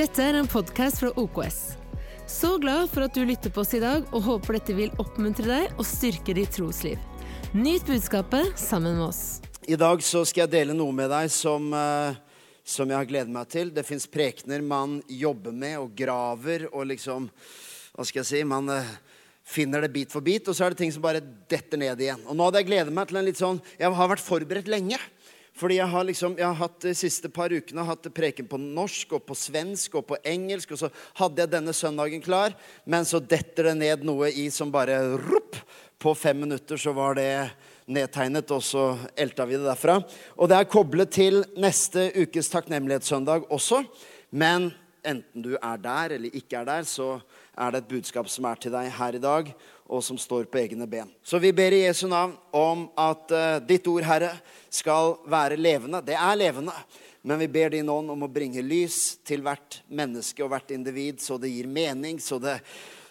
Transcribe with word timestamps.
Dette 0.00 0.22
er 0.24 0.36
en 0.38 0.46
podkast 0.48 1.02
fra 1.02 1.10
OKS. 1.20 1.56
Så 2.24 2.54
glad 2.62 2.86
for 2.88 3.04
at 3.04 3.12
du 3.12 3.20
lytter 3.28 3.52
på 3.52 3.60
oss 3.60 3.74
i 3.76 3.82
dag, 3.82 4.06
og 4.16 4.22
håper 4.24 4.56
dette 4.56 4.72
vil 4.78 4.94
oppmuntre 5.02 5.44
deg 5.44 5.74
og 5.74 5.84
styrke 5.84 6.32
ditt 6.38 6.54
trosliv. 6.56 6.96
Nyt 7.52 7.84
budskapet 7.84 8.54
sammen 8.56 8.96
med 8.96 9.10
oss. 9.10 9.20
I 9.68 9.76
dag 9.76 10.00
så 10.00 10.22
skal 10.24 10.46
jeg 10.46 10.52
dele 10.54 10.76
noe 10.78 10.94
med 10.96 11.12
deg 11.12 11.28
som, 11.34 11.66
eh, 11.76 12.16
som 12.64 12.88
jeg 12.88 12.96
har 12.96 13.10
gledet 13.10 13.34
meg 13.34 13.50
til. 13.52 13.74
Det 13.76 13.84
fins 13.84 14.08
prekener 14.08 14.64
man 14.64 15.02
jobber 15.04 15.52
med 15.52 15.76
og 15.82 15.92
graver 15.92 16.70
og 16.72 16.88
liksom 16.94 17.28
Hva 17.92 18.06
skal 18.06 18.22
jeg 18.22 18.30
si? 18.30 18.42
Man 18.48 18.72
eh, 18.72 18.88
finner 19.44 19.84
det 19.84 19.92
bit 19.92 20.16
for 20.16 20.24
bit, 20.24 20.48
og 20.48 20.56
så 20.56 20.64
er 20.64 20.72
det 20.72 20.80
ting 20.80 20.94
som 20.94 21.04
bare 21.04 21.20
detter 21.20 21.76
ned 21.76 22.00
igjen. 22.00 22.24
Og 22.24 22.38
nå 22.38 22.48
hadde 22.48 22.62
jeg 22.62 22.72
gledet 22.72 22.96
meg 22.96 23.10
til 23.10 23.20
en 23.20 23.28
litt 23.28 23.42
sånn 23.42 23.60
Jeg 23.76 23.92
har 23.92 24.14
vært 24.14 24.24
forberedt 24.24 24.72
lenge. 24.72 24.96
Fordi 25.60 25.76
jeg 25.76 25.92
har 25.92 26.06
liksom, 26.08 26.38
jeg 26.40 26.46
har 26.46 26.56
hatt 26.56 26.78
de 26.86 26.94
siste 26.96 27.28
par 27.32 27.52
ukene 27.52 27.84
hatt 27.84 28.06
preken 28.16 28.46
på 28.48 28.56
norsk 28.60 29.12
og 29.18 29.26
på 29.28 29.36
svensk 29.36 29.98
og 30.00 30.06
på 30.08 30.18
engelsk. 30.24 30.72
Og 30.72 30.80
så 30.80 30.88
hadde 31.20 31.42
jeg 31.42 31.52
denne 31.52 31.74
søndagen 31.76 32.24
klar, 32.24 32.56
men 32.88 33.04
så 33.04 33.20
detter 33.20 33.68
det 33.68 33.76
ned 33.82 34.06
noe 34.08 34.30
i 34.32 34.48
som 34.54 34.72
bare 34.72 35.02
rupp. 35.20 35.58
På 36.00 36.14
fem 36.16 36.38
minutter 36.46 36.80
så 36.80 36.94
var 36.96 37.18
det 37.18 37.50
nedtegnet, 37.92 38.48
og 38.56 38.62
så 38.64 38.84
elta 39.12 39.44
vi 39.44 39.58
det 39.58 39.66
derfra. 39.66 39.98
Og 40.40 40.48
det 40.48 40.56
er 40.56 40.70
koblet 40.72 41.12
til 41.12 41.42
neste 41.60 42.06
ukes 42.16 42.48
takknemlighetssøndag 42.54 43.50
også. 43.52 43.82
Men 44.32 44.70
enten 45.04 45.44
du 45.44 45.58
er 45.58 45.82
der 45.82 46.16
eller 46.16 46.40
ikke 46.40 46.62
er 46.62 46.70
der, 46.70 46.88
så 46.88 47.18
er 47.52 47.74
det 47.74 47.82
et 47.82 47.92
budskap 47.92 48.32
som 48.32 48.48
er 48.48 48.60
til 48.60 48.72
deg 48.72 48.88
her 48.96 49.16
i 49.16 49.20
dag, 49.20 49.52
og 49.90 50.04
som 50.06 50.18
står 50.18 50.46
på 50.46 50.60
egne 50.62 50.86
ben. 50.86 51.08
Så 51.22 51.40
vi 51.42 51.50
ber 51.52 51.74
i 51.74 51.82
Jesu 51.82 52.06
navn 52.08 52.36
om 52.54 52.86
at 52.94 53.32
uh, 53.34 53.58
ditt 53.66 53.88
ord, 53.90 54.06
Herre, 54.06 54.30
skal 54.70 55.16
være 55.26 55.58
levende. 55.58 56.02
Det 56.06 56.14
er 56.14 56.38
levende. 56.38 56.74
Men 57.26 57.42
vi 57.42 57.48
ber 57.52 57.74
din 57.74 57.90
ånd 57.90 58.14
om 58.14 58.22
å 58.24 58.30
bringe 58.30 58.62
lys 58.64 59.18
til 59.26 59.42
hvert 59.44 59.80
menneske 59.90 60.44
og 60.44 60.54
hvert 60.54 60.70
individ, 60.72 61.18
så 61.20 61.36
det 61.36 61.50
gir 61.52 61.66
mening, 61.68 62.16
så, 62.22 62.38
det, 62.40 62.54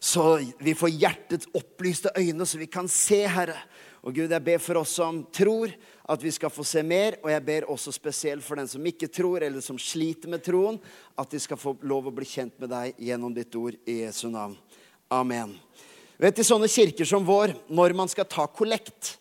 så 0.02 0.40
vi 0.58 0.74
får 0.74 0.96
hjertets 0.96 1.52
opplyste 1.54 2.16
øyne, 2.18 2.48
så 2.48 2.58
vi 2.58 2.72
kan 2.72 2.90
se, 2.90 3.22
Herre. 3.30 3.60
Og 4.00 4.16
Gud, 4.16 4.32
jeg 4.32 4.46
ber 4.48 4.64
for 4.64 4.80
oss 4.80 4.96
som 4.98 5.22
tror, 5.36 5.76
at 6.10 6.24
vi 6.24 6.32
skal 6.34 6.50
få 6.50 6.64
se 6.66 6.82
mer. 6.88 7.20
Og 7.22 7.30
jeg 7.34 7.46
ber 7.46 7.70
også 7.70 7.92
spesielt 7.94 8.46
for 8.46 8.58
den 8.58 8.72
som 8.72 8.86
ikke 8.88 9.12
tror, 9.12 9.44
eller 9.44 9.62
som 9.62 9.78
sliter 9.78 10.32
med 10.32 10.42
troen, 10.48 10.80
at 11.20 11.30
de 11.30 11.44
skal 11.44 11.60
få 11.60 11.76
lov 11.84 12.08
å 12.10 12.16
bli 12.16 12.26
kjent 12.26 12.56
med 12.64 12.72
deg 12.72 13.04
gjennom 13.10 13.36
ditt 13.36 13.60
ord 13.60 13.78
i 13.84 14.00
Jesu 14.06 14.30
navn. 14.32 14.56
Amen. 15.12 15.58
Vet 16.20 16.42
I 16.42 16.44
sånne 16.44 16.68
kirker 16.68 17.08
som 17.08 17.24
vår, 17.24 17.54
når 17.72 17.94
man 17.96 18.10
skal 18.12 18.28
ta 18.28 18.44
kollekt, 18.52 19.14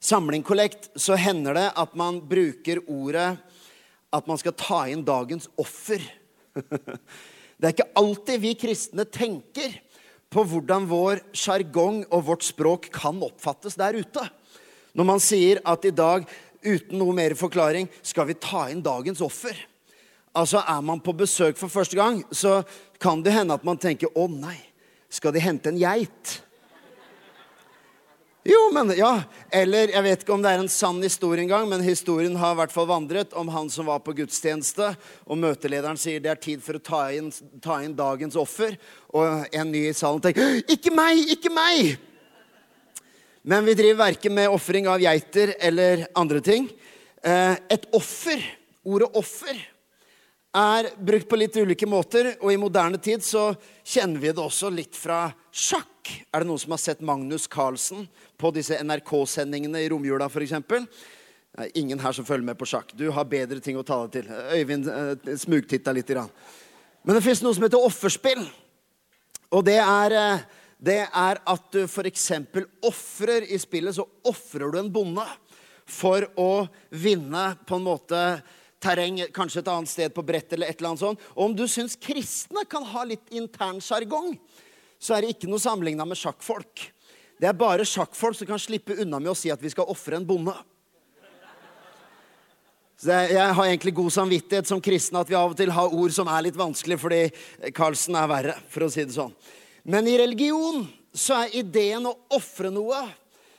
samlingkollekt, 0.00 0.94
så 0.96 1.16
hender 1.20 1.56
det 1.58 1.66
at 1.76 1.92
man 1.98 2.22
bruker 2.24 2.80
ordet 2.88 3.34
at 4.14 4.30
man 4.30 4.40
skal 4.40 4.54
ta 4.56 4.78
inn 4.88 5.04
dagens 5.04 5.50
offer. 5.60 6.00
Det 7.54 7.68
er 7.68 7.74
ikke 7.74 7.92
alltid 8.00 8.40
vi 8.42 8.54
kristne 8.58 9.04
tenker 9.06 9.76
på 10.32 10.42
hvordan 10.48 10.88
vår 10.90 11.20
sjargong 11.36 12.00
og 12.08 12.24
vårt 12.26 12.44
språk 12.48 12.88
kan 12.92 13.20
oppfattes 13.22 13.76
der 13.78 14.00
ute. 14.00 14.24
Når 14.96 15.06
man 15.06 15.22
sier 15.22 15.60
at 15.68 15.86
i 15.86 15.92
dag, 15.94 16.26
uten 16.64 16.98
noe 16.98 17.14
mer 17.14 17.36
forklaring, 17.38 17.86
skal 18.02 18.26
vi 18.28 18.40
ta 18.40 18.66
inn 18.72 18.82
dagens 18.84 19.22
offer. 19.24 19.54
Altså 20.34 20.64
Er 20.66 20.82
man 20.82 21.00
på 21.04 21.14
besøk 21.14 21.60
for 21.60 21.70
første 21.70 21.96
gang, 21.96 22.24
så 22.32 22.62
kan 22.98 23.22
det 23.22 23.36
hende 23.36 23.54
at 23.54 23.64
man 23.64 23.78
tenker 23.78 24.08
'Å 24.10 24.26
nei, 24.32 24.58
skal 25.14 25.34
de 25.34 25.44
hente 25.44 25.70
en 25.70 25.78
geit?' 25.78 26.40
Jo, 28.44 28.58
men 28.76 28.90
ja. 28.92 29.22
Eller 29.48 29.88
jeg 29.94 30.04
vet 30.04 30.22
ikke 30.24 30.34
om 30.34 30.42
det 30.44 30.50
er 30.52 30.60
en 30.60 30.68
sann 30.68 30.98
historie 31.00 31.40
engang, 31.46 31.64
men 31.70 31.80
historien 31.80 32.34
har 32.36 32.52
i 32.52 32.58
hvert 32.58 32.74
fall 32.74 32.90
vandret 32.90 33.32
om 33.40 33.48
han 33.48 33.70
som 33.72 33.88
var 33.88 34.02
på 34.04 34.12
gudstjeneste, 34.18 34.90
og 35.24 35.40
møtelederen 35.40 35.96
sier 35.96 36.20
det 36.20 36.34
er 36.34 36.42
tid 36.42 36.60
for 36.60 36.76
å 36.76 36.82
ta 36.84 37.00
inn, 37.16 37.30
ta 37.64 37.78
inn 37.80 37.96
dagens 37.96 38.36
offer. 38.36 38.76
Og 39.16 39.48
en 39.48 39.72
ny 39.72 39.86
i 39.88 39.96
salen 39.96 40.20
tenker 40.20 40.60
'Ikke 40.68 40.92
meg! 40.92 41.24
Ikke 41.38 41.52
meg!' 41.52 41.96
Men 43.44 43.64
vi 43.64 43.76
driver 43.76 44.04
verken 44.06 44.34
med 44.34 44.48
ofring 44.48 44.86
av 44.88 45.00
geiter 45.00 45.54
eller 45.60 46.06
andre 46.16 46.40
ting. 46.40 46.68
Eh, 47.24 47.56
et 47.70 47.84
offer, 47.92 48.40
ordet 48.84 49.08
offer, 49.16 49.56
er 50.54 50.90
brukt 50.98 51.28
på 51.28 51.38
litt 51.38 51.56
ulike 51.56 51.86
måter. 51.90 52.34
Og 52.40 52.52
i 52.52 52.60
moderne 52.60 53.00
tid 53.02 53.24
så 53.26 53.50
kjenner 53.82 54.22
vi 54.22 54.32
det 54.32 54.42
også 54.42 54.70
litt 54.72 54.96
fra 54.96 55.26
sjakk. 55.50 56.10
Er 56.30 56.42
det 56.42 56.50
noen 56.50 56.62
som 56.62 56.74
har 56.74 56.82
sett 56.82 57.04
Magnus 57.04 57.46
Carlsen 57.50 58.06
på 58.40 58.52
disse 58.54 58.78
NRK-sendingene 58.82 59.82
i 59.82 59.90
romjula 59.92 60.28
f.eks.? 60.30 60.56
Det 61.54 61.68
er 61.68 61.78
ingen 61.78 62.00
her 62.02 62.14
som 62.14 62.26
følger 62.26 62.46
med 62.48 62.58
på 62.58 62.66
sjakk. 62.66 62.90
Du 62.98 63.06
har 63.14 63.30
bedre 63.30 63.60
ting 63.62 63.78
å 63.78 63.86
ta 63.86 64.00
deg 64.04 64.16
til. 64.16 64.30
Øyvind 64.58 64.90
eh, 64.90 65.34
smugtitta 65.38 65.94
litt. 65.94 66.10
Grann. 66.10 66.30
Men 67.06 67.18
det 67.18 67.24
fins 67.26 67.42
noe 67.44 67.54
som 67.54 67.66
heter 67.66 67.84
offerspill. 67.84 68.42
Og 69.54 69.62
det 69.66 69.78
er, 69.78 70.16
eh, 70.18 70.44
det 70.82 70.98
er 71.06 71.38
at 71.38 71.68
du 71.70 71.84
f.eks. 71.86 72.26
ofrer 72.82 73.46
i 73.46 73.60
spillet. 73.62 73.94
Så 73.94 74.06
ofrer 74.26 74.74
du 74.74 74.80
en 74.80 74.90
bonde 74.92 75.26
for 75.86 76.26
å 76.40 76.66
vinne 76.90 77.46
på 77.68 77.78
en 77.78 77.86
måte 77.86 78.20
terreng, 78.84 79.22
kanskje 79.34 79.62
et 79.62 79.70
annet 79.72 79.90
sted 79.90 80.12
på 80.14 80.24
brett 80.26 80.52
eller 80.52 80.68
et 80.68 80.78
eller 80.78 80.92
annet 80.92 81.04
sånt. 81.04 81.24
Og 81.34 81.48
om 81.48 81.56
du 81.56 81.64
syns 81.70 81.96
kristne 81.96 82.66
kan 82.68 82.84
ha 82.92 83.06
litt 83.08 83.32
intern 83.34 83.80
sjargong, 83.84 84.34
så 85.00 85.16
er 85.16 85.24
det 85.24 85.34
ikke 85.34 85.50
noe 85.50 85.62
sammenligna 85.62 86.06
med 86.08 86.20
sjakkfolk. 86.20 86.84
Det 87.40 87.48
er 87.50 87.58
bare 87.58 87.86
sjakkfolk 87.88 88.38
som 88.38 88.48
kan 88.48 88.62
slippe 88.62 88.96
unna 89.02 89.18
med 89.20 89.32
å 89.32 89.38
si 89.38 89.50
at 89.52 89.62
vi 89.62 89.72
skal 89.72 89.90
ofre 89.90 90.20
en 90.20 90.28
bonde. 90.28 90.54
Så 93.04 93.10
jeg, 93.10 93.54
har 93.56 93.66
egentlig 93.66 93.92
god 93.98 94.12
samvittighet 94.14 94.68
som 94.70 94.80
kristen 94.80 95.18
at 95.18 95.28
vi 95.28 95.36
av 95.36 95.50
og 95.52 95.58
til 95.58 95.72
har 95.74 95.92
ord 95.92 96.12
som 96.14 96.28
er 96.30 96.46
litt 96.46 96.56
vanskelig, 96.56 96.96
fordi 97.02 97.72
Karlsen 97.74 98.16
er 98.16 98.30
verre, 98.30 98.54
for 98.70 98.86
å 98.86 98.88
si 98.92 99.02
det 99.04 99.16
sånn. 99.16 99.34
Men 99.84 100.06
i 100.08 100.14
religion 100.16 100.86
så 101.12 101.42
er 101.42 101.58
ideen 101.60 102.06
å 102.08 102.14
ofre 102.32 102.70
noe, 102.72 103.02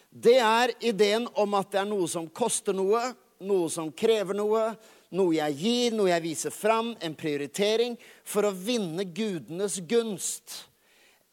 det 0.09 0.37
er 0.39 0.71
ideen 0.87 1.27
om 1.37 1.53
at 1.59 1.73
det 1.73 1.81
er 1.83 1.89
noe 1.89 2.07
som 2.09 2.25
koster 2.31 2.73
noe, 2.73 3.03
noe 3.43 3.69
som 3.69 3.91
krever 3.91 4.37
noe, 4.39 4.69
noe 5.15 5.37
jeg 5.37 5.57
gir, 5.59 5.95
noe 5.95 6.11
jeg 6.11 6.23
viser 6.25 6.53
fram, 6.53 6.93
en 7.01 7.15
prioritering, 7.17 7.95
for 8.27 8.47
å 8.47 8.53
vinne 8.55 9.07
gudenes 9.07 9.79
gunst. 9.87 10.65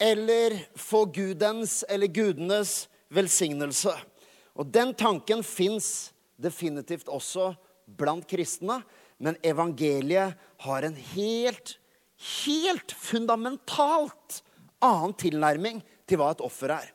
Eller 0.02 0.56
få 0.78 1.04
gudens 1.14 1.82
eller 1.90 2.10
gudenes 2.10 2.86
velsignelse. 3.12 3.94
Og 4.58 4.68
den 4.72 4.92
tanken 4.98 5.44
fins 5.46 6.12
definitivt 6.40 7.10
også 7.12 7.52
blant 7.86 8.26
kristne, 8.28 8.80
men 9.22 9.38
evangeliet 9.46 10.38
har 10.64 10.86
en 10.86 10.96
helt, 11.14 11.76
helt 12.42 12.94
fundamentalt 12.98 14.42
annen 14.82 15.14
tilnærming 15.18 15.80
til 16.08 16.18
hva 16.18 16.32
et 16.34 16.42
offer 16.44 16.74
er. 16.74 16.88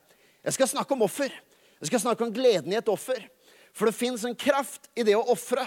Jeg 0.43 0.57
skal 0.57 0.71
snakke 0.73 0.95
om 0.95 1.05
offer. 1.07 1.31
Jeg 1.79 1.89
skal 1.89 2.03
snakke 2.03 2.25
om 2.25 2.33
gleden 2.33 2.73
i 2.73 2.79
et 2.79 2.91
offer. 2.91 3.19
For 3.75 3.89
det 3.89 3.97
fins 3.97 4.23
en 4.25 4.35
kraft 4.37 4.89
i 4.97 5.05
det 5.07 5.15
å 5.15 5.25
ofre. 5.31 5.65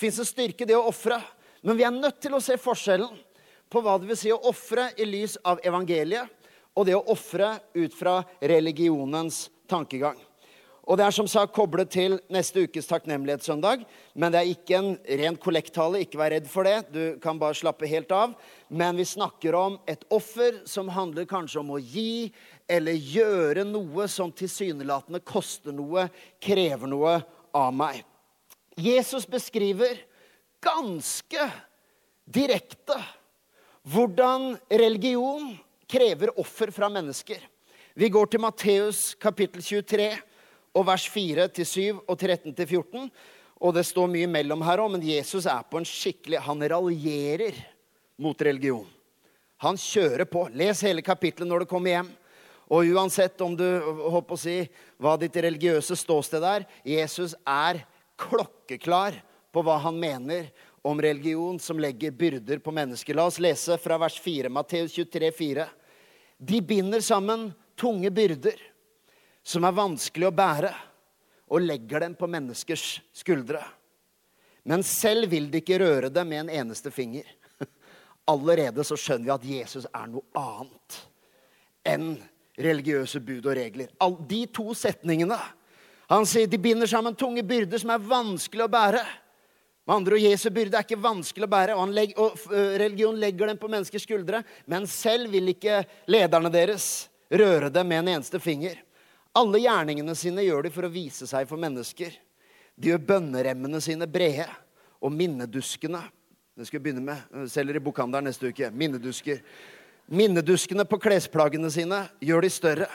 Fins 0.00 0.16
en 0.18 0.28
styrke 0.28 0.64
i 0.64 0.70
det 0.70 0.78
å 0.78 0.86
ofre. 0.88 1.18
Men 1.60 1.76
vi 1.76 1.84
er 1.84 1.92
nødt 1.92 2.22
til 2.24 2.32
å 2.32 2.40
se 2.40 2.56
forskjellen 2.56 3.18
på 3.70 3.82
hva 3.84 3.98
det 4.00 4.08
vil 4.08 4.18
si 4.18 4.32
å 4.32 4.40
ofre 4.48 4.88
i 4.96 5.04
lys 5.04 5.36
av 5.44 5.60
evangeliet, 5.66 6.24
og 6.72 6.86
det 6.88 6.96
å 6.96 7.04
ofre 7.12 7.58
ut 7.76 7.94
fra 7.94 8.22
religionens 8.40 9.48
tankegang. 9.68 10.16
Og 10.90 10.96
Det 10.98 11.04
er 11.04 11.14
som 11.14 11.28
sagt 11.30 11.52
koblet 11.54 11.90
til 11.92 12.16
neste 12.32 12.64
ukes 12.64 12.88
takknemlighetssøndag. 12.90 13.84
Men 14.18 14.32
det 14.32 14.40
er 14.40 14.48
ikke 14.50 14.78
en 14.78 14.88
ren 15.20 15.36
kollektale. 15.38 16.00
Ikke 16.02 16.18
vær 16.18 16.32
redd 16.34 16.48
for 16.50 16.66
det. 16.66 16.88
Du 16.90 17.20
kan 17.22 17.38
bare 17.38 17.54
slappe 17.54 17.86
helt 17.86 18.10
av. 18.10 18.32
Men 18.66 18.98
vi 18.98 19.06
snakker 19.06 19.54
om 19.54 19.78
et 19.86 20.02
offer 20.10 20.64
som 20.66 20.90
handler 20.90 21.28
kanskje 21.30 21.60
om 21.60 21.76
å 21.76 21.78
gi 21.78 22.32
eller 22.66 22.98
gjøre 22.98 23.68
noe 23.68 24.08
som 24.10 24.32
tilsynelatende 24.34 25.22
koster 25.22 25.76
noe, 25.76 26.08
krever 26.42 26.90
noe 26.90 27.20
av 27.54 27.70
meg. 27.76 28.02
Jesus 28.80 29.26
beskriver 29.28 29.98
ganske 30.62 31.46
direkte 32.24 32.96
hvordan 33.82 34.54
religion 34.68 35.52
krever 35.90 36.32
offer 36.40 36.70
fra 36.70 36.88
mennesker. 36.92 37.40
Vi 37.94 38.08
går 38.08 38.30
til 38.30 38.40
Matteus 38.40 39.14
kapittel 39.20 39.62
23 39.64 40.10
og 40.76 40.86
vers 40.86 41.06
4-7 41.10 41.98
og 42.06 42.14
13-14. 42.14 43.10
Og 43.60 43.74
det 43.76 43.84
står 43.84 44.08
mye 44.08 44.28
mellom 44.30 44.62
her 44.64 44.80
òg, 44.80 44.94
men 44.94 45.04
Jesus 45.04 45.48
er 45.50 45.66
på 45.68 45.80
en 45.80 45.88
skikkelig 45.88 46.40
Han 46.46 46.62
raljerer 46.64 47.58
mot 48.20 48.40
religion. 48.40 48.86
Han 49.60 49.76
kjører 49.76 50.24
på. 50.24 50.46
Les 50.56 50.80
hele 50.86 51.04
kapittelet 51.04 51.48
når 51.48 51.64
du 51.64 51.68
kommer 51.68 51.92
hjem. 51.92 52.08
Og 52.70 52.88
uansett 52.94 53.40
om 53.44 53.56
du 53.58 53.66
håper 53.82 54.36
å 54.36 54.40
si, 54.40 54.56
hva 54.96 55.16
ditt 55.20 55.36
religiøse 55.36 55.96
ståsted 55.98 56.44
er, 56.46 56.64
Jesus 56.86 57.34
er 57.42 57.82
klokkeklar 58.20 59.16
på 59.52 59.62
hva 59.64 59.78
han 59.82 59.98
mener 60.00 60.50
om 60.86 61.00
religion 61.02 61.58
som 61.58 61.80
legger 61.80 62.10
byrder 62.10 62.58
på 62.58 62.72
mennesker. 62.72 63.16
La 63.16 63.26
oss 63.28 63.40
lese 63.42 63.76
fra 63.80 63.98
vers 64.00 64.20
4, 64.20 64.48
Matteus 64.52 64.92
23, 64.96 65.32
4. 65.32 65.66
De 66.38 66.60
binder 66.62 67.00
sammen 67.04 67.50
tunge 67.76 68.10
byrder 68.10 68.60
som 69.42 69.64
er 69.64 69.76
vanskelig 69.76 70.28
å 70.28 70.36
bære, 70.36 70.70
og 71.50 71.64
legger 71.64 72.04
dem 72.04 72.12
på 72.14 72.28
menneskers 72.30 73.00
skuldre. 73.16 73.62
Men 74.62 74.84
selv 74.86 75.32
vil 75.32 75.48
de 75.50 75.58
ikke 75.58 75.80
røre 75.82 76.10
dem 76.12 76.28
med 76.30 76.44
en 76.44 76.52
eneste 76.60 76.92
finger. 76.94 77.26
Allerede 78.30 78.84
så 78.86 78.94
skjønner 78.94 79.26
vi 79.26 79.32
at 79.34 79.48
Jesus 79.56 79.88
er 79.90 80.10
noe 80.12 80.22
annet 80.38 81.00
enn 81.90 82.12
religiøse 82.60 83.22
bud 83.24 83.48
og 83.48 83.56
regler. 83.56 83.90
De 84.28 84.44
to 84.52 84.70
setningene 84.76 85.38
Han 86.10 86.26
sier 86.26 86.48
de 86.50 86.58
binder 86.58 86.90
sammen 86.90 87.14
tunge 87.14 87.42
byrder 87.46 87.78
som 87.78 87.92
er 87.94 88.02
vanskelig 88.02 88.64
å 88.64 88.70
bære. 88.70 89.02
Med 89.86 89.94
andre 89.94 90.16
ord, 90.16 90.22
Jesu 90.24 90.48
byrde 90.50 90.78
er 90.80 90.86
ikke 90.86 90.96
vanskelig 90.98 91.46
å 91.46 91.50
bære, 91.50 91.76
og, 91.78 91.92
legger, 91.94 92.18
og 92.18 92.54
religion 92.82 93.18
legger 93.18 93.52
den 93.52 93.60
på 93.60 93.70
menneskers 93.70 94.08
skuldre. 94.08 94.40
Men 94.66 94.88
selv 94.90 95.30
vil 95.30 95.52
ikke 95.52 95.84
lederne 96.10 96.50
deres 96.50 96.88
røre 97.30 97.70
dem 97.70 97.86
med 97.86 98.02
en 98.02 98.10
eneste 98.16 98.40
finger. 98.42 98.80
Alle 99.38 99.60
gjerningene 99.62 100.16
sine 100.18 100.42
gjør 100.42 100.66
de 100.66 100.72
for 100.74 100.88
å 100.88 100.90
vise 100.90 101.28
seg 101.30 101.46
for 101.46 101.62
mennesker. 101.62 102.16
De 102.74 102.90
gjør 102.90 103.06
bønneremmene 103.12 103.78
sine 103.82 104.10
brede, 104.10 104.48
og 105.00 105.14
minneduskene 105.14 106.02
Det 106.58 106.66
skal 106.66 106.80
vi 106.80 106.90
begynne 106.90 107.06
med. 107.06 107.46
Selger 107.48 107.78
i 107.78 107.80
bokhandelen 107.80 108.26
neste 108.28 108.50
uke. 108.50 108.68
Minnedusker. 108.74 109.38
Minneduskene 110.10 110.84
på 110.84 110.98
klesplaggene 111.00 111.70
sine 111.72 112.02
gjør 112.20 112.44
de 112.44 112.50
større. 112.52 112.88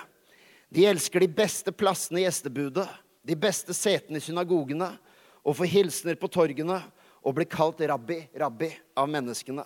De 0.70 0.84
elsker 0.86 1.24
de 1.24 1.32
beste 1.32 1.72
plassene 1.74 2.20
i 2.20 2.26
gjestebudet, 2.28 2.86
de 3.26 3.38
beste 3.38 3.74
setene 3.74 4.22
i 4.22 4.24
synagogene, 4.24 4.92
og 5.46 5.58
få 5.58 5.68
hilsener 5.70 6.18
på 6.18 6.30
torgene 6.34 6.80
og 7.26 7.36
bli 7.38 7.46
kalt 7.50 7.82
rabbi, 7.86 8.20
rabbi 8.38 8.70
av 8.98 9.10
menneskene. 9.10 9.66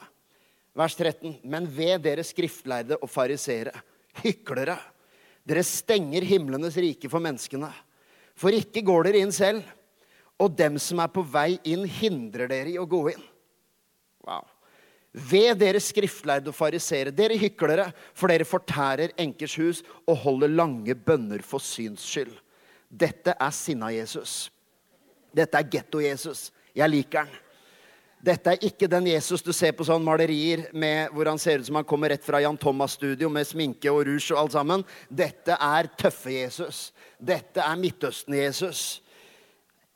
Vers 0.76 0.96
13. 0.96 1.40
Men 1.44 1.68
ved 1.72 2.04
dere 2.04 2.24
skriftlærde 2.24 3.00
og 3.00 3.12
farisere, 3.12 3.74
hyklere, 4.24 4.78
dere 5.48 5.64
stenger 5.66 6.28
himlenes 6.28 6.78
rike 6.80 7.10
for 7.12 7.24
menneskene. 7.24 7.72
For 8.40 8.56
ikke 8.56 8.84
går 8.86 9.10
dere 9.10 9.24
inn 9.24 9.36
selv, 9.36 9.64
og 10.40 10.56
dem 10.56 10.78
som 10.80 11.02
er 11.04 11.12
på 11.12 11.24
vei 11.28 11.58
inn, 11.68 11.84
hindrer 11.84 12.48
dere 12.52 12.72
i 12.72 12.80
å 12.80 12.88
gå 12.88 13.02
inn. 13.12 13.26
Wow. 14.28 14.46
Ved 15.12 15.58
dere 15.60 15.82
skriftlærde 15.82 16.52
og 16.52 16.56
farisere, 16.56 17.12
dere 17.16 17.40
hyklere, 17.40 17.90
for 18.14 18.32
dere 18.32 18.48
fortærer 18.48 19.16
enkers 19.20 19.56
hus 19.60 19.82
og 20.06 20.22
holder 20.22 20.54
lange 20.54 20.96
bønner 20.96 21.44
for 21.44 21.64
syns 21.64 22.06
skyld. 22.06 22.36
Dette 22.90 23.36
er 23.38 23.54
sinna 23.54 23.92
Jesus. 23.94 24.50
Dette 25.36 25.60
er 25.60 25.70
getto-Jesus. 25.70 26.50
Jeg 26.76 26.90
liker 26.90 27.26
han. 27.26 27.38
Dette 28.20 28.52
er 28.52 28.66
ikke 28.68 28.90
den 28.92 29.06
Jesus 29.08 29.40
du 29.46 29.54
ser 29.56 29.72
på 29.78 29.86
sånne 29.88 30.04
malerier 30.04 30.66
med, 30.76 31.08
hvor 31.16 31.30
han 31.30 31.40
ser 31.40 31.62
ut 31.62 31.70
som 31.70 31.78
han 31.80 31.88
kommer 31.88 32.12
rett 32.12 32.26
fra 32.26 32.42
Jan 32.44 32.58
Thomas-studio 32.60 33.30
med 33.32 33.48
sminke 33.48 33.94
og 33.94 34.02
rouge 34.10 34.34
og 34.34 34.42
alt 34.42 34.58
sammen. 34.58 34.84
Dette 35.08 35.56
er 35.56 35.88
tøffe 35.96 36.34
Jesus. 36.34 36.90
Dette 37.16 37.64
er 37.64 37.80
Midtøsten-Jesus. 37.80 38.82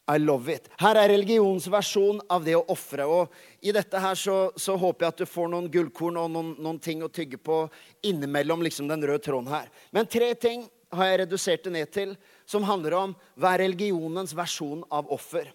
I 0.07 0.19
love 0.19 0.51
it. 0.51 0.69
Her 0.79 0.99
er 0.99 1.11
religionens 1.13 1.67
versjon 1.71 2.21
av 2.31 2.43
det 2.47 2.55
å 2.55 2.63
ofre. 2.71 3.07
Og 3.07 3.63
i 3.63 3.71
dette 3.75 3.99
her 4.03 4.15
så, 4.19 4.37
så, 4.59 4.75
håper 4.79 5.05
jeg 5.05 5.13
at 5.13 5.23
du 5.23 5.27
får 5.27 5.51
noen 5.51 5.69
gullkorn 5.71 6.19
og 6.19 6.31
noen, 6.31 6.55
noen 6.63 6.79
ting 6.83 7.03
å 7.03 7.11
tygge 7.11 7.39
på 7.39 7.61
innimellom 8.07 8.63
liksom 8.63 8.87
den 8.91 9.03
røde 9.03 9.23
tråden 9.23 9.51
her. 9.51 9.67
Men 9.95 10.07
tre 10.07 10.31
ting 10.35 10.65
har 10.93 11.11
jeg 11.11 11.21
redusert 11.23 11.67
det 11.67 11.75
ned 11.75 11.91
til, 11.91 12.15
som 12.45 12.65
handler 12.67 12.95
om 12.97 13.15
hva 13.39 13.53
er 13.53 13.65
religionens 13.65 14.33
versjon 14.35 14.83
av 14.91 15.11
offer. 15.13 15.47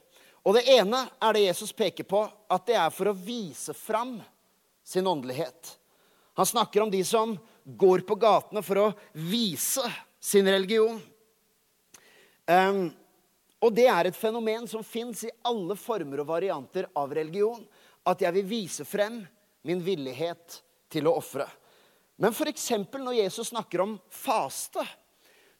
Og 0.47 0.55
det 0.57 0.65
ene 0.73 1.03
er 1.21 1.37
det 1.37 1.45
Jesus 1.45 1.75
peker 1.77 2.07
på, 2.09 2.23
at 2.25 2.67
det 2.69 2.79
er 2.79 2.93
for 2.95 3.11
å 3.11 3.17
vise 3.17 3.75
fram 3.77 4.17
sin 4.87 5.07
åndelighet. 5.07 5.75
Han 6.39 6.47
snakker 6.47 6.85
om 6.85 6.91
de 6.91 7.03
som 7.05 7.35
går 7.65 8.07
på 8.09 8.17
gatene 8.17 8.63
for 8.65 8.81
å 8.81 8.93
vise 9.13 9.85
sin 10.21 10.49
religion. 10.49 11.01
Um, 12.49 12.89
og 13.61 13.75
det 13.75 13.89
er 13.91 14.09
et 14.09 14.17
fenomen 14.17 14.65
som 14.71 14.87
fins 14.87 15.25
i 15.27 15.35
alle 15.51 15.77
former 15.77 16.23
og 16.23 16.31
varianter 16.31 16.87
av 16.97 17.13
religion. 17.13 17.61
At 18.07 18.23
jeg 18.23 18.37
vil 18.39 18.47
vise 18.49 18.87
frem 18.89 19.21
min 19.67 19.83
villighet 19.85 20.61
til 20.89 21.11
å 21.11 21.17
ofre. 21.19 21.45
Men 22.17 22.33
f.eks. 22.33 22.71
når 22.95 23.19
Jesus 23.19 23.51
snakker 23.53 23.83
om 23.85 23.99
faste, 24.11 24.83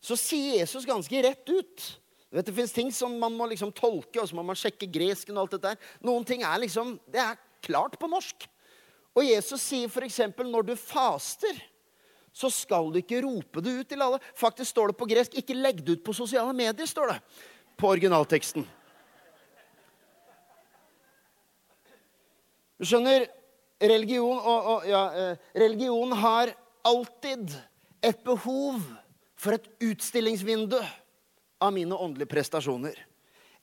så 0.01 0.17
sier 0.19 0.61
Jesus 0.61 0.87
ganske 0.87 1.23
rett 1.23 1.49
ut 1.51 1.87
vet, 2.31 2.47
Det 2.47 2.55
fins 2.55 2.73
ting 2.73 2.93
som 2.93 3.19
man 3.19 3.35
må 3.35 3.49
liksom 3.51 3.73
tolke, 3.73 4.21
og 4.21 4.29
så 4.29 4.37
må 4.37 4.45
man 4.47 4.59
sjekke 4.59 4.87
gresken. 4.91 5.37
og 5.37 5.47
alt 5.47 5.57
dette. 5.57 5.91
Noen 6.05 6.25
ting 6.25 6.43
er 6.43 6.59
liksom, 6.63 6.99
det 7.11 7.21
er 7.23 7.41
klart 7.65 7.99
på 7.99 8.11
norsk. 8.11 8.47
Og 9.17 9.25
Jesus 9.25 9.63
sier 9.63 9.89
f.eks.: 9.89 10.21
Når 10.39 10.67
du 10.69 10.77
faster, 10.77 11.57
så 12.33 12.51
skal 12.51 12.93
du 12.93 13.01
ikke 13.01 13.23
rope 13.25 13.63
det 13.65 13.81
ut 13.81 13.89
til 13.89 14.03
alle. 14.03 14.21
Faktisk 14.35 14.71
står 14.71 14.93
det 14.93 14.99
på 14.99 15.09
gresk 15.11 15.35
'ikke 15.35 15.57
legg 15.57 15.85
det 15.85 15.99
ut 15.99 16.05
på 16.05 16.15
sosiale 16.15 16.53
medier'. 16.55 16.87
står 16.87 17.13
det 17.13 17.21
på 17.77 17.89
originalteksten. 17.89 18.67
Du 22.79 22.85
skjønner, 22.85 23.27
religion, 23.83 24.39
og, 24.39 24.65
og, 24.65 24.87
ja, 24.87 25.03
eh, 25.11 25.37
religion 25.55 26.13
har 26.13 26.53
alltid 26.87 27.51
et 28.03 28.25
behov 28.25 28.79
for 29.39 29.55
et 29.55 29.69
utstillingsvindu 29.81 30.79
av 31.63 31.73
mine 31.75 31.95
åndelige 31.95 32.31
prestasjoner. 32.33 32.97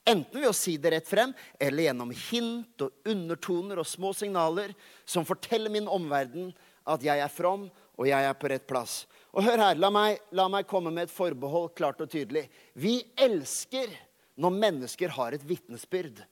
Enten 0.06 0.40
ved 0.40 0.48
å 0.48 0.54
si 0.54 0.76
det 0.78 0.92
rett 0.94 1.08
frem, 1.08 1.32
eller 1.58 1.88
gjennom 1.88 2.12
hint 2.14 2.84
og 2.84 3.10
undertoner 3.10 3.80
og 3.82 3.88
små 3.88 4.12
signaler 4.14 4.72
som 5.04 5.26
forteller 5.26 5.72
min 5.72 5.88
omverden 5.90 6.52
at 6.86 7.02
jeg 7.02 7.20
er 7.20 7.32
from, 7.32 7.66
og 7.96 8.06
jeg 8.06 8.28
er 8.28 8.36
på 8.38 8.50
rett 8.52 8.66
plass. 8.68 9.00
Og 9.34 9.42
hør 9.44 9.60
her, 9.64 9.80
la 9.80 9.90
meg, 9.92 10.20
la 10.30 10.46
meg 10.52 10.68
komme 10.70 10.92
med 10.94 11.08
et 11.08 11.12
forbehold 11.12 11.72
klart 11.76 12.00
og 12.04 12.10
tydelig. 12.12 12.46
Vi 12.78 13.00
elsker 13.18 13.90
når 14.38 14.54
mennesker 14.54 15.12
har 15.16 15.34
et 15.34 15.44
vitnesbyrd. 15.44 16.22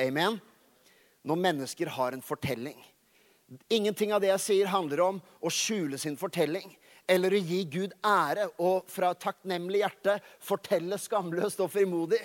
Amen? 0.00 0.38
Når 1.24 1.40
mennesker 1.40 1.90
har 1.96 2.14
en 2.14 2.24
fortelling. 2.24 2.78
Ingenting 3.72 4.14
av 4.14 4.22
det 4.22 4.30
jeg 4.30 4.44
sier, 4.44 4.70
handler 4.70 5.02
om 5.04 5.20
å 5.44 5.52
skjule 5.52 5.98
sin 6.00 6.16
fortelling 6.20 6.70
eller 7.10 7.34
å 7.34 7.40
gi 7.40 7.60
Gud 7.68 7.94
ære 8.04 8.48
og 8.62 8.88
fra 8.90 9.12
takknemlig 9.18 9.82
hjerte 9.82 10.18
fortelle 10.42 10.98
skamløst 11.00 11.60
og 11.64 11.72
frimodig 11.72 12.20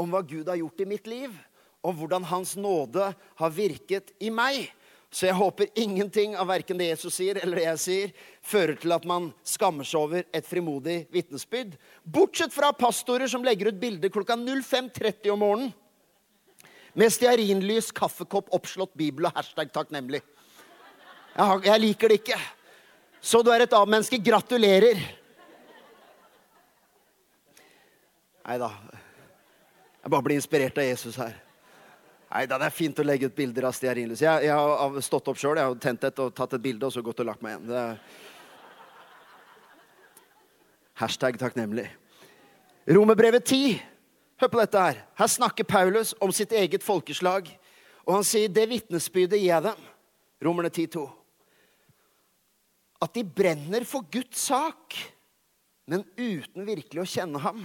om 0.00 0.12
hva 0.12 0.22
Gud 0.24 0.48
har 0.48 0.60
gjort 0.60 0.80
i 0.80 0.88
mitt 0.88 1.10
liv, 1.10 1.34
og 1.82 1.98
hvordan 1.98 2.24
Hans 2.30 2.54
nåde 2.56 3.10
har 3.12 3.52
virket 3.52 4.14
i 4.22 4.30
meg. 4.32 4.70
Så 5.12 5.26
jeg 5.26 5.36
håper 5.36 5.68
ingenting 5.76 6.32
av 6.40 6.48
verken 6.48 6.78
det 6.80 6.88
Jesus 6.88 7.18
sier 7.18 7.36
eller 7.42 7.58
det 7.58 7.66
jeg 7.66 7.80
sier, 7.82 8.12
fører 8.40 8.78
til 8.80 8.94
at 8.96 9.04
man 9.04 9.28
skammer 9.44 9.84
seg 9.84 10.00
over 10.00 10.24
et 10.32 10.46
frimodig 10.48 11.02
vitnesbyrd. 11.12 11.74
Bortsett 12.00 12.54
fra 12.54 12.70
pastorer 12.72 13.28
som 13.28 13.44
legger 13.44 13.68
ut 13.68 13.80
bilder 13.82 14.12
klokka 14.14 14.38
05.30 14.40 15.28
om 15.34 15.42
morgenen 15.44 15.74
med 16.96 17.12
stearinlys, 17.12 17.90
kaffekopp, 17.96 18.50
oppslått 18.52 18.92
bibel 18.96 19.28
og 19.28 19.36
hashtag 19.36 19.70
takknemlig. 19.72 20.20
Jeg, 21.36 21.78
liker 21.80 22.12
det 22.12 22.18
ikke. 22.20 22.40
Så 23.22 23.38
du 23.46 23.52
er 23.54 23.62
et 23.62 23.74
A-menneske. 23.78 24.18
Gratulerer. 24.18 24.98
Nei 28.42 28.58
da. 28.58 28.72
Jeg 30.02 30.10
bare 30.10 30.26
blir 30.26 30.40
inspirert 30.40 30.78
av 30.82 30.88
Jesus 30.88 31.16
her. 31.22 31.36
Nei 32.32 32.42
da, 32.50 32.58
det 32.58 32.66
er 32.66 32.74
fint 32.74 32.98
å 32.98 33.06
legge 33.06 33.28
ut 33.30 33.36
bilder 33.36 33.68
av 33.68 33.76
stearinlys. 33.76 34.24
Jeg, 34.24 34.48
jeg, 34.48 34.56
har 34.56 34.98
stått 35.06 35.30
opp 35.30 35.38
sjøl, 35.38 35.60
jeg 35.60 35.68
har 35.68 35.78
tent 35.84 36.08
et 36.08 36.20
og 36.24 36.34
tatt 36.34 36.56
et 36.56 36.64
bilde, 36.64 36.88
og 36.88 36.94
så 36.94 37.04
gått 37.04 37.22
og 37.22 37.28
lagt 37.28 37.44
meg 37.44 37.54
igjen. 37.54 37.70
Det. 37.70 37.86
Hashtag 40.98 41.38
takknemlig. 41.38 41.86
Romerbrevet 42.90 43.46
10. 43.46 43.78
Hør 44.42 44.50
på 44.50 44.62
dette 44.64 44.82
her. 44.82 45.02
Her 45.14 45.30
snakker 45.30 45.68
Paulus 45.68 46.16
om 46.18 46.34
sitt 46.34 46.50
eget 46.56 46.82
folkeslag. 46.82 47.46
Og 48.02 48.16
han 48.16 48.26
sier 48.26 48.50
det 48.50 48.66
vitnesbyrdet 48.72 49.38
gir 49.38 49.52
jeg 49.52 49.68
dem. 49.70 49.90
Romerne 50.42 50.72
10,2 50.72 51.21
at 53.02 53.14
de 53.16 53.24
brenner 53.26 53.84
for 53.88 54.06
Guds 54.12 54.46
sak, 54.46 54.96
men 55.90 56.04
uten 56.16 56.66
virkelig 56.66 57.02
å 57.02 57.10
kjenne 57.16 57.42
ham. 57.42 57.64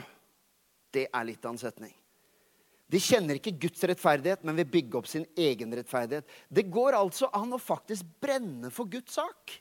Det 0.94 1.06
er 1.13 1.27
litt 1.27 1.46
av 1.46 1.53
en 1.53 1.62
setning. 1.62 1.94
De 2.88 3.00
kjenner 3.03 3.38
ikke 3.38 3.58
Guds 3.60 3.84
rettferdighet, 3.84 4.46
men 4.48 4.56
vil 4.62 4.70
bygge 4.72 4.98
opp 4.98 5.10
sin 5.12 5.25
egen 5.36 5.74
rettferdighet. 5.75 6.27
Det 6.48 6.65
går 6.72 6.96
altså 6.98 7.27
an 7.36 7.51
å 7.53 7.62
faktisk 7.62 8.08
brenne 8.24 8.72
for 8.74 8.89
Guds 8.89 9.17
sak. 9.20 9.58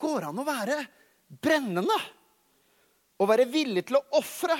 Går 0.00 0.26
an 0.28 0.42
å 0.42 0.46
være 0.46 0.80
brennende. 1.40 1.96
Å 3.20 3.28
være 3.28 3.46
villig 3.52 3.84
til 3.86 4.00
å 4.00 4.06
ofre, 4.18 4.56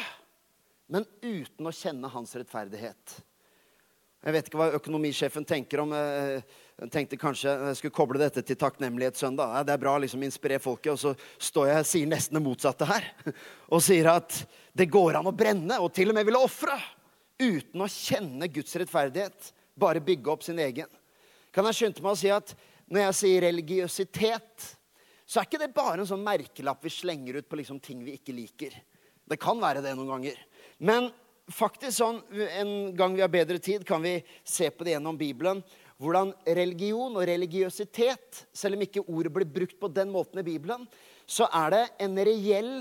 men 0.93 1.07
uten 1.25 1.67
å 1.67 1.75
kjenne 1.75 2.11
hans 2.13 2.37
rettferdighet. 2.39 3.17
Jeg 4.21 4.37
vet 4.37 4.49
ikke 4.51 4.61
hva 4.61 4.75
økonomisjefen 4.77 5.47
tenker 5.49 5.81
om 5.81 5.95
eh, 5.97 6.45
Jeg 6.81 6.89
tenkte 6.95 7.19
kanskje 7.21 7.53
jeg 7.53 7.77
skulle 7.77 7.93
koble 7.93 8.21
dette 8.23 8.41
til 8.47 8.57
takknemlighetssøndag. 8.57 9.59
Det 9.69 9.75
er 9.75 9.81
bra 9.83 9.99
å 9.99 10.01
liksom 10.01 10.23
inspirere 10.25 10.63
folket. 10.65 10.95
Og 10.95 11.01
så 11.03 11.13
står 11.51 11.69
jeg 11.69 11.83
og 11.83 11.89
sier 11.91 12.09
nesten 12.09 12.39
det 12.39 12.43
motsatte 12.45 12.89
her. 12.89 13.05
Og 13.75 13.83
sier 13.85 14.09
at 14.15 14.39
det 14.73 14.89
går 14.89 15.19
an 15.19 15.29
å 15.29 15.35
brenne, 15.37 15.77
og 15.83 15.93
til 15.93 16.09
og 16.11 16.17
med 16.17 16.25
ville 16.25 16.41
ofre. 16.41 16.79
Uten 17.41 17.85
å 17.85 17.89
kjenne 17.91 18.49
Guds 18.49 18.73
rettferdighet. 18.81 19.51
Bare 19.77 20.01
bygge 20.05 20.33
opp 20.33 20.47
sin 20.47 20.59
egen. 20.63 20.89
Kan 21.53 21.69
jeg 21.69 21.77
skynde 21.77 22.05
meg 22.05 22.15
å 22.15 22.21
si 22.21 22.33
at 22.33 22.55
når 22.89 23.05
jeg 23.05 23.19
sier 23.21 23.45
religiøsitet, 23.45 24.69
så 25.29 25.41
er 25.41 25.47
ikke 25.47 25.61
det 25.63 25.73
bare 25.77 26.01
en 26.01 26.09
sånn 26.09 26.25
merkelapp 26.25 26.81
vi 26.87 26.95
slenger 26.95 27.39
ut 27.39 27.51
på 27.51 27.61
liksom 27.61 27.83
ting 27.85 28.01
vi 28.07 28.17
ikke 28.17 28.35
liker. 28.35 28.73
Det 29.31 29.39
kan 29.39 29.61
være 29.61 29.85
det 29.85 29.93
noen 29.99 30.15
ganger. 30.17 30.41
Men 30.81 31.11
faktisk 31.51 31.99
sånn, 31.99 32.23
En 32.33 32.97
gang 32.97 33.15
vi 33.15 33.23
har 33.23 33.31
bedre 33.31 33.59
tid, 33.59 33.85
kan 33.87 34.03
vi 34.03 34.17
se 34.45 34.71
på 34.71 34.85
det 34.85 34.97
gjennom 34.97 35.19
Bibelen. 35.19 35.63
Hvordan 36.01 36.33
religion 36.49 37.13
og 37.13 37.27
religiøsitet, 37.29 38.45
selv 38.57 38.79
om 38.79 38.85
ikke 38.87 39.05
ordet 39.05 39.33
blir 39.35 39.49
brukt 39.53 39.77
på 39.77 39.91
den 39.93 40.09
måten 40.13 40.41
i 40.41 40.47
Bibelen, 40.47 40.87
så 41.29 41.45
er 41.53 41.75
det 41.75 41.83
en 42.01 42.17
reell 42.17 42.73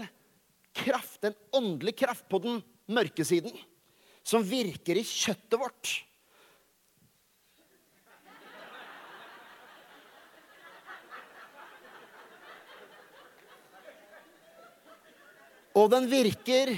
kraft, 0.80 1.20
en 1.28 1.36
åndelig 1.60 1.98
kraft, 2.00 2.30
på 2.32 2.40
den 2.40 2.62
mørke 2.88 3.26
siden. 3.28 3.52
Som 4.24 4.46
virker 4.48 5.00
i 5.00 5.04
kjøttet 5.04 5.60
vårt. 5.60 5.92
Og 15.76 15.92
den 15.92 16.08
virker 16.12 16.74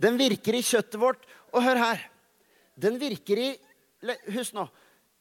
Den 0.00 0.16
virker 0.16 0.56
i 0.56 0.64
kjøttet 0.64 0.96
vårt. 1.00 1.26
Og 1.52 1.60
hør 1.60 1.76
her. 1.76 2.06
Den 2.80 2.96
virker 2.96 3.36
i 3.36 3.48
Husk 4.34 4.56
nå. 4.56 4.66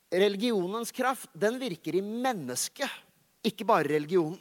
Religionens 0.10 0.92
kraft, 0.96 1.30
den 1.38 1.60
virker 1.62 2.00
i 2.00 2.02
mennesket, 2.02 2.90
ikke 3.46 3.68
bare 3.68 3.92
religionen. 3.92 4.40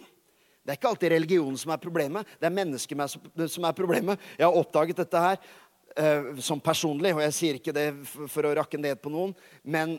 Det 0.65 0.75
er 0.75 0.79
ikke 0.79 0.91
alltid 0.91 1.13
religionen 1.15 1.57
som 1.61 1.73
er 1.73 1.81
problemet, 1.81 2.29
det 2.41 2.49
er 2.49 2.53
mennesket 2.53 3.49
som 3.53 3.65
er 3.65 3.77
problemet. 3.77 4.21
Jeg 4.37 4.45
har 4.45 4.57
oppdaget 4.57 5.01
dette 5.01 5.23
her 5.25 5.39
uh, 5.41 6.41
som 6.45 6.61
personlig, 6.61 7.15
og 7.17 7.23
jeg 7.25 7.37
sier 7.37 7.59
ikke 7.61 7.73
det 7.77 7.87
for 8.07 8.45
å 8.45 8.55
rakke 8.59 8.81
ned 8.81 9.01
på 9.01 9.13
noen. 9.13 9.33
Men 9.65 9.97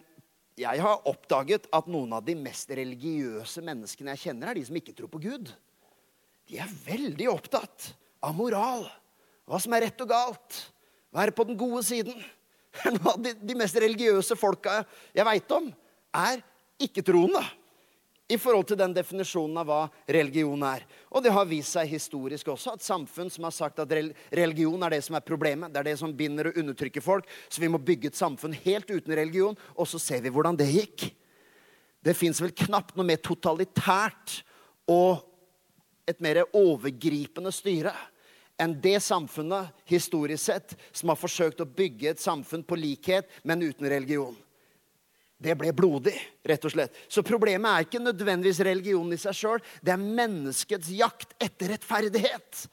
jeg 0.59 0.83
har 0.83 1.07
oppdaget 1.09 1.69
at 1.73 1.89
noen 1.89 2.13
av 2.17 2.25
de 2.25 2.35
mest 2.37 2.69
religiøse 2.75 3.63
menneskene 3.65 4.13
jeg 4.13 4.27
kjenner, 4.27 4.51
er 4.51 4.59
de 4.59 4.65
som 4.67 4.77
ikke 4.77 4.93
tror 4.97 5.11
på 5.13 5.23
Gud. 5.23 5.53
De 6.49 6.57
er 6.61 6.77
veldig 6.85 7.29
opptatt 7.31 7.91
av 8.25 8.35
moral. 8.37 8.87
Hva 9.49 9.57
som 9.61 9.73
er 9.73 9.87
rett 9.87 10.05
og 10.05 10.09
galt. 10.11 10.59
Være 11.15 11.33
på 11.33 11.45
den 11.49 11.57
gode 11.57 11.81
siden. 11.87 12.13
Noen 12.95 13.07
av 13.07 13.21
de, 13.23 13.33
de 13.33 13.57
mest 13.57 13.77
religiøse 13.81 14.37
folka 14.39 14.81
jeg 15.15 15.25
veit 15.27 15.55
om, 15.55 15.71
er 16.15 16.41
ikke-troende 16.79 17.41
i 18.29 18.37
forhold 18.37 18.67
til 18.69 18.77
den 18.77 18.93
definisjonen 18.93 19.57
av 19.57 19.65
hva 19.65 19.79
religion 20.13 20.61
er. 20.67 20.83
Og 21.09 21.23
det 21.25 21.31
har 21.33 21.47
vist 21.49 21.73
seg 21.73 21.89
historisk 21.89 22.51
også 22.53 22.75
at 22.75 22.85
samfunn 22.85 23.31
som 23.33 23.47
har 23.47 23.55
sagt 23.55 23.81
at 23.81 23.93
religion 24.37 24.85
er 24.85 24.93
det 24.93 25.01
som 25.05 25.17
er 25.17 25.25
problemet, 25.25 25.73
det 25.73 25.81
er 25.81 25.89
det 25.89 25.95
som 26.01 26.13
binder 26.15 26.51
og 26.51 26.59
undertrykker 26.61 27.03
folk, 27.03 27.25
så 27.49 27.63
vi 27.63 27.71
må 27.73 27.81
bygge 27.81 28.11
et 28.11 28.19
samfunn 28.19 28.53
helt 28.67 28.91
uten 28.91 29.15
religion, 29.17 29.57
og 29.73 29.89
så 29.89 30.01
ser 30.01 30.21
vi 30.21 30.33
hvordan 30.33 30.59
det 30.59 30.69
gikk. 30.69 31.07
Det 32.05 32.15
fins 32.15 32.37
vel 32.41 32.53
knapt 32.55 32.95
noe 32.95 33.07
mer 33.09 33.19
totalitært 33.23 34.37
og 34.89 35.25
et 36.09 36.21
mer 36.21 36.43
overgripende 36.57 37.51
styre 37.53 37.95
enn 38.59 38.75
det 38.81 38.99
samfunnet 39.03 39.71
historisk 39.89 40.43
sett 40.49 40.75
som 40.91 41.11
har 41.11 41.19
forsøkt 41.19 41.63
å 41.63 41.67
bygge 41.67 42.11
et 42.11 42.21
samfunn 42.21 42.65
på 42.67 42.77
likhet, 42.79 43.29
men 43.43 43.63
uten 43.63 43.89
religion. 43.89 44.35
Det 45.39 45.55
ble 45.55 45.71
blodig, 45.71 46.17
rett 46.43 46.65
og 46.67 46.73
slett. 46.73 46.95
Så 47.07 47.23
problemet 47.23 47.71
er 47.71 47.85
ikke 47.85 48.01
nødvendigvis 48.03 48.59
religionen 48.67 49.15
i 49.15 49.21
seg 49.21 49.37
sjøl. 49.37 49.61
Det 49.79 49.93
er 49.93 50.01
menneskets 50.03 50.91
jakt 50.91 51.31
etter 51.39 51.71
rettferdighet. 51.71 52.65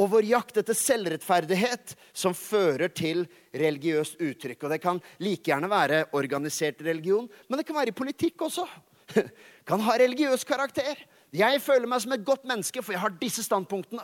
Og 0.00 0.08
vår 0.12 0.28
jakt 0.28 0.56
etter 0.60 0.76
selvrettferdighet 0.76 1.92
som 2.16 2.36
fører 2.36 2.88
til 2.92 3.26
religiøst 3.52 4.16
uttrykk. 4.20 4.64
Og 4.64 4.72
det 4.72 4.80
kan 4.80 5.00
like 5.20 5.52
gjerne 5.52 5.68
være 5.72 6.02
organisert 6.16 6.80
religion, 6.84 7.28
men 7.48 7.60
det 7.60 7.68
kan 7.68 7.76
være 7.76 7.92
i 7.92 7.96
politikk 7.96 8.48
også. 8.48 8.64
Kan 9.66 9.82
ha 9.82 9.94
religiøs 9.98 10.42
karakter. 10.46 10.98
Jeg 11.34 11.60
føler 11.62 11.86
meg 11.90 12.02
som 12.02 12.12
et 12.14 12.24
godt 12.26 12.44
menneske, 12.46 12.82
for 12.82 12.94
jeg 12.94 13.02
har 13.02 13.14
disse 13.20 13.44
standpunktene. 13.46 14.02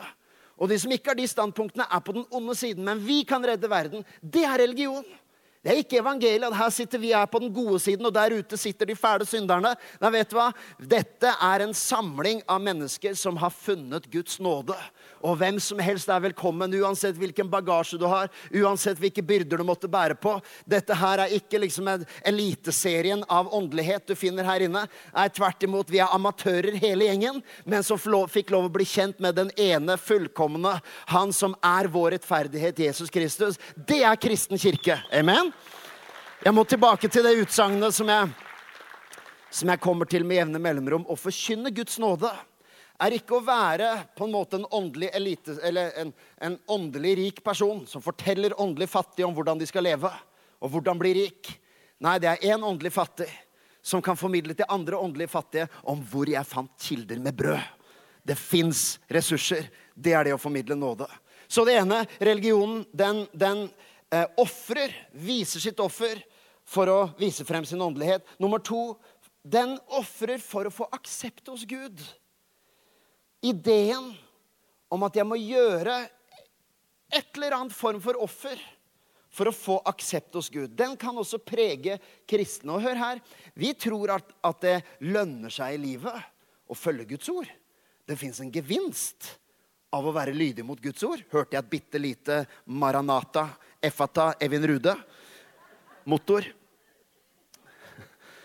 Og 0.63 0.69
de 0.71 0.77
som 0.79 0.93
ikke 0.95 1.11
har 1.11 1.19
de 1.19 1.27
standpunktene, 1.27 1.89
er 1.91 1.99
på 1.99 2.15
den 2.15 2.23
onde 2.31 2.55
siden. 2.55 2.85
Men 2.87 3.01
vi 3.03 3.25
kan 3.27 3.43
redde 3.43 3.67
verden. 3.69 4.05
Det 4.23 4.45
er 4.47 4.61
religion. 4.63 5.03
Det 5.63 5.71
er 5.71 5.79
ikke 5.79 5.99
evangeliet. 5.99 6.55
Her 6.55 6.71
sitter 6.75 6.99
vi 6.99 7.13
her 7.15 7.27
på 7.27 7.39
den 7.39 7.51
gode 7.55 7.79
siden, 7.79 8.05
og 8.07 8.13
der 8.15 8.35
ute 8.35 8.57
sitter 8.59 8.87
de 8.87 8.95
fæle 8.99 9.27
synderne. 9.27 9.73
Nei, 9.99 10.11
vet 10.15 10.31
du 10.31 10.37
hva? 10.39 10.49
Dette 10.79 11.31
er 11.35 11.63
en 11.63 11.75
samling 11.75 12.41
av 12.47 12.63
mennesker 12.63 13.15
som 13.19 13.39
har 13.39 13.51
funnet 13.55 14.09
Guds 14.11 14.39
nåde. 14.43 14.75
Og 15.23 15.37
hvem 15.39 15.55
som 15.63 15.79
helst 15.79 16.09
er 16.11 16.19
velkommen, 16.25 16.73
uansett 16.83 17.15
hvilken 17.15 17.47
bagasje 17.51 17.95
du 17.99 18.05
har, 18.11 18.27
uansett 18.51 18.99
hvilke 18.99 19.23
byrder 19.23 19.61
du 19.61 19.65
måtte 19.67 19.87
bære 19.91 20.17
på. 20.19 20.35
Dette 20.67 20.97
her 20.99 21.23
er 21.23 21.35
ikke 21.37 21.61
liksom 21.63 21.87
en 21.87 22.03
eliteserien 22.27 23.23
av 23.31 23.53
åndelighet 23.55 24.09
du 24.09 24.17
finner 24.19 24.43
her 24.47 24.65
inne. 24.67 24.83
Nei, 25.15 25.27
tvert 25.31 25.63
imot, 25.63 25.93
vi 25.93 26.03
er 26.03 26.11
amatører 26.11 26.75
hele 26.75 27.07
gjengen, 27.07 27.39
men 27.63 27.87
som 27.87 28.01
fikk 28.29 28.51
lov 28.51 28.67
å 28.67 28.73
bli 28.75 28.87
kjent 28.87 29.23
med 29.23 29.39
den 29.39 29.51
ene 29.55 29.95
fullkomne, 29.97 30.75
han 31.13 31.31
som 31.35 31.55
er 31.63 31.87
vår 31.87 32.17
rettferdighet, 32.17 32.83
Jesus 32.83 33.11
Kristus. 33.13 33.59
Det 33.75 34.03
er 34.03 34.19
kristen 34.19 34.59
kirke. 34.59 34.99
Amen? 35.15 35.53
Jeg 36.43 36.51
må 36.51 36.65
tilbake 36.67 37.07
til 37.07 37.23
det 37.23 37.37
utsagnet 37.39 37.95
som 37.95 38.09
jeg, 38.11 38.31
som 39.53 39.69
jeg 39.71 39.79
kommer 39.79 40.09
til 40.09 40.25
med 40.27 40.41
jevne 40.41 40.59
mellomrom. 40.59 41.05
Å 41.07 41.15
forkynne 41.15 41.71
Guds 41.71 41.95
nåde 42.03 42.31
er 43.01 43.15
ikke 43.17 43.37
å 43.37 43.45
være 43.45 43.89
på 44.17 44.27
en 44.27 44.33
måte 44.33 44.59
en 44.59 44.67
åndelig 44.69 45.09
elite, 45.17 45.55
en, 45.65 46.13
en 46.37 46.57
åndelig 46.71 47.15
rik 47.19 47.41
person 47.45 47.81
som 47.89 48.03
forteller 48.03 48.55
åndelig 48.61 48.89
fattige 48.91 49.27
om 49.27 49.33
hvordan 49.35 49.59
de 49.59 49.67
skal 49.69 49.85
leve, 49.87 50.11
og 50.63 50.71
hvordan 50.71 50.99
bli 51.01 51.13
rik. 51.17 51.49
Nei, 52.03 52.19
det 52.21 52.29
er 52.29 52.53
én 52.53 52.63
åndelig 52.63 52.93
fattig 52.95 53.29
som 53.83 54.01
kan 54.01 54.17
formidle 54.19 54.55
til 54.55 54.69
andre 54.71 54.99
åndelige 54.99 55.33
fattige 55.33 55.67
om 55.91 56.03
hvor 56.07 56.29
jeg 56.29 56.47
fant 56.47 56.71
kilder 56.79 57.19
med 57.19 57.35
brød. 57.35 57.63
Det 58.23 58.37
fins 58.39 58.99
ressurser. 59.11 59.67
Det 59.93 60.13
er 60.15 60.29
det 60.29 60.35
å 60.35 60.41
formidle 60.41 60.77
nåde. 60.79 61.09
Så 61.51 61.65
det 61.67 61.75
ene, 61.81 62.05
religionen, 62.23 62.85
den, 62.95 63.25
den 63.35 63.65
eh, 64.13 64.25
ofrer, 64.39 64.93
viser 65.11 65.61
sitt 65.61 65.81
offer 65.83 66.21
for 66.63 66.89
å 66.89 66.99
vise 67.19 67.43
frem 67.45 67.67
sin 67.67 67.83
åndelighet. 67.83 68.23
Nummer 68.39 68.63
to 68.63 68.93
den 69.43 69.75
ofrer 69.91 70.39
for 70.39 70.69
å 70.69 70.73
få 70.73 70.87
aksept 70.95 71.51
hos 71.51 71.67
Gud. 71.67 71.99
Ideen 73.43 74.13
om 74.93 75.03
at 75.07 75.17
jeg 75.17 75.27
må 75.27 75.37
gjøre 75.39 75.97
et 77.13 77.35
eller 77.37 77.57
annet 77.57 77.75
form 77.75 77.99
for 78.01 78.17
offer 78.23 78.61
for 79.33 79.49
å 79.49 79.55
få 79.55 79.79
aksept 79.89 80.35
hos 80.37 80.49
Gud. 80.53 80.75
Den 80.77 80.93
kan 80.99 81.17
også 81.17 81.39
prege 81.41 81.97
kristne. 82.29 82.75
Og 82.75 82.83
hør 82.85 82.99
her, 82.99 83.21
vi 83.57 83.73
tror 83.73 84.13
at, 84.19 84.29
at 84.45 84.59
det 84.61 84.75
lønner 85.09 85.53
seg 85.53 85.73
i 85.73 85.81
livet 85.81 86.27
å 86.69 86.77
følge 86.77 87.07
Guds 87.15 87.31
ord. 87.33 87.49
Det 88.05 88.17
fins 88.19 88.43
en 88.43 88.51
gevinst 88.53 89.31
av 89.93 90.05
å 90.05 90.13
være 90.13 90.35
lydig 90.37 90.65
mot 90.65 90.81
Guds 90.81 91.01
ord. 91.07 91.23
Hørte 91.33 91.57
jeg 91.57 91.63
et 91.63 91.71
bitte 91.71 92.01
lite 92.01 92.39
Maranata, 92.65 93.47
Efata, 93.81 94.33
Evin 94.41 94.67
Rude? 94.69 94.93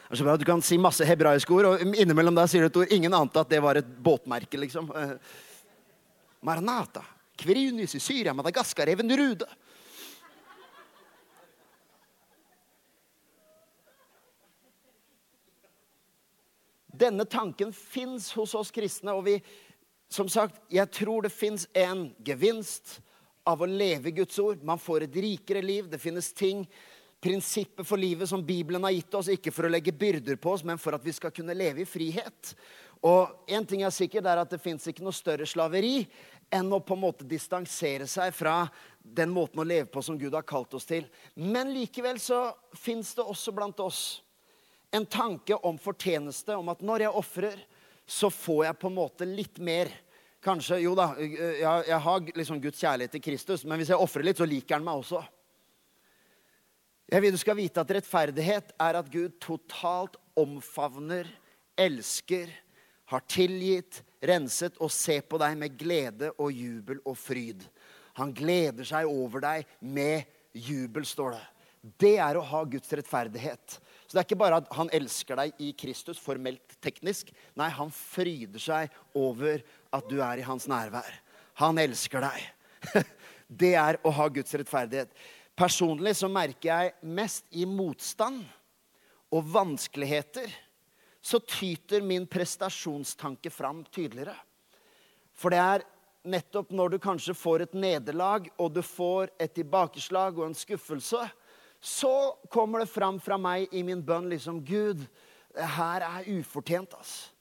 Motor. 0.09 0.15
Det 0.15 0.17
så 0.17 0.25
bra 0.25 0.35
at 0.35 0.41
Du 0.41 0.45
kan 0.45 0.63
si 0.63 0.79
masse 0.79 1.05
hebraiske 1.05 1.53
ord, 1.53 1.65
og 1.65 1.81
innimellom 1.97 2.35
der 2.35 2.47
sier 2.47 2.63
du 2.63 2.67
et 2.67 2.77
ord. 2.77 2.93
Ingen 2.93 3.15
ante 3.15 3.41
at 3.41 3.49
det 3.49 3.61
var 3.61 3.77
et 3.77 3.87
båtmerke, 3.87 4.59
liksom. 4.59 4.91
Eh, 4.97 5.17
Maranata. 6.41 7.05
Kviriunis 7.37 7.95
i 7.95 8.01
Syria, 8.01 8.35
Madagaskar, 8.35 8.89
Evenerude. 8.89 9.47
Denne 16.99 17.25
tanken 17.25 17.73
fins 17.73 18.33
hos 18.33 18.55
oss 18.55 18.73
kristne, 18.73 19.13
og 19.13 19.25
vi, 19.25 19.37
som 20.11 20.29
sagt, 20.29 20.59
jeg 20.69 20.91
tror 20.91 21.23
det 21.23 21.31
fins 21.31 21.69
en 21.75 22.13
gevinst 22.25 23.01
av 23.47 23.63
å 23.63 23.67
leve 23.71 24.11
Guds 24.11 24.39
ord. 24.39 24.65
Man 24.65 24.79
får 24.79 25.07
et 25.07 25.15
rikere 25.15 25.63
liv. 25.63 25.87
Det 25.89 26.01
finnes 26.03 26.33
ting 26.33 26.67
prinsippet 27.21 27.87
for 27.87 27.99
livet 27.99 28.29
som 28.29 28.45
Bibelen 28.47 28.85
har 28.87 28.95
gitt 28.95 29.15
oss, 29.19 29.31
ikke 29.33 29.53
for 29.55 29.67
å 29.67 29.73
legge 29.73 29.95
byrder 29.95 30.39
på 30.39 30.53
oss, 30.55 30.65
men 30.65 30.79
for 30.79 30.95
at 30.95 31.05
vi 31.05 31.15
skal 31.17 31.35
kunne 31.35 31.57
leve 31.57 31.83
i 31.83 31.89
frihet. 31.89 32.55
Og 33.07 33.51
en 33.51 33.67
ting 33.67 33.83
er 33.87 33.95
sikkert 33.95 34.27
er 34.27 34.41
at 34.43 34.51
Det 34.51 34.61
fins 34.63 34.87
ikke 34.91 35.05
noe 35.07 35.15
større 35.15 35.47
slaveri 35.47 36.03
enn 36.51 36.71
å 36.73 36.81
på 36.81 36.97
en 36.97 37.03
måte 37.03 37.27
distansere 37.29 38.07
seg 38.11 38.33
fra 38.35 38.63
den 39.03 39.31
måten 39.31 39.61
å 39.61 39.67
leve 39.67 39.87
på 39.93 40.03
som 40.03 40.19
Gud 40.19 40.35
har 40.35 40.47
kalt 40.49 40.75
oss 40.75 40.89
til. 40.89 41.07
Men 41.35 41.73
likevel 41.75 42.19
så 42.21 42.49
fins 42.75 43.15
det 43.15 43.27
også 43.27 43.55
blant 43.55 43.81
oss 43.85 44.23
en 44.91 45.05
tanke 45.07 45.55
om 45.55 45.79
fortjeneste, 45.79 46.57
om 46.57 46.71
at 46.73 46.81
når 46.81 47.05
jeg 47.05 47.21
ofrer, 47.21 47.59
så 48.09 48.31
får 48.33 48.65
jeg 48.65 48.79
på 48.81 48.89
en 48.89 48.97
måte 48.97 49.29
litt 49.29 49.59
mer. 49.61 49.91
Kanskje, 50.45 50.79
Jo 50.81 50.95
da, 50.97 51.11
jeg, 51.21 51.61
jeg 51.61 52.01
har 52.07 52.31
liksom 52.41 52.63
Guds 52.63 52.81
kjærlighet 52.81 53.19
til 53.19 53.25
Kristus, 53.27 53.67
men 53.69 53.81
hvis 53.81 53.93
jeg 53.93 54.01
ofrer 54.01 54.25
litt, 54.25 54.41
så 54.41 54.49
liker 54.49 54.79
han 54.79 54.87
meg 54.87 55.03
også. 55.03 55.21
Jeg 57.09 57.25
vil 57.25 57.33
du 57.33 57.41
skal 57.41 57.57
vite 57.57 57.81
at 57.81 57.93
rettferdighet 57.97 58.73
er 58.85 58.97
at 58.99 59.07
Gud 59.09 59.39
totalt 59.41 60.19
omfavner, 60.37 61.29
elsker, 61.79 62.51
har 63.09 63.23
tilgitt, 63.25 64.03
renset 64.21 64.77
og 64.83 64.93
ser 64.93 65.23
på 65.25 65.39
deg 65.41 65.55
med 65.57 65.77
glede 65.81 66.29
og 66.37 66.53
jubel 66.53 67.01
og 67.09 67.17
fryd. 67.17 67.63
Han 68.19 68.35
gleder 68.37 68.85
seg 68.85 69.09
over 69.09 69.41
deg 69.41 69.71
med 69.81 70.27
jubel, 70.53 71.07
står 71.09 71.39
det. 71.39 71.47
Det 72.03 72.15
er 72.21 72.37
å 72.37 72.45
ha 72.45 72.61
Guds 72.69 72.93
rettferdighet. 72.93 73.79
Så 74.05 74.13
det 74.13 74.21
er 74.21 74.27
ikke 74.27 74.41
bare 74.43 74.59
at 74.61 74.69
han 74.77 74.91
elsker 74.93 75.39
deg 75.41 75.65
i 75.65 75.71
Kristus, 75.79 76.21
formelt 76.21 76.77
teknisk. 76.85 77.31
Nei, 77.57 77.71
han 77.73 77.93
fryder 77.95 78.61
seg 78.61 78.93
over 79.17 79.63
at 79.95 80.11
du 80.11 80.19
er 80.21 80.43
i 80.43 80.45
hans 80.45 80.69
nærvær. 80.69 81.09
Han 81.63 81.81
elsker 81.81 82.29
deg. 82.29 82.49
Det 83.49 83.73
er 83.81 83.97
å 84.05 84.11
ha 84.13 84.27
Guds 84.29 84.53
rettferdighet. 84.61 85.09
Personlig 85.59 86.13
så 86.15 86.29
merker 86.31 86.69
jeg 86.71 87.15
mest 87.19 87.49
i 87.51 87.65
motstand 87.67 88.45
og 89.35 89.49
vanskeligheter, 89.51 90.47
så 91.19 91.41
tyter 91.43 92.05
min 92.07 92.29
prestasjonstanke 92.31 93.51
fram 93.51 93.81
tydeligere. 93.91 94.37
For 95.35 95.51
det 95.51 95.59
er 95.59 95.87
nettopp 96.31 96.71
når 96.71 96.95
du 96.95 96.99
kanskje 97.03 97.35
får 97.35 97.67
et 97.67 97.75
nederlag, 97.75 98.47
og 98.55 98.71
du 98.77 98.85
får 98.87 99.33
et 99.35 99.57
tilbakeslag 99.59 100.39
og 100.39 100.47
en 100.47 100.57
skuffelse, 100.57 101.27
så 101.83 102.15
kommer 102.55 102.85
det 102.85 102.95
fram 102.95 103.19
fra 103.19 103.35
meg 103.39 103.75
i 103.75 103.83
min 103.83 104.05
bønn 104.07 104.31
liksom 104.31 104.63
Gud, 104.63 105.03
det 105.59 105.71
her 105.75 106.07
er 106.07 106.33
ufortjent, 106.39 106.95
ass. 106.95 107.33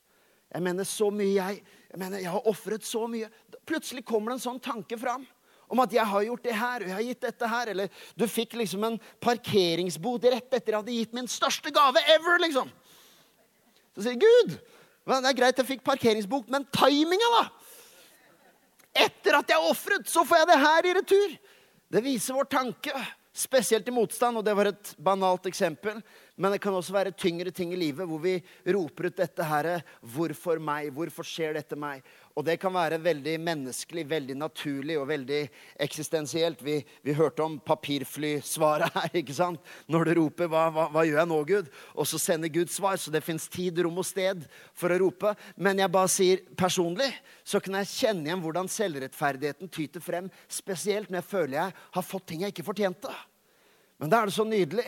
Jeg 0.50 0.64
mener 0.64 0.86
så 0.88 1.12
mye 1.12 1.34
jeg 1.36 1.66
Jeg 1.88 1.98
mener, 2.02 2.18
jeg 2.20 2.28
har 2.28 2.44
ofret 2.44 2.84
så 2.84 3.06
mye. 3.08 3.30
Plutselig 3.64 4.02
kommer 4.04 4.28
det 4.28 4.34
en 4.36 4.42
sånn 4.42 4.58
tanke 4.60 4.98
fram 5.00 5.22
om 5.68 5.82
at 5.84 5.92
jeg 5.92 6.06
har 6.08 6.26
gjort 6.26 6.44
det 6.44 6.56
her 6.56 6.82
og 6.82 6.90
jeg 6.90 6.96
har 6.96 7.06
gitt 7.06 7.26
dette 7.28 7.50
her. 7.52 7.70
Eller 7.74 8.02
du 8.18 8.26
fikk 8.30 8.56
liksom 8.60 8.86
en 8.88 8.98
parkeringsbot 9.24 10.28
rett 10.32 10.48
etter 10.48 10.58
at 10.58 10.72
jeg 10.72 10.80
hadde 10.80 10.98
gitt 10.98 11.16
min 11.16 11.30
største 11.30 11.72
gave 11.74 12.02
ever. 12.16 12.40
liksom. 12.46 12.72
Så 13.96 14.06
sier 14.06 14.20
Gud 14.20 14.58
det 15.08 15.24
er 15.24 15.36
greit 15.38 15.56
jeg 15.56 15.64
fikk 15.64 15.84
parkeringsbot, 15.86 16.50
men 16.52 16.66
timinga, 16.68 17.28
da? 17.38 17.44
Etter 19.06 19.38
at 19.38 19.52
jeg 19.54 19.70
ofret, 19.70 20.04
så 20.10 20.20
får 20.26 20.42
jeg 20.42 20.48
det 20.50 20.58
her 20.60 20.88
i 20.88 20.92
retur. 20.98 21.36
Det 21.88 22.02
viser 22.04 22.36
vår 22.36 22.48
tanke. 22.52 22.92
Spesielt 23.32 23.88
i 23.88 23.94
motstand, 23.94 24.36
og 24.36 24.44
det 24.44 24.52
var 24.58 24.68
et 24.68 24.90
banalt 25.00 25.46
eksempel. 25.48 26.02
Men 26.38 26.54
det 26.54 26.60
kan 26.62 26.74
også 26.78 26.94
være 26.94 27.10
tyngre 27.18 27.50
ting 27.50 27.72
i 27.74 27.78
livet 27.80 28.06
hvor 28.06 28.20
vi 28.22 28.36
roper 28.70 29.08
ut 29.10 29.16
dette 29.18 29.42
her. 29.42 29.68
Hvorfor 30.14 30.60
meg? 30.62 30.92
Hvorfor 30.94 31.26
skjer 31.26 31.56
dette 31.58 31.74
meg? 31.78 32.04
Og 32.38 32.44
det 32.46 32.60
kan 32.62 32.70
være 32.70 33.00
veldig 33.02 33.32
menneskelig, 33.42 34.04
veldig 34.06 34.36
naturlig 34.38 34.94
og 35.00 35.08
veldig 35.10 35.40
eksistensielt. 35.82 36.60
Vi, 36.62 36.76
vi 37.02 37.16
hørte 37.18 37.42
om 37.42 37.56
papirflysvaret 37.58 38.94
her, 38.94 39.16
ikke 39.20 39.34
sant? 39.34 39.58
Når 39.90 40.06
du 40.06 40.12
roper 40.20 40.50
hva, 40.52 40.68
hva, 40.70 40.84
hva, 40.94 41.02
gjør 41.08 41.18
jeg 41.18 41.30
nå, 41.32 41.40
Gud?' 41.48 41.72
Og 41.98 42.06
så 42.06 42.20
sender 42.22 42.52
Gud 42.54 42.70
svar. 42.70 43.00
Så 43.02 43.10
det 43.10 43.24
fins 43.26 43.48
tid, 43.50 43.82
rom 43.82 43.98
og 43.98 44.06
sted 44.06 44.46
for 44.78 44.94
å 44.94 45.00
rope. 45.02 45.34
Men 45.58 45.82
jeg 45.82 45.94
bare 45.96 46.12
sier 46.12 46.46
personlig 46.54 47.10
så 47.42 47.58
kan 47.64 47.80
jeg 47.80 47.90
kjenne 47.96 48.30
igjen 48.30 48.44
hvordan 48.44 48.70
selvrettferdigheten 48.70 49.74
tyter 49.74 50.04
frem. 50.04 50.30
Spesielt 50.46 51.10
når 51.10 51.24
jeg 51.24 51.30
føler 51.32 51.58
jeg 51.58 51.76
har 51.98 52.06
fått 52.06 52.30
ting 52.30 52.46
jeg 52.46 52.54
ikke 52.54 52.68
fortjente. 52.70 53.10
Men 53.98 54.12
da 54.12 54.22
er 54.22 54.30
det 54.30 54.38
så 54.38 54.46
nydelig 54.46 54.86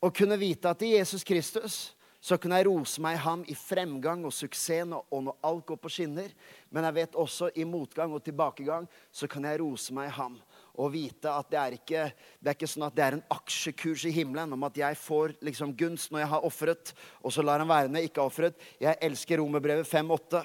å 0.00 0.10
kunne 0.14 0.38
vite 0.40 0.70
at 0.70 0.82
i 0.84 0.94
Jesus 0.96 1.24
Kristus 1.26 1.96
så 2.26 2.38
kunne 2.40 2.58
jeg 2.58 2.66
rose 2.66 3.00
meg 3.02 3.14
i 3.14 3.22
ham 3.22 3.42
i 3.46 3.54
fremgang 3.54 4.24
og 4.26 4.34
suksess 4.34 4.90
og 4.96 5.20
når 5.22 5.36
alt 5.46 5.66
går 5.68 5.78
på 5.78 5.92
skinner. 5.92 6.32
Men 6.74 6.88
jeg 6.88 6.96
vet 6.96 7.18
også 7.22 7.52
i 7.54 7.66
motgang 7.68 8.14
og 8.16 8.24
tilbakegang 8.26 8.88
så 9.14 9.28
kan 9.30 9.46
jeg 9.46 9.60
rose 9.62 9.94
meg 9.94 10.10
i 10.10 10.16
ham 10.16 10.34
og 10.76 10.90
vite 10.92 11.30
at 11.32 11.48
det 11.52 11.58
er 11.60 11.76
ikke, 11.78 12.02
det 12.40 12.50
er 12.50 12.58
ikke 12.58 12.68
sånn 12.68 12.84
at 12.88 12.96
det 12.96 13.04
er 13.06 13.16
en 13.16 13.24
aksjekurs 13.32 14.04
i 14.08 14.12
himmelen 14.12 14.52
om 14.52 14.66
at 14.68 14.76
jeg 14.76 14.98
får 15.00 15.36
liksom 15.46 15.72
gunst 15.78 16.12
når 16.12 16.24
jeg 16.24 16.32
har 16.34 16.44
ofret, 16.50 16.92
og 17.22 17.32
så 17.32 17.44
lar 17.46 17.62
han 17.62 17.70
være 17.70 17.94
jeg 17.96 18.10
ikke 18.10 18.20
har 18.20 18.32
ofret. 18.32 18.60
Jeg 18.82 19.00
elsker 19.08 19.40
Romerbrevet 19.40 19.88
5,8. 19.88 20.42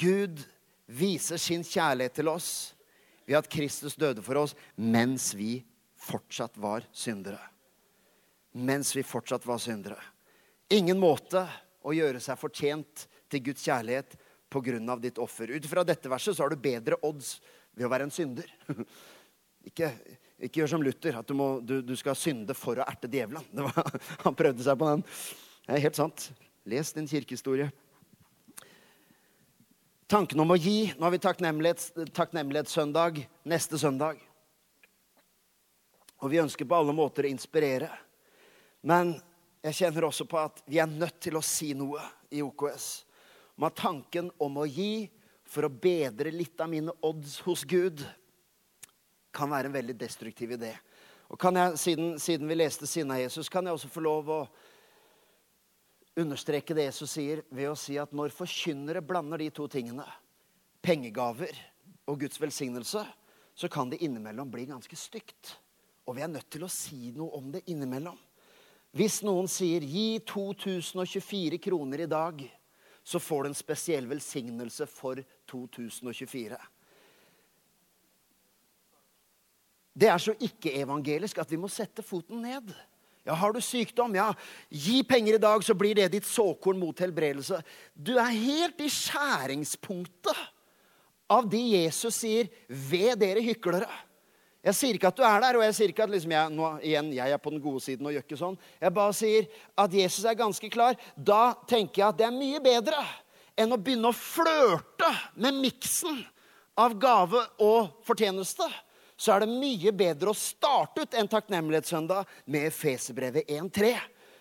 Gud 0.00 0.40
viser 0.86 1.42
sin 1.42 1.66
kjærlighet 1.66 2.20
til 2.22 2.30
oss 2.32 2.50
ved 3.26 3.36
at 3.42 3.50
Kristus 3.52 3.98
døde 4.00 4.24
for 4.24 4.40
oss 4.40 4.56
mens 4.76 5.32
vi 5.36 5.58
fortsatt 6.00 6.56
var 6.56 6.86
syndere. 6.92 7.42
Mens 8.52 8.94
vi 8.96 9.02
fortsatt 9.06 9.46
var 9.46 9.60
syndere. 9.62 9.98
Ingen 10.70 10.98
måte 10.98 11.44
å 11.86 11.94
gjøre 11.94 12.20
seg 12.22 12.38
fortjent 12.38 13.06
til 13.30 13.44
Guds 13.46 13.62
kjærlighet 13.66 14.16
pga. 14.50 14.96
ditt 14.96 15.18
offer. 15.18 15.50
Ut 15.50 15.66
fra 15.66 15.84
dette 15.84 16.08
verset 16.08 16.36
så 16.36 16.42
har 16.42 16.50
du 16.50 16.56
bedre 16.56 16.98
odds 17.02 17.40
ved 17.72 17.86
å 17.86 17.90
være 17.90 18.08
en 18.08 18.14
synder. 18.14 18.50
Ikke, 19.60 19.90
ikke 20.40 20.62
gjør 20.62 20.70
som 20.72 20.82
Luther, 20.82 21.18
at 21.20 21.28
du, 21.28 21.34
må, 21.36 21.46
du, 21.60 21.82
du, 21.84 21.92
skal 21.92 22.14
synde 22.16 22.54
for 22.56 22.80
å 22.80 22.84
erte 22.88 23.10
djevelen. 23.12 23.44
Var, 23.66 23.98
han 24.22 24.36
prøvde 24.38 24.64
seg 24.64 24.78
på 24.80 24.88
den. 24.88 25.02
Det 25.66 25.74
er 25.76 25.82
helt 25.84 25.98
sant. 26.00 26.30
Les 26.64 26.92
din 26.96 27.08
kirkehistorie. 27.10 27.66
Tanken 30.08 30.40
om 30.40 30.54
å 30.54 30.56
gi. 30.56 30.94
Nå 30.96 31.04
har 31.04 31.12
vi 31.12 31.20
takknemlighets, 31.20 31.92
takknemlighetssøndag 32.16 33.20
neste 33.52 33.78
søndag. 33.78 34.24
Og 36.24 36.32
vi 36.32 36.40
ønsker 36.40 36.64
på 36.64 36.80
alle 36.80 36.96
måter 36.96 37.28
å 37.28 37.34
inspirere. 37.36 37.92
Men 38.86 39.14
jeg 39.60 39.76
kjenner 39.82 40.06
også 40.08 40.24
på 40.28 40.38
at 40.40 40.62
vi 40.70 40.80
er 40.80 40.88
nødt 40.88 41.20
til 41.20 41.36
å 41.36 41.44
si 41.44 41.72
noe 41.76 42.00
i 42.32 42.40
OKS 42.44 42.90
om 43.60 43.66
at 43.68 43.76
tanken 43.76 44.30
om 44.40 44.56
å 44.56 44.64
gi 44.64 45.04
for 45.44 45.66
å 45.66 45.72
bedre 45.72 46.32
litt 46.32 46.60
av 46.62 46.70
mine 46.72 46.94
odds 47.04 47.40
hos 47.44 47.66
Gud 47.68 48.00
kan 49.34 49.50
være 49.50 49.68
en 49.68 49.74
veldig 49.74 49.96
destruktiv 50.00 50.54
idé. 50.56 50.72
Og 51.30 51.44
jeg, 51.44 51.76
siden, 51.78 52.14
siden, 52.18 52.48
vi 52.48 52.56
leste 52.56 52.88
sinnet 52.88 53.20
Jesus, 53.20 53.50
kan 53.52 53.66
jeg 53.66 53.76
også 53.76 53.90
få 53.92 54.02
lov 54.02 54.30
å 54.32 54.40
understreke 56.18 56.74
det 56.74 56.88
Jesus 56.88 57.12
sier, 57.14 57.44
ved 57.52 57.68
å 57.70 57.76
si 57.78 57.98
at 58.00 58.14
når 58.16 58.34
forkynnere 58.34 59.04
blander 59.04 59.44
de 59.44 59.50
to 59.54 59.68
tingene, 59.70 60.06
pengegaver 60.82 61.52
og 62.08 62.24
Guds 62.24 62.40
velsignelse, 62.40 63.04
så 63.54 63.68
kan 63.70 63.92
det 63.92 64.00
innimellom 64.02 64.50
bli 64.50 64.64
ganske 64.72 64.96
stygt. 64.96 65.54
Og 66.08 66.16
vi 66.16 66.24
er 66.24 66.32
nødt 66.32 66.48
til 66.50 66.64
å 66.64 66.72
si 66.72 67.12
noe 67.14 67.36
om 67.36 67.52
det 67.52 67.66
innimellom. 67.70 68.16
Hvis 68.90 69.20
noen 69.22 69.46
sier 69.46 69.84
'gi 69.86 70.18
2024 70.26 71.58
kroner 71.62 72.00
i 72.00 72.10
dag', 72.10 72.42
så 73.02 73.18
får 73.18 73.42
du 73.42 73.48
en 73.48 73.54
spesiell 73.54 74.06
velsignelse 74.06 74.86
for 74.86 75.22
2024. 75.46 76.58
Det 80.00 80.08
er 80.08 80.18
så 80.18 80.34
ikke-evangelisk 80.38 81.38
at 81.38 81.50
vi 81.50 81.58
må 81.60 81.68
sette 81.68 82.02
foten 82.02 82.42
ned. 82.42 82.74
Ja, 83.26 83.34
Har 83.34 83.52
du 83.52 83.60
sykdom? 83.60 84.14
Ja, 84.14 84.32
gi 84.70 85.02
penger 85.02 85.34
i 85.34 85.42
dag, 85.42 85.62
så 85.64 85.74
blir 85.74 85.94
det 85.94 86.12
ditt 86.12 86.26
såkorn 86.26 86.78
mot 86.78 86.98
helbredelse. 86.98 87.62
Du 87.94 88.16
er 88.18 88.32
helt 88.32 88.80
i 88.80 88.88
skjæringspunktet 88.88 90.46
av 91.30 91.48
de 91.48 91.60
Jesus 91.76 92.14
sier 92.14 92.48
'ved 92.68 93.18
dere 93.20 93.40
hyklere'. 93.40 94.09
Jeg 94.60 94.76
sier 94.76 94.96
ikke 94.96 95.08
at 95.08 95.16
du 95.16 95.24
er 95.24 95.40
der, 95.40 95.56
og 95.56 95.64
jeg 95.64 95.76
sier 95.76 95.92
ikke 95.92 96.04
at 96.04 96.12
liksom 96.12 96.34
jeg, 96.34 96.52
nå, 96.52 96.66
igjen, 96.84 97.08
jeg 97.16 97.32
er 97.32 97.40
på 97.40 97.52
den 97.54 97.62
gode 97.64 97.80
siden 97.80 98.08
og 98.08 98.12
gjør 98.12 98.26
ikke 98.26 98.40
sånn. 98.40 98.58
Jeg 98.82 98.92
bare 98.98 99.16
sier 99.16 99.48
at 99.80 99.96
Jesus 99.96 100.26
er 100.28 100.36
ganske 100.36 100.70
klar. 100.72 100.98
Da 101.16 101.54
tenker 101.70 102.02
jeg 102.02 102.08
at 102.10 102.20
det 102.20 102.28
er 102.28 102.36
mye 102.36 102.60
bedre 102.64 103.00
enn 103.60 103.72
å 103.72 103.80
begynne 103.80 104.12
å 104.12 104.16
flørte 104.16 105.08
med 105.40 105.56
miksen 105.62 106.20
av 106.80 106.96
gave 107.00 107.40
og 107.60 108.04
fortjeneste. 108.04 108.68
Så 109.20 109.32
er 109.32 109.44
det 109.44 109.52
mye 109.52 109.92
bedre 109.96 110.32
å 110.32 110.36
starte 110.36 111.04
ut 111.04 111.16
en 111.16 111.28
takknemlighetssøndag 111.28 112.28
med 112.52 112.72
Fesebrevet 112.72 113.48
1.3 113.48 113.94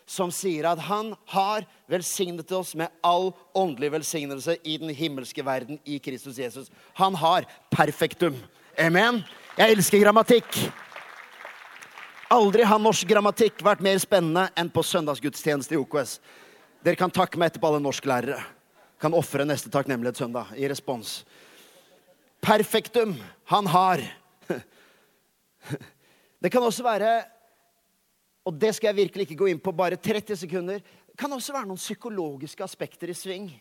som 0.09 0.31
sier 0.33 0.65
at 0.65 0.79
han 0.87 1.11
har 1.29 1.67
velsignet 1.91 2.51
oss 2.57 2.73
med 2.79 2.89
all 3.05 3.29
åndelig 3.53 3.91
velsignelse 3.99 4.55
i 4.65 4.79
den 4.81 4.89
himmelske 4.95 5.43
verden 5.45 5.77
i 5.85 5.99
Kristus 6.01 6.39
Jesus. 6.41 6.71
Han 6.97 7.15
har 7.19 7.45
perfektum. 7.69 8.39
Amen. 8.79 9.21
Jeg 9.59 9.75
elsker 9.75 9.99
grammatikk. 9.99 10.57
Aldri 12.31 12.63
har 12.63 12.79
norsk 12.79 13.09
grammatikk 13.09 13.59
vært 13.59 13.81
mer 13.83 13.97
spennende 13.99 14.45
enn 14.55 14.69
på 14.71 14.79
søndagsgudstjeneste 14.87 15.75
i 15.75 15.79
OKS. 15.81 16.13
Dere 16.79 16.95
kan 16.95 17.11
takke 17.11 17.35
meg 17.35 17.49
etterpå, 17.49 17.67
alle 17.67 17.81
norsklærere. 17.83 18.37
Kan 19.03 19.17
ofre 19.19 19.43
neste 19.43 19.67
takknemlighetssøndag 19.73 20.53
i 20.55 20.69
respons. 20.71 21.25
Perfektum 22.39 23.17
han 23.51 23.67
har. 23.73 24.05
Det 26.39 26.53
kan 26.53 26.63
også 26.63 26.85
være, 26.85 27.11
og 28.47 28.55
det 28.55 28.71
skal 28.77 28.93
jeg 28.93 28.99
virkelig 29.01 29.25
ikke 29.27 29.41
gå 29.41 29.49
inn 29.51 29.59
på, 29.59 29.75
bare 29.75 29.99
30 29.99 30.39
sekunder. 30.39 30.79
Det 30.79 31.19
kan 31.19 31.35
også 31.35 31.51
være 31.51 31.67
noen 31.67 31.81
psykologiske 31.81 32.63
aspekter 32.63 33.11
i 33.11 33.17
sving 33.17 33.51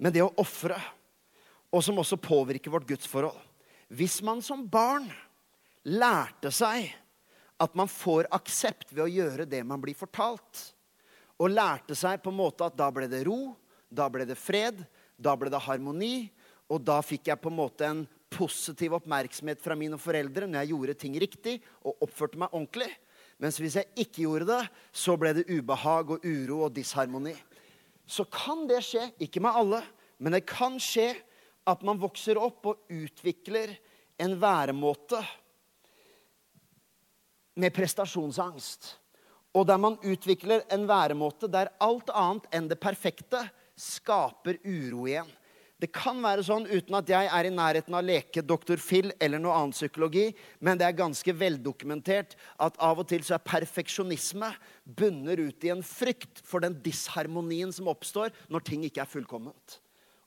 Men 0.00 0.14
det 0.14 0.24
å 0.24 0.32
ofre, 0.40 0.80
og 1.68 1.84
som 1.84 2.00
også 2.00 2.16
påvirker 2.16 2.72
vårt 2.72 2.88
gudsforhold. 2.88 3.44
Hvis 3.88 4.20
man 4.24 4.42
som 4.44 4.66
barn 4.68 5.08
lærte 5.88 6.52
seg 6.52 6.90
at 7.58 7.74
man 7.78 7.88
får 7.90 8.28
aksept 8.36 8.92
ved 8.92 9.06
å 9.06 9.10
gjøre 9.10 9.48
det 9.48 9.64
man 9.66 9.80
blir 9.82 9.96
fortalt, 9.98 10.60
og 11.38 11.54
lærte 11.54 11.94
seg 11.98 12.20
på 12.22 12.32
en 12.32 12.38
måte 12.40 12.66
at 12.66 12.76
da 12.78 12.90
ble 12.94 13.08
det 13.10 13.24
ro, 13.26 13.54
da 13.88 14.08
ble 14.12 14.26
det 14.28 14.36
fred, 14.38 14.82
da 15.16 15.34
ble 15.38 15.50
det 15.50 15.62
harmoni, 15.64 16.28
og 16.68 16.82
da 16.84 16.98
fikk 17.02 17.30
jeg 17.30 17.40
på 17.40 17.50
en 17.50 17.58
måte 17.58 17.86
en 17.86 18.04
positiv 18.28 18.98
oppmerksomhet 18.98 19.62
fra 19.62 19.76
mine 19.78 19.96
foreldre 20.00 20.46
når 20.46 20.60
jeg 20.60 20.72
gjorde 20.74 20.96
ting 21.00 21.14
riktig 21.22 21.54
og 21.80 22.04
oppførte 22.04 22.40
meg 22.40 22.52
ordentlig. 22.52 22.90
Mens 23.40 23.56
hvis 23.62 23.78
jeg 23.78 23.88
ikke 24.04 24.24
gjorde 24.26 24.50
det, 24.50 24.64
så 24.92 25.14
ble 25.16 25.32
det 25.38 25.46
ubehag 25.48 26.10
og 26.12 26.26
uro 26.26 26.64
og 26.66 26.74
disharmoni. 26.76 27.36
Så 28.08 28.26
kan 28.28 28.66
det 28.68 28.82
skje, 28.84 29.06
ikke 29.22 29.40
med 29.44 29.56
alle, 29.56 29.80
men 30.18 30.34
det 30.34 30.42
kan 30.48 30.76
skje 30.82 31.12
at 31.68 31.84
man 31.86 32.00
vokser 32.00 32.40
opp 32.40 32.70
og 32.70 32.92
utvikler 32.92 33.74
en 34.18 34.34
væremåte 34.40 35.20
med 37.58 37.74
prestasjonsangst. 37.74 38.94
Og 39.56 39.66
der 39.66 39.80
man 39.80 39.98
utvikler 40.06 40.64
en 40.72 40.86
væremåte 40.88 41.50
der 41.50 41.72
alt 41.82 42.10
annet 42.14 42.48
enn 42.54 42.68
det 42.70 42.80
perfekte 42.82 43.42
skaper 43.78 44.60
uro 44.64 45.06
igjen. 45.08 45.28
Det 45.78 45.92
kan 45.94 46.18
være 46.18 46.42
sånn, 46.42 46.64
uten 46.66 46.96
at 46.98 47.10
jeg 47.12 47.28
er 47.30 47.46
i 47.46 47.52
nærheten 47.54 47.94
av 47.94 48.00
å 48.02 48.06
leke 48.08 48.42
Dr. 48.42 48.80
Phil 48.82 49.12
eller 49.22 49.38
noe 49.38 49.54
annen 49.54 49.74
psykologi, 49.76 50.24
men 50.58 50.78
det 50.78 50.88
er 50.88 50.96
ganske 50.98 51.34
veldokumentert 51.38 52.34
at 52.66 52.80
av 52.82 52.98
og 52.98 53.06
til 53.12 53.22
så 53.22 53.36
er 53.36 53.44
perfeksjonisme 53.46 54.50
bunner 54.98 55.38
ut 55.38 55.68
i 55.68 55.70
en 55.70 55.84
frykt 55.86 56.42
for 56.42 56.66
den 56.66 56.74
disharmonien 56.82 57.70
som 57.74 57.90
oppstår 57.94 58.34
når 58.50 58.66
ting 58.66 58.88
ikke 58.88 59.04
er 59.04 59.12
fullkomment. 59.12 59.78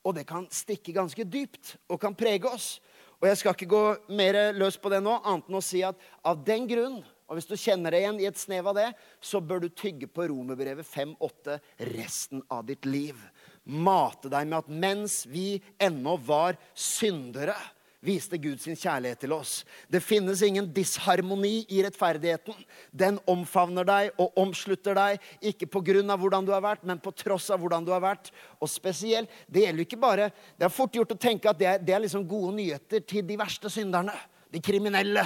Og 0.01 0.15
det 0.17 0.25
kan 0.29 0.47
stikke 0.53 0.95
ganske 0.95 1.25
dypt 1.27 1.75
og 1.89 1.99
kan 2.01 2.15
prege 2.17 2.49
oss. 2.49 2.79
Og 3.21 3.27
Jeg 3.29 3.37
skal 3.37 3.53
ikke 3.53 3.69
gå 3.69 3.83
mer 4.17 4.39
løs 4.57 4.79
på 4.81 4.89
det 4.89 5.01
nå, 5.05 5.19
annet 5.21 5.49
enn 5.49 5.59
å 5.59 5.61
si 5.61 5.83
at 5.85 5.99
av 6.25 6.39
den 6.41 6.65
grunn, 6.69 7.03
og 7.29 7.37
hvis 7.37 7.47
du 7.47 7.53
kjenner 7.55 7.93
deg 7.93 8.01
igjen 8.01 8.17
i 8.19 8.27
et 8.27 8.39
snev 8.39 8.71
av 8.71 8.75
det, 8.75 8.87
så 9.21 9.39
bør 9.39 9.61
du 9.63 9.69
tygge 9.69 10.09
på 10.09 10.25
Romerbrevet 10.27 10.83
5-8 10.83 11.59
resten 11.93 12.41
av 12.51 12.65
ditt 12.67 12.89
liv 12.89 13.21
mate 13.63 14.29
deg 14.31 14.47
med 14.49 14.63
at 14.63 14.71
mens 14.73 15.21
vi 15.29 15.61
ennå 15.81 16.17
var 16.25 16.57
syndere, 16.73 17.55
viste 18.01 18.37
Gud 18.41 18.61
sin 18.61 18.77
kjærlighet 18.77 19.21
til 19.21 19.33
oss. 19.35 19.61
Det 19.89 20.01
finnes 20.03 20.41
ingen 20.45 20.67
disharmoni 20.73 21.65
i 21.69 21.81
rettferdigheten. 21.85 22.57
Den 22.91 23.19
omfavner 23.29 23.85
deg 23.87 24.21
og 24.21 24.37
omslutter 24.41 24.97
deg, 24.97 25.21
ikke 25.41 25.69
pga. 25.69 26.17
hvordan 26.17 26.45
du 26.45 26.51
har 26.51 26.61
vært, 26.61 26.83
men 26.83 26.99
på 26.99 27.11
tross 27.11 27.49
av 27.49 27.59
hvordan 27.59 27.85
du 27.85 27.91
har 27.91 28.01
vært. 28.01 28.31
Og 28.59 28.69
spesielt, 28.69 29.29
Det 29.51 29.61
gjelder 29.61 29.85
ikke 29.85 29.99
bare, 29.99 30.31
det 30.57 30.65
er 30.65 30.69
fort 30.69 30.93
gjort 30.93 31.11
å 31.11 31.19
tenke 31.19 31.49
at 31.49 31.57
det 31.57 31.67
er, 31.67 31.77
det 31.77 31.93
er 31.93 31.99
liksom 31.99 32.27
gode 32.27 32.55
nyheter 32.55 32.99
til 32.99 33.25
de 33.25 33.37
verste 33.37 33.69
synderne. 33.69 34.13
De 34.51 34.59
kriminelle. 34.59 35.25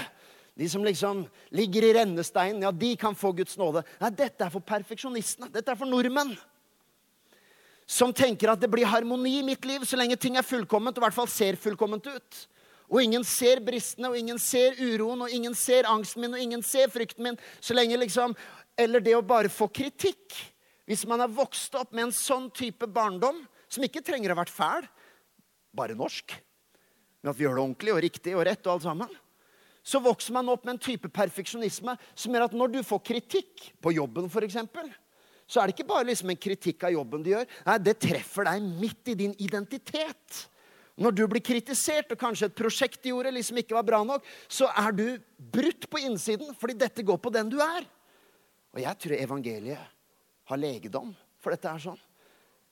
De 0.55 0.69
som 0.69 0.83
liksom 0.83 1.25
ligger 1.51 1.83
i 1.83 1.93
rennesteinen, 1.93 2.61
ja, 2.61 2.71
de 2.71 2.95
kan 2.95 3.15
få 3.15 3.33
Guds 3.33 3.57
nåde. 3.57 3.83
Nei, 3.99 4.09
dette 4.09 4.45
er 4.45 4.49
for 4.49 4.61
perfeksjonistene. 4.61 5.51
Dette 5.51 5.71
er 5.71 5.75
for 5.75 5.85
nordmenn 5.85 6.35
som 7.85 8.13
tenker 8.13 8.49
at 8.49 8.61
det 8.61 8.69
blir 8.71 8.87
harmoni 8.89 9.39
i 9.39 9.45
mitt 9.45 9.65
liv 9.65 9.83
så 9.85 9.97
lenge 9.99 10.17
ting 10.17 10.39
er 10.39 10.45
fullkomment, 10.45 10.97
og 10.97 11.03
i 11.03 11.05
hvert 11.05 11.17
fall 11.19 11.29
ser 11.29 11.59
fullkomment 11.61 12.07
ut. 12.09 12.39
Og 12.91 13.01
ingen 13.01 13.23
ser 13.25 13.61
bristene, 13.65 14.11
og 14.11 14.17
ingen 14.19 14.39
ser 14.41 14.77
uroen, 14.77 15.25
og 15.25 15.33
ingen 15.33 15.55
ser 15.57 15.87
angsten 15.89 16.21
min, 16.21 16.35
og 16.37 16.41
ingen 16.41 16.63
ser 16.65 16.91
frykten 16.93 17.23
min. 17.23 17.39
så 17.59 17.73
lenge 17.73 17.97
liksom, 17.97 18.35
Eller 18.77 18.99
det 18.99 19.15
å 19.15 19.21
bare 19.23 19.49
få 19.49 19.67
kritikk. 19.71 20.35
Hvis 20.85 21.05
man 21.07 21.21
er 21.21 21.31
vokst 21.31 21.73
opp 21.75 21.93
med 21.93 22.05
en 22.05 22.11
sånn 22.11 22.51
type 22.51 22.85
barndom, 22.87 23.47
som 23.67 23.83
ikke 23.83 24.03
trenger 24.03 24.29
å 24.29 24.35
ha 24.35 24.43
vært 24.43 24.53
fæl, 24.53 24.87
bare 25.73 25.95
norsk, 25.95 26.35
men 27.21 27.31
at 27.31 27.37
vi 27.39 27.47
gjør 27.47 27.55
det 27.55 27.63
ordentlig 27.63 27.93
og 27.93 28.03
riktig 28.03 28.35
og 28.35 28.43
rett 28.45 28.67
og 28.67 28.75
alt 28.75 28.83
sammen, 28.85 29.15
så 29.85 30.01
vokser 30.01 30.33
man 30.33 30.49
opp 30.49 30.65
med 30.65 30.75
en 30.75 30.81
type 30.81 31.09
perfeksjonisme 31.13 31.95
som 32.13 32.35
gjør 32.35 32.47
at 32.47 32.55
når 32.57 32.71
du 32.73 32.79
får 32.85 33.01
kritikk, 33.05 33.71
på 33.81 33.93
jobben 33.95 34.29
f.eks., 34.29 34.57
så 35.45 35.61
er 35.61 35.69
det 35.69 35.75
ikke 35.75 35.89
bare 35.89 36.07
liksom 36.09 36.31
en 36.33 36.41
kritikk 36.41 36.87
av 36.87 36.93
jobben 36.95 37.21
du 37.25 37.29
gjør. 37.31 37.45
Nei, 37.67 37.77
Det 37.85 37.99
treffer 38.01 38.47
deg 38.49 38.65
midt 38.65 39.11
i 39.13 39.17
din 39.17 39.35
identitet. 39.45 40.39
Når 40.95 41.11
du 41.11 41.25
blir 41.27 41.43
kritisert, 41.43 42.13
og 42.13 42.19
kanskje 42.19 42.47
et 42.47 42.55
prosjekt 42.55 43.01
du 43.03 43.09
gjorde 43.09 43.33
liksom 43.35 43.59
ikke 43.59 43.75
var 43.75 43.87
bra 43.87 43.99
nok, 44.07 44.23
så 44.47 44.69
er 44.79 44.95
du 44.95 45.05
brutt 45.37 45.89
på 45.91 45.99
innsiden 46.07 46.55
fordi 46.55 46.77
dette 46.85 47.03
går 47.03 47.19
på 47.19 47.33
den 47.35 47.51
du 47.51 47.59
er. 47.63 47.83
Og 48.75 48.79
jeg 48.83 49.01
tror 49.03 49.17
evangeliet 49.19 49.91
har 50.45 50.61
legedom 50.61 51.11
for 51.41 51.51
dette 51.53 51.67
er 51.69 51.83
sånn. 51.83 51.99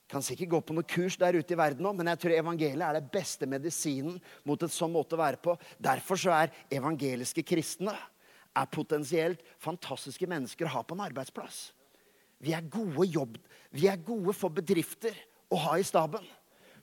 Kan 0.10 0.24
sikkert 0.24 0.52
gå 0.52 0.60
på 0.68 0.76
noen 0.76 0.88
kurs 0.88 1.16
der 1.20 1.36
ute 1.36 1.56
i 1.56 1.58
verden 1.58 1.88
òg, 1.88 1.96
men 1.98 2.12
jeg 2.12 2.22
tror 2.22 2.36
evangeliet 2.36 2.86
er 2.86 3.00
det 3.00 3.12
beste 3.12 3.48
medisinen 3.50 4.20
mot 4.48 4.62
et 4.64 4.74
sånn 4.74 4.92
måte 4.94 5.18
å 5.18 5.22
være 5.22 5.40
på. 5.44 5.56
Derfor 5.82 6.20
så 6.20 6.36
er 6.36 6.54
evangeliske 6.72 7.44
kristne 7.48 7.96
er 8.54 8.70
potensielt 8.70 9.42
fantastiske 9.64 10.28
mennesker 10.30 10.70
å 10.70 10.76
ha 10.76 10.84
på 10.86 10.96
en 10.96 11.06
arbeidsplass. 11.08 11.72
Vi 12.44 12.54
er 12.56 12.68
gode 12.68 13.08
jobb, 13.08 13.38
vi 13.72 13.88
er 13.90 14.02
gode 14.04 14.36
for 14.36 14.54
bedrifter 14.54 15.16
å 15.50 15.60
ha 15.66 15.78
i 15.80 15.88
staben. 15.88 16.24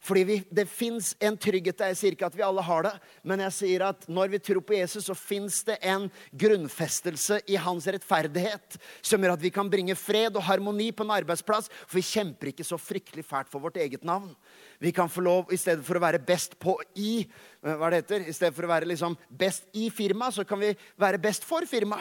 Fordi 0.01 0.23
vi, 0.25 0.37
Det 0.51 0.65
fins 0.69 1.13
en 1.21 1.37
trygghet 1.37 1.77
der. 1.77 1.93
Jeg 1.93 1.99
sier 2.01 2.15
ikke 2.17 2.29
at 2.31 2.37
vi 2.37 2.45
alle 2.45 2.63
har 2.65 2.87
det, 2.87 2.93
men 3.23 3.43
jeg 3.45 3.53
sier 3.53 3.83
at 3.85 4.07
når 4.09 4.31
vi 4.33 4.39
tror 4.41 4.63
på 4.65 4.79
Jesus, 4.79 5.05
så 5.05 5.17
fins 5.17 5.61
det 5.69 5.77
en 5.85 6.07
grunnfestelse 6.33 7.43
i 7.53 7.59
hans 7.61 7.85
rettferdighet 7.85 8.79
som 9.05 9.21
gjør 9.21 9.35
at 9.37 9.45
vi 9.45 9.53
kan 9.53 9.69
bringe 9.71 9.97
fred 10.01 10.39
og 10.41 10.47
harmoni 10.47 10.89
på 10.97 11.05
en 11.05 11.13
arbeidsplass. 11.19 11.69
For 11.85 12.01
vi 12.01 12.07
kjemper 12.09 12.53
ikke 12.53 12.65
så 12.65 12.81
fryktelig 12.81 13.27
fælt 13.29 13.53
for 13.53 13.61
vårt 13.61 13.77
eget 13.77 14.07
navn. 14.09 14.33
Vi 14.81 14.93
kan 14.97 15.13
få 15.13 15.21
lov, 15.21 15.53
I 15.53 15.61
stedet 15.61 15.85
for 15.85 16.01
å 16.01 16.05
være 16.07 16.25
best 16.25 16.57
på 16.59 16.79
i, 16.97 17.27
eh, 17.63 17.77
hva 17.77 17.91
det 17.91 18.05
heter, 18.05 18.25
i 18.25 18.33
stedet 18.33 18.57
for 18.57 18.65
å 18.65 18.73
være 18.73 18.89
liksom 18.89 19.19
best 19.29 19.69
i 19.77 19.91
firma, 19.91 20.33
så 20.33 20.47
kan 20.49 20.59
vi 20.59 20.75
være 20.97 21.21
best 21.21 21.45
for 21.45 21.61
firma. 21.69 22.01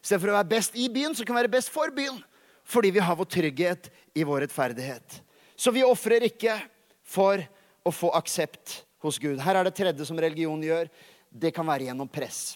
I 0.00 0.06
stedet 0.06 0.22
for 0.22 0.32
å 0.32 0.40
være 0.40 0.48
best 0.48 0.76
i 0.76 0.88
byen, 0.88 1.12
så 1.12 1.26
kan 1.26 1.36
vi 1.36 1.42
være 1.42 1.56
best 1.60 1.68
for 1.68 1.92
byen 1.92 2.22
fordi 2.64 2.90
vi 2.96 3.02
har 3.04 3.16
vår 3.16 3.28
trygghet 3.28 3.90
i 4.16 4.24
vår 4.24 4.46
rettferdighet. 4.46 5.20
Så 5.56 5.70
vi 5.70 5.82
ofrer 5.84 6.24
ikke 6.24 6.56
for 7.04 7.42
å 7.84 7.92
få 7.92 8.10
aksept 8.16 8.80
hos 9.04 9.20
Gud. 9.20 9.38
Her 9.44 9.60
er 9.60 9.68
det 9.68 9.76
tredje 9.76 10.06
som 10.08 10.20
religion 10.20 10.62
gjør. 10.64 10.88
Det 11.28 11.52
kan 11.54 11.66
være 11.68 11.90
gjennom 11.90 12.08
press. 12.08 12.54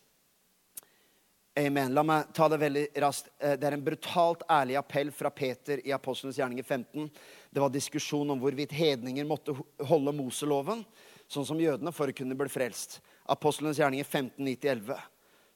Amen. 1.58 1.90
La 1.94 2.04
meg 2.06 2.28
ta 2.36 2.46
det 2.48 2.60
veldig 2.60 2.84
raskt. 3.02 3.32
Eh, 3.42 3.56
det 3.58 3.66
er 3.66 3.74
en 3.74 3.84
brutalt 3.84 4.44
ærlig 4.50 4.76
appell 4.78 5.10
fra 5.10 5.30
Peter 5.34 5.80
i 5.82 5.92
Apostlenes 5.92 6.38
gjerninger 6.38 6.62
15. 6.62 7.08
Det 7.50 7.62
var 7.62 7.72
diskusjon 7.74 8.30
om 8.30 8.38
hvorvidt 8.38 8.76
hedninger 8.78 9.26
måtte 9.26 9.56
holde 9.88 10.14
Moseloven, 10.14 10.84
sånn 11.26 11.46
som 11.48 11.58
jødene, 11.60 11.92
for 11.92 12.08
å 12.08 12.14
kunne 12.14 12.36
bli 12.38 12.52
frelst. 12.52 13.00
Apostlenes 13.28 13.80
gjerninger 13.80 14.06
15, 14.06 14.38
9-11. 14.46 15.02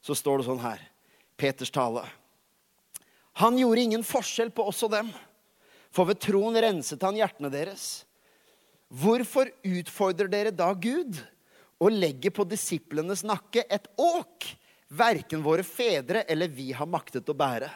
Så 0.03 0.17
står 0.19 0.41
det 0.41 0.49
sånn 0.49 0.63
her. 0.65 0.83
Peters 1.39 1.71
tale. 1.71 2.03
Han 3.39 3.57
gjorde 3.57 3.87
ingen 3.87 4.03
forskjell 4.05 4.51
på 4.53 4.67
oss 4.69 4.83
og 4.85 4.91
dem, 4.93 5.07
for 5.93 6.09
ved 6.09 6.19
troen 6.21 6.57
renset 6.59 7.01
han 7.05 7.17
hjertene 7.17 7.49
deres. 7.53 8.03
Hvorfor 8.93 9.49
utfordrer 9.65 10.29
dere 10.29 10.51
da 10.53 10.69
Gud 10.77 11.17
og 11.81 11.95
legger 11.95 12.33
på 12.35 12.45
disiplenes 12.45 13.23
nakke 13.25 13.63
et 13.65 13.87
åk 13.97 14.45
verken 14.93 15.41
våre 15.41 15.65
fedre 15.65 16.21
eller 16.29 16.51
vi 16.53 16.69
har 16.77 16.89
maktet 16.89 17.29
å 17.29 17.37
bære? 17.37 17.71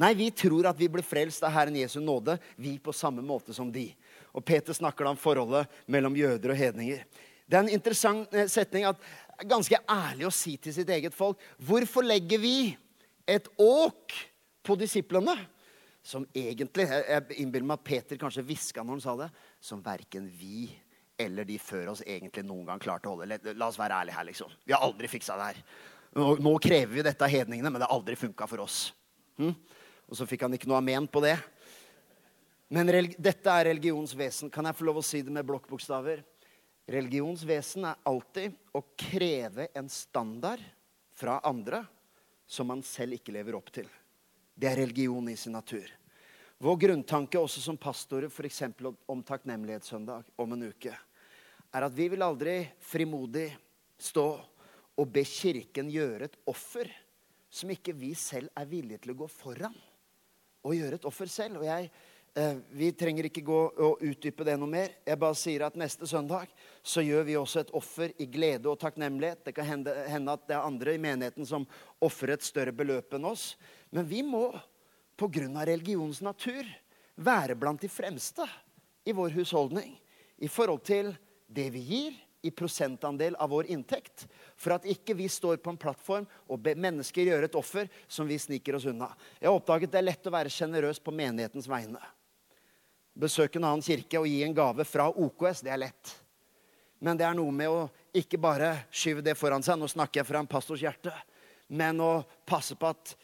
Nei, 0.00 0.12
vi 0.16 0.30
tror 0.32 0.68
at 0.68 0.80
vi 0.80 0.88
blir 0.92 1.04
frelst 1.04 1.44
av 1.44 1.52
Herren 1.52 1.76
Jesu 1.76 1.98
nåde, 2.04 2.38
vi 2.56 2.74
på 2.80 2.92
samme 2.92 3.22
måte 3.24 3.54
som 3.56 3.68
de. 3.72 3.86
Og 4.36 4.44
Peter 4.44 4.76
snakker 4.76 5.04
da 5.04 5.12
om 5.12 5.20
forholdet 5.20 5.72
mellom 5.88 6.16
jøder 6.16 6.52
og 6.52 6.60
hedninger. 6.60 7.04
Det 7.46 7.56
er 7.56 7.64
en 7.64 7.72
interessant 7.72 8.32
eh, 8.36 8.48
setning 8.50 8.84
at 8.88 9.00
ganske 9.48 9.78
ærlig 9.88 10.26
å 10.28 10.34
si 10.34 10.56
til 10.60 10.74
sitt 10.74 10.88
eget 10.90 11.14
folk 11.14 11.40
Hvorfor 11.62 12.04
legger 12.04 12.40
vi 12.40 12.56
et 13.28 13.48
åk 13.60 14.14
på 14.66 14.76
disiplene. 14.80 15.36
Som 16.06 16.26
egentlig 16.34 16.86
Jeg 16.86 17.38
innbiller 17.42 17.66
meg 17.66 17.80
at 17.80 17.86
Peter 17.86 18.18
kanskje 18.20 18.44
hviska 18.46 18.84
når 18.84 18.98
han 18.98 19.02
sa 19.02 19.14
det. 19.18 19.30
Som 19.60 19.82
verken 19.82 20.28
vi 20.30 20.68
eller 21.18 21.48
de 21.48 21.56
før 21.58 21.94
oss 21.94 22.02
egentlig 22.04 22.44
noen 22.44 22.66
gang 22.68 22.80
klarte 22.82 23.08
å 23.08 23.16
holde. 23.16 23.38
La 23.56 23.70
oss 23.70 23.78
være 23.80 24.02
ærlige 24.02 24.18
her, 24.18 24.28
liksom. 24.28 24.52
Vi 24.68 24.74
har 24.76 24.84
aldri 24.84 25.08
fiksa 25.08 25.38
det 25.40 25.48
her. 25.48 25.60
Nå, 26.16 26.28
nå 26.44 26.52
krever 26.62 26.92
vi 26.92 27.04
dette 27.06 27.24
av 27.24 27.32
hedningene, 27.32 27.72
men 27.72 27.80
det 27.80 27.88
har 27.88 27.96
aldri 27.96 28.18
funka 28.20 28.48
for 28.50 28.62
oss. 28.66 28.78
Hm? 29.40 29.54
Og 30.06 30.18
så 30.18 30.28
fikk 30.28 30.44
han 30.46 30.54
ikke 30.56 30.68
noe 30.68 30.78
amen 30.82 31.08
på 31.10 31.22
det. 31.24 31.34
Men 32.72 32.90
dette 33.16 33.52
er 33.52 33.70
religionens 33.70 34.14
vesen. 34.18 34.52
Kan 34.52 34.68
jeg 34.68 34.76
få 34.76 34.86
lov 34.88 35.00
å 35.00 35.04
si 35.06 35.22
det 35.24 35.32
med 35.32 35.46
blokkbokstaver? 35.48 36.22
Religionens 36.90 37.42
vesen 37.48 37.88
er 37.88 37.98
alltid 38.06 38.54
å 38.76 38.84
kreve 38.98 39.70
en 39.74 39.88
standard 39.90 40.62
fra 41.16 41.40
andre 41.46 41.82
som 42.46 42.68
man 42.70 42.84
selv 42.86 43.16
ikke 43.16 43.34
lever 43.34 43.56
opp 43.58 43.72
til. 43.74 43.88
Det 44.56 44.70
er 44.70 44.80
religion 44.80 45.28
i 45.28 45.36
sin 45.36 45.52
natur. 45.52 45.84
Vår 46.58 46.76
grunntanke 46.80 47.36
også 47.36 47.60
som 47.60 47.76
pastorer 47.76 48.30
f.eks. 48.32 48.62
om 49.06 49.22
takknemlighetssøndag 49.22 50.30
om 50.40 50.52
en 50.56 50.68
uke, 50.70 50.94
er 51.76 51.84
at 51.84 51.92
vi 51.92 52.06
vil 52.08 52.24
aldri 52.24 52.62
frimodig 52.80 53.50
stå 54.00 54.28
og 54.96 55.10
be 55.12 55.24
Kirken 55.28 55.92
gjøre 55.92 56.30
et 56.30 56.38
offer 56.48 56.88
som 57.52 57.70
ikke 57.72 57.92
vi 57.96 58.14
selv 58.16 58.48
er 58.56 58.68
villige 58.70 59.04
til 59.04 59.12
å 59.12 59.18
gå 59.20 59.28
foran 59.28 59.76
og 60.66 60.74
gjøre 60.74 60.98
et 60.98 61.08
offer 61.08 61.28
selv. 61.30 61.60
Og 61.60 61.68
jeg, 61.68 61.90
eh, 62.34 62.56
Vi 62.72 62.92
trenger 62.92 63.24
ikke 63.24 63.44
gå 63.44 63.60
og 63.76 64.00
utdype 64.00 64.44
det 64.44 64.58
noe 64.58 64.68
mer. 64.68 64.88
Jeg 65.06 65.18
bare 65.18 65.34
sier 65.34 65.66
at 65.66 65.76
neste 65.76 66.06
søndag 66.06 66.48
så 66.82 67.04
gjør 67.04 67.24
vi 67.24 67.36
også 67.36 67.60
et 67.60 67.70
offer 67.72 68.12
i 68.18 68.26
glede 68.26 68.66
og 68.66 68.78
takknemlighet. 68.80 69.44
Det 69.44 69.54
kan 69.54 69.64
hende, 69.64 70.08
hende 70.08 70.32
at 70.32 70.46
det 70.46 70.56
er 70.56 70.64
andre 70.64 70.94
i 70.94 70.98
menigheten 70.98 71.46
som 71.46 71.66
ofrer 72.00 72.32
et 72.32 72.42
større 72.42 72.72
beløp 72.72 73.12
enn 73.12 73.24
oss. 73.24 73.56
Men 73.90 74.08
vi 74.08 74.22
må 74.22 74.48
pga. 75.16 75.64
religionens 75.64 76.20
natur 76.20 76.66
være 77.16 77.54
blant 77.54 77.80
de 77.80 77.88
fremste 77.88 78.44
i 79.04 79.12
vår 79.12 79.30
husholdning 79.30 79.96
i 80.36 80.48
forhold 80.48 80.82
til 80.84 81.14
det 81.46 81.70
vi 81.72 81.80
gir 81.80 82.16
i 82.46 82.50
prosentandel 82.50 83.36
av 83.36 83.50
vår 83.50 83.70
inntekt. 83.72 84.26
For 84.56 84.76
at 84.76 84.86
ikke 84.86 85.16
vi 85.18 85.28
står 85.28 85.56
på 85.62 85.72
en 85.72 85.80
plattform 85.80 86.26
og 86.46 86.60
ber 86.62 86.78
mennesker 86.78 87.26
gjøre 87.26 87.48
et 87.48 87.58
offer 87.58 87.88
som 88.08 88.28
vi 88.28 88.38
sniker 88.38 88.76
oss 88.76 88.86
unna. 88.86 89.08
Jeg 89.40 89.48
har 89.48 89.56
oppdaget 89.56 89.92
det 89.92 90.00
er 90.02 90.08
lett 90.10 90.28
å 90.28 90.34
være 90.34 90.52
sjenerøs 90.52 91.00
på 91.02 91.14
menighetens 91.14 91.68
vegne. 91.70 92.02
Besøke 93.16 93.58
en 93.58 93.70
annen 93.70 93.84
kirke 93.84 94.20
og 94.20 94.28
gi 94.28 94.42
en 94.44 94.54
gave 94.54 94.84
fra 94.84 95.08
OKS, 95.08 95.64
det 95.64 95.72
er 95.72 95.80
lett. 95.86 96.12
Men 97.00 97.16
det 97.16 97.26
er 97.28 97.36
noe 97.36 97.52
med 97.52 97.72
å 97.72 97.86
ikke 98.16 98.40
bare 98.40 98.72
skyve 98.90 99.24
det 99.24 99.36
foran 99.36 99.64
seg. 99.64 99.78
Nå 99.80 99.88
snakker 99.90 100.20
jeg 100.20 100.28
fra 100.28 100.40
en 100.40 100.48
pastors 100.48 100.84
hjerte. 100.84 101.12
Men 101.68 102.00
å 102.00 102.20
passe 102.48 102.76
på 102.78 102.88
at 102.88 103.16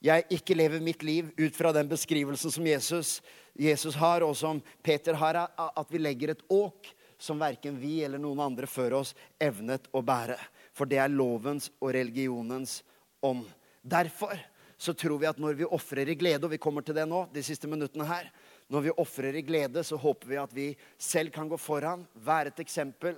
jeg 0.00 0.24
ikke 0.32 0.56
lever 0.56 0.80
mitt 0.80 1.02
liv 1.04 1.28
ut 1.36 1.56
fra 1.56 1.72
den 1.76 1.88
beskrivelsen 1.90 2.52
som 2.52 2.66
Jesus, 2.66 3.18
Jesus 3.52 3.98
har, 4.00 4.24
og 4.24 4.32
som 4.36 4.62
Peter 4.82 5.18
har, 5.20 5.42
at 5.56 5.92
vi 5.92 6.00
legger 6.00 6.32
et 6.32 6.44
åk 6.48 6.88
som 7.20 7.40
verken 7.40 7.76
vi 7.76 7.98
eller 8.04 8.20
noen 8.20 8.40
andre 8.40 8.68
før 8.70 9.02
oss 9.02 9.12
evnet 9.40 9.90
å 9.92 10.00
bære. 10.00 10.38
For 10.72 10.88
det 10.88 11.02
er 11.02 11.12
lovens 11.12 11.68
og 11.80 11.92
religionens 11.98 12.80
ånd. 13.20 13.44
Derfor 13.82 14.40
så 14.80 14.94
tror 14.96 15.18
vi 15.20 15.28
at 15.28 15.40
når 15.40 15.58
vi 15.58 15.68
ofrer 15.68 16.08
i 16.08 16.16
glede, 16.16 16.46
og 16.46 16.54
vi 16.54 16.60
kommer 16.62 16.84
til 16.84 16.96
det 16.96 17.04
nå, 17.08 17.26
de 17.34 17.44
siste 17.44 17.68
minuttene 17.68 18.06
her 18.08 18.30
Når 18.70 18.84
vi 18.84 18.92
ofrer 19.02 19.34
i 19.34 19.42
glede, 19.42 19.82
så 19.84 19.96
håper 19.98 20.28
vi 20.30 20.36
at 20.38 20.52
vi 20.54 20.66
selv 20.96 21.32
kan 21.34 21.48
gå 21.50 21.56
foran, 21.58 22.04
være 22.14 22.52
et 22.52 22.60
eksempel. 22.62 23.16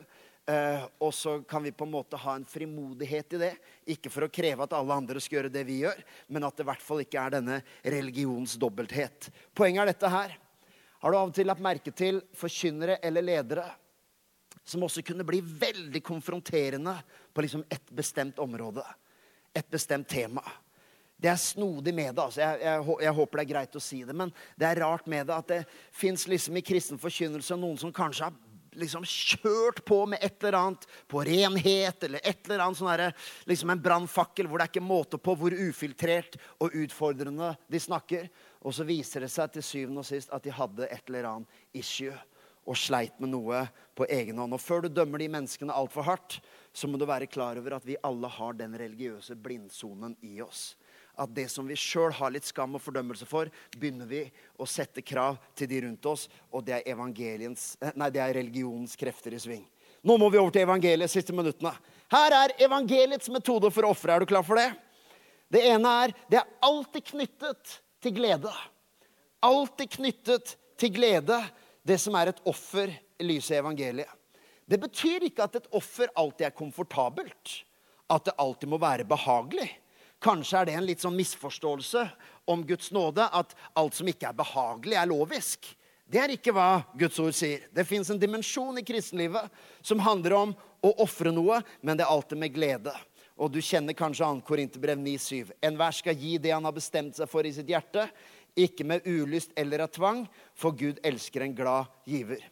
Eh, 0.50 0.84
og 0.98 1.12
så 1.14 1.36
kan 1.46 1.62
vi 1.62 1.70
på 1.70 1.86
en 1.86 1.92
måte 1.92 2.18
ha 2.18 2.34
en 2.34 2.46
frimodighet 2.48 3.36
i 3.36 3.42
det. 3.44 3.52
Ikke 3.94 4.10
for 4.10 4.26
å 4.26 4.32
kreve 4.32 4.66
at 4.66 4.74
alle 4.74 4.96
andre 4.98 5.22
skal 5.22 5.38
gjøre 5.38 5.52
det 5.54 5.62
vi 5.68 5.82
gjør, 5.84 6.00
men 6.34 6.46
at 6.48 6.56
det 6.56 6.66
i 6.66 6.70
hvert 6.72 6.82
fall 6.82 7.04
ikke 7.04 7.20
er 7.22 7.36
denne 7.36 7.60
religions 7.94 8.56
dobbelthet. 8.58 9.30
Poenget 9.54 9.84
er 9.84 9.92
dette 9.92 10.10
her. 10.10 10.34
Har 11.02 11.14
du 11.14 11.18
av 11.18 11.30
og 11.30 11.36
til 11.36 11.46
lagt 11.50 11.62
merke 11.62 11.94
til 11.94 12.20
forkynnere 12.38 12.98
eller 13.02 13.26
ledere 13.26 13.68
som 14.66 14.82
også 14.86 15.02
kunne 15.06 15.26
bli 15.26 15.40
veldig 15.42 16.02
konfronterende 16.06 16.94
på 17.34 17.46
liksom 17.46 17.64
et 17.70 17.94
bestemt 17.94 18.38
område? 18.42 18.84
Et 19.54 19.66
bestemt 19.70 20.08
tema. 20.10 20.42
Det 21.22 21.30
er 21.30 21.38
snodig 21.38 21.94
med 21.94 22.16
det. 22.16 22.22
altså. 22.22 22.40
Jeg, 22.40 22.60
jeg, 22.66 22.94
jeg, 23.04 23.14
håper 23.14 23.38
det 23.38 23.42
er 23.44 23.52
greit 23.52 23.76
å 23.78 23.82
si 23.82 24.00
det. 24.02 24.14
Men 24.18 24.30
det 24.58 24.66
er 24.66 24.80
rart 24.82 25.06
med 25.06 25.28
det 25.28 25.36
at 25.36 25.50
det 25.52 25.60
fins 25.94 26.26
liksom 26.26 26.58
i 26.58 26.64
kristen 26.66 26.98
forkynnelse 26.98 27.58
noen 27.58 27.78
som 27.78 27.94
kanskje 27.94 28.26
har 28.26 28.40
liksom 28.78 29.04
kjørt 29.06 29.82
på 29.86 29.98
med 30.10 30.22
et 30.24 30.36
eller 30.42 30.58
annet 30.58 30.86
på 31.10 31.22
renhet 31.26 32.04
eller 32.06 32.22
et 32.24 32.40
eller 32.46 32.64
annet 32.64 32.80
sånn 32.80 32.90
herre 32.90 33.10
liksom 33.50 33.72
en 33.72 33.82
brannfakkel 33.82 34.48
hvor 34.48 34.60
det 34.60 34.66
er 34.66 34.72
ikke 34.72 34.84
måte 34.84 35.20
på 35.20 35.36
hvor 35.38 35.54
ufiltrert 35.54 36.38
og 36.62 36.76
utfordrende 36.84 37.52
de 37.68 37.80
snakker. 37.82 38.28
Og 38.62 38.76
så 38.76 38.86
viser 38.88 39.26
det 39.26 39.32
seg 39.34 39.52
til 39.54 39.66
syvende 39.66 40.04
og 40.04 40.08
sist 40.08 40.32
at 40.32 40.44
de 40.44 40.54
hadde 40.54 40.88
et 40.88 41.08
eller 41.10 41.30
annet 41.32 41.80
issue 41.82 42.14
og 42.62 42.78
sleit 42.78 43.16
med 43.18 43.32
noe 43.32 43.64
på 43.98 44.06
egen 44.06 44.38
hånd. 44.38 44.54
Og 44.54 44.62
før 44.62 44.84
du 44.84 44.92
dømmer 44.94 45.18
de 45.18 45.30
menneskene 45.34 45.74
altfor 45.74 46.06
hardt, 46.06 46.38
så 46.72 46.86
må 46.88 46.98
du 46.98 47.08
være 47.08 47.26
klar 47.30 47.58
over 47.58 47.76
at 47.76 47.86
vi 47.86 47.98
alle 48.06 48.30
har 48.30 48.54
den 48.58 48.76
religiøse 48.78 49.34
blindsonen 49.34 50.14
i 50.22 50.38
oss 50.44 50.72
at 51.20 51.34
det 51.34 51.48
som 51.52 51.66
vi 51.68 51.76
sjøl 51.78 52.12
har 52.16 52.32
litt 52.32 52.46
skam 52.48 52.76
og 52.76 52.82
fordømmelse 52.82 53.26
for, 53.28 53.50
begynner 53.76 54.08
vi 54.08 54.22
å 54.56 54.66
sette 54.68 55.04
krav 55.04 55.38
til 55.58 55.68
de 55.70 55.82
rundt 55.84 56.08
oss, 56.08 56.28
og 56.50 56.64
det 56.64 56.78
er, 56.78 56.88
eh, 56.88 57.92
nei, 57.94 58.10
det 58.10 58.22
er 58.22 58.34
religionens 58.38 58.96
krefter 58.96 59.34
i 59.34 59.40
sving. 59.42 59.66
Nå 60.02 60.16
må 60.18 60.30
vi 60.30 60.38
over 60.38 60.50
til 60.50 60.64
evangeliet 60.64 61.10
siste 61.10 61.34
minuttene. 61.34 61.74
Her 62.10 62.34
er 62.34 62.56
evangeliets 62.58 63.28
metode 63.30 63.70
for 63.70 63.86
å 63.86 63.92
ofre. 63.94 64.14
Er 64.14 64.20
du 64.20 64.26
klar 64.26 64.42
for 64.42 64.58
det? 64.58 64.72
Det 65.52 65.62
ene 65.68 65.88
er 66.04 66.14
det 66.28 66.40
er 66.40 66.48
alltid 66.64 67.04
knyttet 67.12 67.76
til 68.02 68.16
glede. 68.16 68.50
Alltid 69.42 69.90
knyttet 69.98 70.56
til 70.78 70.90
glede, 70.90 71.38
det 71.86 72.00
som 72.00 72.14
er 72.18 72.32
et 72.32 72.42
offer 72.48 72.90
i 72.90 73.26
lyset 73.26 73.58
av 73.58 73.66
evangeliet. 73.66 74.10
Det 74.66 74.78
betyr 74.80 75.26
ikke 75.28 75.44
at 75.44 75.58
et 75.60 75.70
offer 75.74 76.10
alltid 76.16 76.48
er 76.48 76.56
komfortabelt. 76.56 77.62
At 78.10 78.26
det 78.26 78.34
alltid 78.40 78.70
må 78.72 78.78
være 78.82 79.06
behagelig. 79.08 79.68
Kanskje 80.22 80.60
er 80.60 80.68
det 80.68 80.74
en 80.78 80.86
litt 80.86 81.02
sånn 81.02 81.16
misforståelse 81.18 82.04
om 82.50 82.60
Guds 82.66 82.92
nåde, 82.94 83.24
at 83.26 83.56
alt 83.78 83.96
som 83.98 84.06
ikke 84.06 84.28
er 84.30 84.36
behagelig, 84.38 84.98
er 84.98 85.08
lovisk. 85.10 85.66
Det 86.06 86.20
er 86.20 86.34
ikke 86.34 86.52
hva 86.54 86.82
Guds 86.98 87.18
ord 87.22 87.34
sier. 87.34 87.64
Det 87.74 87.86
fins 87.88 88.10
en 88.12 88.20
dimensjon 88.20 88.78
i 88.78 88.84
kristenlivet 88.86 89.50
som 89.82 90.02
handler 90.04 90.36
om 90.36 90.52
å 90.84 90.92
ofre 91.02 91.32
noe, 91.34 91.58
men 91.80 91.98
det 91.98 92.04
er 92.06 92.12
alltid 92.14 92.38
med 92.38 92.54
glede. 92.54 92.94
Og 93.40 93.50
du 93.50 93.58
kjenner 93.64 93.96
kanskje 93.98 94.28
2. 94.28 94.44
Korinterbrev 94.46 95.00
9,7. 95.00 95.54
Enhver 95.64 95.96
skal 95.96 96.18
gi 96.20 96.36
det 96.38 96.52
han 96.54 96.68
har 96.68 96.76
bestemt 96.76 97.16
seg 97.18 97.30
for 97.30 97.48
i 97.48 97.54
sitt 97.54 97.70
hjerte, 97.72 98.06
ikke 98.54 98.84
med 98.86 99.06
ulyst 99.08 99.54
eller 99.58 99.86
av 99.86 99.90
tvang, 99.94 100.26
for 100.54 100.76
Gud 100.76 101.00
elsker 101.02 101.46
en 101.46 101.56
glad 101.56 101.88
giver. 102.06 102.44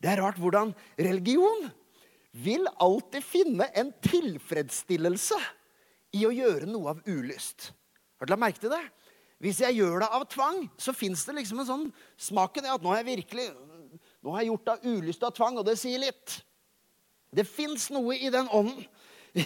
Det 0.00 0.10
er 0.10 0.22
rart 0.24 0.40
hvordan 0.40 0.72
religion 0.98 1.68
vil 2.36 2.66
alltid 2.82 3.24
finne 3.24 3.68
en 3.76 3.92
tilfredsstillelse 4.04 5.38
i 6.16 6.24
å 6.26 6.32
gjøre 6.34 6.68
noe 6.70 6.94
av 6.94 7.02
ulyst. 7.06 7.70
Har 8.16 8.28
du 8.28 8.32
lagt 8.32 8.42
merke 8.42 8.62
til 8.62 8.72
det? 8.72 8.82
Hvis 9.44 9.60
jeg 9.60 9.76
gjør 9.76 10.00
det 10.00 10.10
av 10.16 10.24
tvang, 10.32 10.62
så 10.80 10.94
fins 10.96 11.26
det 11.28 11.36
liksom 11.36 11.60
en 11.60 11.68
sånn 11.68 11.88
smak 12.16 12.56
i 12.56 12.64
det 12.64 12.72
at 12.72 12.84
nå 12.84 12.92
har 12.94 13.02
jeg 13.02 13.10
virkelig 13.12 13.50
nå 14.24 14.32
har 14.34 14.42
jeg 14.42 14.50
gjort 14.50 14.64
det 14.66 14.72
av 14.74 14.86
ulyst 14.90 15.22
og 15.22 15.28
av 15.28 15.34
tvang, 15.36 15.58
og 15.60 15.66
det 15.68 15.76
sier 15.78 16.00
litt. 16.02 16.32
Det 17.36 17.44
fins 17.46 17.90
noe 17.94 18.16
i 18.16 18.30
den 18.32 18.48
ånden. 18.50 18.86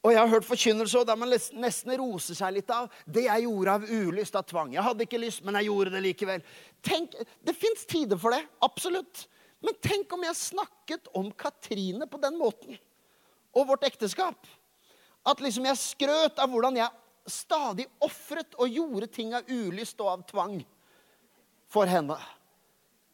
Og 0.00 0.14
jeg 0.14 0.16
har 0.16 0.30
hørt 0.32 0.46
forkynnelse 0.48 1.02
der 1.04 1.16
man 1.20 1.28
nesten 1.28 1.90
roser 2.00 2.36
seg 2.38 2.54
litt 2.56 2.70
av 2.72 2.86
det 3.04 3.26
jeg 3.26 3.44
gjorde 3.44 3.74
av 3.76 3.82
ulyst, 3.84 4.36
av 4.38 4.46
tvang. 4.48 4.70
Jeg 4.72 4.84
hadde 4.86 5.04
ikke 5.04 5.20
lyst, 5.20 5.42
men 5.44 5.58
jeg 5.58 5.68
gjorde 5.68 5.92
det 5.92 6.00
likevel. 6.06 6.44
Tenk, 6.80 7.18
Det 7.44 7.52
fins 7.52 7.84
tider 7.84 8.16
for 8.20 8.32
det. 8.32 8.40
Absolutt. 8.64 9.26
Men 9.60 9.76
tenk 9.84 10.12
om 10.16 10.24
jeg 10.24 10.38
snakket 10.40 11.10
om 11.20 11.28
Katrine 11.36 12.08
på 12.08 12.20
den 12.22 12.40
måten. 12.40 12.80
Og 13.52 13.68
vårt 13.68 13.84
ekteskap. 13.90 14.48
At 15.26 15.40
liksom 15.44 15.68
jeg 15.68 15.80
skrøt 15.80 16.40
av 16.40 16.50
hvordan 16.50 16.80
jeg 16.80 16.88
stadig 17.30 17.86
ofret 18.02 18.56
og 18.58 18.68
gjorde 18.68 19.10
ting 19.12 19.34
av 19.36 19.48
ulyst 19.48 20.00
og 20.00 20.12
av 20.14 20.28
tvang 20.28 20.60
for 21.70 21.90
henne. 21.90 22.16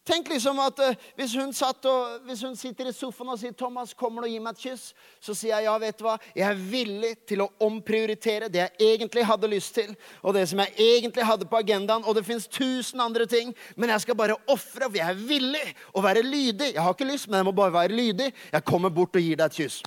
Tenk 0.06 0.28
liksom 0.30 0.58
at 0.62 0.78
uh, 0.78 0.92
hvis, 1.18 1.32
hun 1.34 1.50
og, 1.50 2.20
hvis, 2.28 2.42
hun 2.46 2.54
sitter 2.54 2.86
i 2.86 2.92
sofaen 2.94 3.32
og 3.32 3.40
sier 3.40 3.50
'Thomas, 3.50 3.90
kommer 3.90 4.22
du 4.22 4.28
og 4.28 4.34
gir 4.36 4.44
meg 4.44 4.54
et 4.54 4.62
kyss?' 4.62 4.92
Så 5.20 5.34
sier 5.34 5.56
jeg 5.56 5.66
ja, 5.66 5.72
vet 5.82 5.98
du 5.98 6.04
hva, 6.06 6.14
jeg 6.30 6.46
er 6.46 6.54
villig 6.54 7.10
til 7.26 7.42
å 7.42 7.48
omprioritere 7.66 8.46
det 8.46 8.60
jeg 8.60 8.92
egentlig 8.92 9.24
hadde 9.26 9.50
lyst 9.50 9.74
til, 9.74 9.96
og 10.22 10.38
det 10.38 10.44
som 10.46 10.62
jeg 10.62 10.78
egentlig 10.78 11.26
hadde 11.26 11.48
på 11.50 11.58
agendaen, 11.58 12.06
og 12.06 12.14
det 12.14 12.22
fins 12.28 12.46
tusen 12.46 13.02
andre 13.02 13.26
ting, 13.26 13.50
men 13.74 13.90
jeg 13.90 14.06
skal 14.06 14.14
bare 14.14 14.38
ofre, 14.46 14.86
for 14.86 14.94
jeg 15.00 15.10
er 15.10 15.26
villig 15.26 15.66
å 15.90 16.04
være 16.06 16.22
lydig. 16.22 16.70
Jeg 16.76 16.82
har 16.86 16.94
ikke 16.94 17.10
lyst, 17.10 17.26
men 17.26 17.42
jeg 17.42 17.50
må 17.50 17.56
bare 17.58 17.74
være 17.74 17.98
lydig. 17.98 18.30
Jeg 18.52 18.64
kommer 18.64 18.94
bort 18.94 19.18
og 19.18 19.26
gir 19.26 19.42
deg 19.42 19.50
et 19.50 19.58
kyss. 19.58 19.82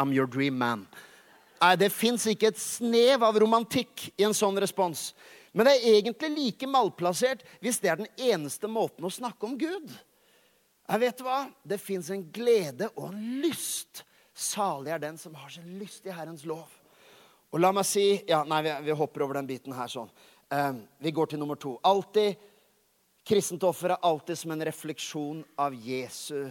I'm 0.00 0.16
your 0.16 0.26
dream 0.26 0.56
man. 0.56 0.88
Nei, 1.60 1.74
det 1.76 1.90
fins 1.92 2.24
ikke 2.30 2.48
et 2.48 2.60
snev 2.60 3.24
av 3.26 3.36
romantikk 3.42 4.08
i 4.16 4.24
en 4.24 4.36
sånn 4.36 4.56
respons. 4.62 5.10
Men 5.52 5.66
det 5.66 5.74
er 5.76 5.96
egentlig 5.98 6.30
like 6.32 6.68
malplassert 6.70 7.42
hvis 7.60 7.80
det 7.82 7.90
er 7.90 8.00
den 8.00 8.12
eneste 8.30 8.70
måten 8.70 9.04
å 9.04 9.12
snakke 9.12 9.48
om 9.48 9.58
Gud. 9.60 9.90
Jeg 10.90 11.02
vet 11.04 11.22
hva? 11.22 11.42
Det 11.62 11.78
fins 11.82 12.08
en 12.10 12.22
glede 12.32 12.88
og 12.96 13.10
en 13.10 13.40
lyst. 13.42 14.04
Salig 14.32 14.94
er 14.94 15.02
den 15.02 15.18
som 15.20 15.34
har 15.36 15.50
sin 15.52 15.76
lyst 15.78 16.06
i 16.08 16.14
Herrens 16.14 16.46
lov. 16.48 16.70
Og 17.50 17.60
la 17.60 17.72
meg 17.74 17.86
si 17.86 18.06
ja, 18.28 18.40
Nei, 18.46 18.62
vi, 18.64 18.74
vi 18.88 18.96
hopper 18.96 19.26
over 19.26 19.40
den 19.40 19.50
biten 19.50 19.74
her 19.74 19.90
sånn. 19.90 20.10
Um, 20.50 20.80
vi 20.98 21.12
går 21.14 21.30
til 21.30 21.42
nummer 21.42 21.58
to. 21.60 21.76
Alltid 21.86 22.38
Kristent 23.26 23.62
offer 23.68 23.92
er 23.92 24.06
alltid 24.06 24.38
som 24.38 24.54
en 24.54 24.64
refleksjon 24.64 25.42
av 25.60 25.74
Jesu 25.76 26.48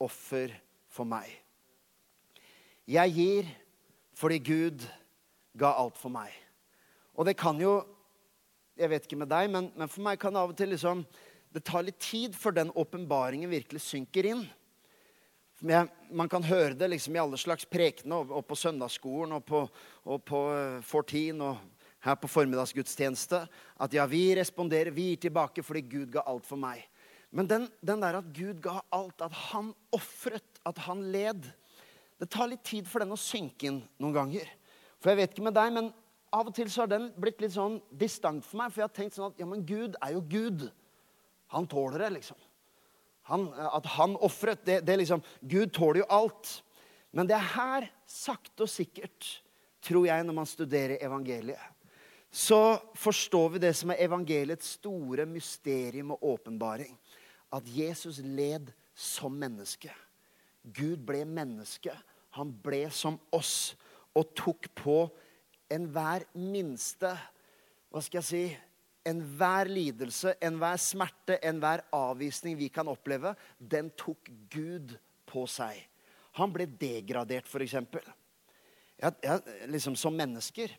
offer 0.00 0.54
for 0.92 1.08
meg. 1.08 1.26
Jeg 2.88 3.12
gir 3.16 3.50
fordi 4.18 4.38
Gud 4.44 4.86
ga 5.58 5.74
alt 5.78 5.98
for 6.00 6.12
meg. 6.12 6.32
Og 7.16 7.28
det 7.28 7.36
kan 7.40 7.60
jo 7.60 7.82
Jeg 8.72 8.88
vet 8.88 9.04
ikke 9.04 9.18
med 9.20 9.28
deg, 9.28 9.50
men, 9.52 9.66
men 9.76 9.88
for 9.88 10.00
meg 10.00 10.16
kan 10.18 10.32
det 10.32 10.40
av 10.40 10.52
og 10.54 10.56
til 10.56 10.70
liksom 10.72 11.02
Det 11.52 11.60
tar 11.60 11.84
litt 11.84 11.98
tid 12.00 12.32
før 12.32 12.54
den 12.56 12.70
åpenbaringen 12.72 13.50
virkelig 13.52 13.82
synker 13.84 14.30
inn. 14.30 14.46
Jeg, 15.62 15.90
man 16.10 16.30
kan 16.32 16.42
høre 16.42 16.72
det 16.74 16.88
liksom 16.88 17.14
i 17.14 17.20
alle 17.20 17.38
slags 17.38 17.68
prekener, 17.68 18.24
og, 18.24 18.32
og, 18.32 18.46
på 18.48 18.56
søndagsskolen 18.56 19.36
og 19.36 19.44
på, 19.46 19.60
og 20.08 20.24
på 20.26 20.40
uh, 20.48 20.80
Fortin 20.82 21.44
og 21.44 21.60
her 22.02 22.16
på 22.18 22.30
formiddagsgudstjeneste, 22.32 23.44
at 23.78 23.94
ja, 23.94 24.06
vi 24.10 24.32
responderer, 24.34 24.90
vi 24.90 25.12
gir 25.12 25.20
tilbake 25.28 25.62
fordi 25.62 25.84
Gud 25.86 26.10
ga 26.16 26.24
alt 26.26 26.48
for 26.48 26.58
meg. 26.58 26.82
Men 27.30 27.46
den, 27.48 27.68
den 27.80 28.02
der 28.02 28.18
at 28.18 28.32
Gud 28.34 28.58
ga 28.64 28.80
alt, 28.92 29.22
at 29.22 29.36
han 29.52 29.70
ofret, 29.94 30.58
at 30.66 30.82
han 30.88 31.04
led, 31.14 31.46
det 32.22 32.28
tar 32.30 32.46
litt 32.52 32.62
tid 32.62 32.86
for 32.86 33.02
den 33.02 33.10
å 33.10 33.18
synke 33.18 33.66
inn 33.66 33.80
noen 33.98 34.14
ganger. 34.14 34.46
For 35.02 35.10
jeg 35.10 35.18
vet 35.18 35.32
ikke 35.34 35.48
med 35.48 35.56
deg, 35.56 35.72
men 35.74 35.88
av 36.30 36.46
og 36.46 36.54
til 36.54 36.68
så 36.70 36.84
har 36.84 36.92
den 36.92 37.08
blitt 37.18 37.40
litt 37.42 37.56
sånn 37.56 37.80
distant 37.98 38.46
for 38.46 38.60
meg. 38.60 38.70
For 38.70 38.78
jeg 38.78 38.86
har 38.86 38.94
tenkt 38.94 39.16
sånn 39.16 39.32
at 39.32 39.40
ja, 39.42 39.48
men 39.50 39.64
Gud 39.66 39.98
er 39.98 40.12
jo 40.14 40.20
Gud. 40.30 40.62
Han 41.50 41.66
tåler 41.66 42.04
det, 42.04 42.10
liksom. 42.20 42.38
Han, 43.26 43.48
at 43.66 43.88
han 43.96 44.14
ofret, 44.22 44.62
det, 44.66 44.84
det 44.86 44.96
liksom 45.00 45.24
Gud 45.50 45.72
tåler 45.74 46.04
jo 46.04 46.06
alt. 46.14 46.52
Men 47.10 47.26
det 47.26 47.34
er 47.40 47.50
her, 47.56 47.88
sakte 48.06 48.68
og 48.68 48.70
sikkert, 48.70 49.26
tror 49.82 50.06
jeg, 50.06 50.22
når 50.22 50.38
man 50.38 50.48
studerer 50.48 51.02
evangeliet, 51.02 51.90
så 52.30 52.78
forstår 53.02 53.56
vi 53.56 53.64
det 53.66 53.74
som 53.76 53.90
er 53.90 54.06
evangeliets 54.06 54.76
store 54.78 55.26
mysterium 55.26 56.14
og 56.14 56.22
åpenbaring. 56.36 56.94
At 57.50 57.66
Jesus 57.66 58.22
led 58.22 58.70
som 58.94 59.34
menneske. 59.34 59.90
Gud 60.62 61.02
ble 61.02 61.26
menneske 61.26 61.98
han 62.36 62.52
ble 62.64 62.86
som 62.94 63.18
oss 63.34 63.74
og 64.16 64.32
tok 64.36 64.68
på 64.76 64.96
enhver 65.72 66.26
minste 66.36 67.12
Hva 67.92 68.00
skal 68.04 68.22
jeg 68.22 68.28
si? 68.28 68.44
Enhver 69.08 69.68
lidelse, 69.68 70.36
enhver 70.40 70.78
smerte, 70.80 71.36
enhver 71.44 71.82
avvisning 71.92 72.54
vi 72.56 72.68
kan 72.72 72.88
oppleve, 72.88 73.34
den 73.58 73.90
tok 73.98 74.30
Gud 74.52 74.94
på 75.28 75.42
seg. 75.50 75.80
Han 76.38 76.52
ble 76.54 76.68
degradert, 76.80 77.50
f.eks. 77.50 77.74
Jeg, 79.02 79.56
liksom 79.68 79.98
som 79.98 80.14
mennesker. 80.16 80.72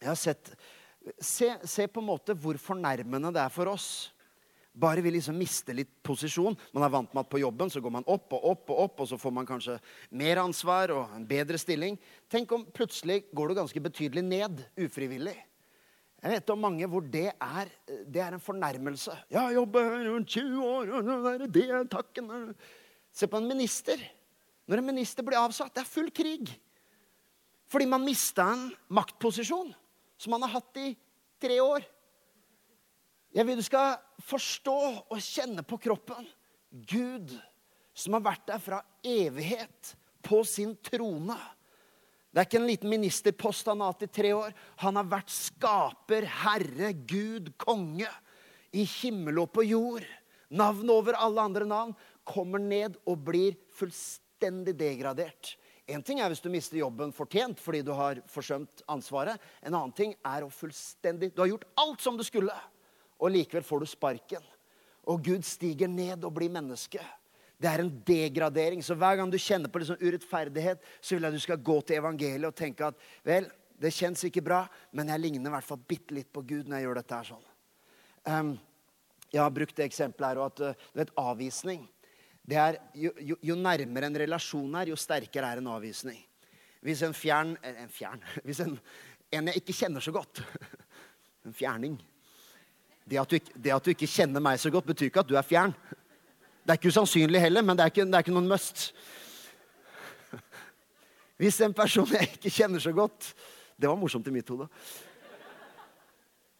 Jeg 0.00 0.08
har 0.08 0.18
sett 0.18 0.50
se, 1.20 1.52
se 1.68 1.86
på 1.86 2.02
en 2.02 2.08
måte 2.08 2.34
hvor 2.34 2.58
fornærmende 2.58 3.30
det 3.36 3.44
er 3.44 3.52
for 3.52 3.70
oss 3.70 3.90
Bare 4.72 5.02
vi 5.04 5.10
liksom 5.12 5.36
mister 5.36 5.76
litt 5.76 5.90
posisjon. 6.00 6.56
Man 6.72 6.84
er 6.86 6.92
vant 6.94 7.10
med 7.12 7.26
at 7.26 7.30
på 7.32 7.42
jobben 7.42 7.68
så 7.68 7.80
går 7.84 7.92
man 7.92 8.06
opp 8.08 8.32
og 8.32 8.46
opp, 8.54 8.70
og 8.72 8.78
opp, 8.86 9.02
og 9.04 9.08
så 9.10 9.18
får 9.20 9.34
man 9.36 9.48
kanskje 9.48 9.76
mer 10.16 10.40
ansvar 10.40 10.94
og 10.94 11.12
en 11.12 11.26
bedre 11.28 11.60
stilling. 11.60 11.98
Tenk 12.32 12.54
om 12.56 12.64
plutselig 12.72 13.26
går 13.36 13.52
du 13.52 13.58
ganske 13.60 13.82
betydelig 13.84 14.24
ned 14.24 14.64
ufrivillig. 14.80 15.36
Jeg 16.22 16.36
vet 16.36 16.50
om 16.54 16.60
mange 16.62 16.86
hvor 16.88 17.04
det 17.04 17.28
er, 17.34 17.70
det 18.06 18.22
er 18.22 18.32
en 18.32 18.42
fornærmelse. 18.42 19.14
Jeg 19.34 19.56
jobber 19.58 19.92
rundt 20.06 20.28
20 20.38 20.64
år, 20.64 20.92
og 20.96 21.46
det 21.52 21.64
er 21.68 21.88
takken. 21.90 22.30
Se 23.12 23.28
på 23.28 23.40
en 23.42 23.48
minister. 23.50 24.00
Når 24.70 24.80
en 24.80 24.88
minister 24.92 25.26
blir 25.26 25.40
avsatt, 25.42 25.74
det 25.74 25.82
er 25.82 25.90
full 25.90 26.12
krig. 26.14 26.52
Fordi 27.68 27.88
man 27.90 28.06
mista 28.06 28.46
en 28.54 28.68
maktposisjon 28.92 29.72
som 30.16 30.32
man 30.32 30.46
har 30.46 30.60
hatt 30.60 30.78
i 30.80 30.92
tre 31.42 31.58
år. 31.60 31.84
Jeg 33.32 33.48
vil 33.48 33.56
du 33.56 33.64
skal 33.64 33.96
forstå 34.28 34.78
og 35.08 35.18
kjenne 35.24 35.64
på 35.64 35.78
kroppen 35.80 36.26
Gud 36.68 37.32
som 37.96 38.16
har 38.16 38.24
vært 38.24 38.46
der 38.48 38.60
fra 38.60 38.80
evighet 39.04 39.94
på 40.24 40.42
sin 40.48 40.74
trone. 40.84 41.36
Det 42.32 42.40
er 42.40 42.48
ikke 42.48 42.60
en 42.62 42.68
liten 42.68 42.92
ministerpost 42.92 43.68
han 43.68 43.82
har 43.84 43.92
hatt 43.92 44.06
i 44.06 44.12
tre 44.12 44.30
år. 44.36 44.54
Han 44.80 44.96
har 44.96 45.08
vært 45.08 45.32
skaper, 45.32 46.24
herre, 46.44 46.92
Gud, 46.96 47.50
konge. 47.60 48.08
I 48.72 48.86
himmel 48.88 49.42
og 49.42 49.50
på 49.52 49.66
jord. 49.68 50.06
Navn 50.48 50.88
over 50.92 51.18
alle 51.20 51.44
andre 51.44 51.68
navn. 51.68 51.92
Kommer 52.24 52.60
ned 52.62 52.96
og 53.04 53.20
blir 53.26 53.58
fullstendig 53.76 54.72
degradert. 54.80 55.56
En 55.92 56.04
ting 56.04 56.22
er 56.22 56.32
hvis 56.32 56.40
du 56.40 56.48
mister 56.52 56.78
jobben 56.78 57.12
fortjent 57.12 57.60
fordi 57.60 57.82
du 57.84 57.92
har 57.96 58.22
forsømt 58.32 58.84
ansvaret. 58.92 59.40
En 59.60 59.74
annen 59.74 59.92
ting 59.96 60.14
er 60.24 60.46
å 60.46 60.52
fullstendig 60.52 61.34
Du 61.34 61.42
har 61.42 61.50
gjort 61.52 61.68
alt 61.82 62.04
som 62.04 62.16
du 62.16 62.24
skulle 62.24 62.54
og 63.22 63.30
likevel 63.30 63.64
får 63.66 63.82
du 63.82 63.90
sparken. 63.90 64.46
Og 65.10 65.22
Gud 65.24 65.46
stiger 65.46 65.90
ned 65.90 66.24
og 66.26 66.34
blir 66.34 66.50
menneske. 66.52 67.02
Det 67.62 67.70
er 67.70 67.82
en 67.82 67.92
degradering. 68.06 68.82
Så 68.82 68.96
hver 68.98 69.18
gang 69.18 69.30
du 69.30 69.38
kjenner 69.38 69.70
på 69.70 69.82
liksom 69.82 70.00
urettferdighet, 70.02 70.82
så 71.00 71.14
vil 71.14 71.26
jeg 71.26 71.34
at 71.34 71.38
du 71.38 71.44
skal 71.44 71.62
gå 71.62 71.78
til 71.86 72.00
evangeliet 72.00 72.50
og 72.50 72.58
tenke 72.58 72.90
at 72.90 73.06
vel, 73.26 73.46
det 73.78 73.94
kjennes 73.94 74.22
ikke 74.26 74.44
bra, 74.46 74.64
men 74.94 75.10
jeg 75.10 75.22
ligner 75.22 75.50
i 75.50 75.54
hvert 75.54 75.66
fall 75.66 75.80
bitte 75.88 76.14
litt 76.14 76.30
på 76.34 76.44
Gud 76.46 76.68
når 76.68 76.78
jeg 76.78 76.86
gjør 76.86 77.00
dette 77.00 77.18
her 77.18 77.30
sånn. 77.30 77.48
Um, 78.22 78.52
jeg 79.32 79.42
har 79.42 79.54
brukt 79.54 79.78
det 79.78 79.88
eksempelet 79.88 80.28
her, 80.28 80.42
og 80.42 80.52
at 80.52 80.62
uh, 80.62 80.84
du 80.92 81.00
vet, 81.00 81.14
avvisning 81.18 81.88
det 82.42 82.58
er, 82.58 82.76
jo, 82.98 83.12
jo, 83.22 83.36
jo, 83.38 83.54
nærmere 83.54 84.08
en 84.10 84.18
relasjon 84.18 84.78
er, 84.80 84.90
jo 84.90 84.98
sterkere 84.98 85.46
er 85.46 85.60
en 85.60 85.70
avvisning. 85.70 86.18
Hvis 86.82 87.04
en 87.06 87.14
fjern 87.14 87.52
eh, 87.62 87.76
En 87.84 87.90
fjern 87.94 88.22
Hvis 88.46 88.58
en, 88.64 88.72
en 89.30 89.50
jeg 89.52 89.60
ikke 89.60 89.76
kjenner 89.84 90.02
så 90.02 90.10
godt 90.10 90.40
En 91.46 91.54
fjerning 91.54 91.94
det 93.08 93.18
at, 93.20 93.30
du, 93.30 93.52
det 93.54 93.72
at, 93.74 93.84
du 93.84 93.90
ikke, 93.92 94.10
kjenner 94.10 94.42
meg 94.42 94.60
så 94.62 94.70
godt, 94.70 94.86
betyr 94.88 95.10
ikke 95.10 95.24
at 95.24 95.30
du 95.30 95.36
er 95.38 95.46
fjern. 95.46 95.74
Det 96.62 96.70
er 96.70 96.78
ikke 96.78 96.92
usannsynlig 96.94 97.40
heller, 97.42 97.64
men 97.66 97.78
det 97.78 97.84
er 97.84 97.92
ikke, 97.92 98.06
det 98.06 98.18
er 98.18 98.24
ikke 98.24 98.34
noen 98.34 98.50
must. 98.50 98.90
Hvis 101.42 101.58
en 101.64 101.74
person 101.74 102.06
jeg 102.14 102.36
ikke 102.36 102.52
kjenner 102.54 102.82
så 102.82 102.92
godt 102.94 103.32
Det 103.74 103.88
var 103.88 103.96
morsomt 103.98 104.28
i 104.30 104.34
mitt 104.34 104.46
hode. 104.52 104.68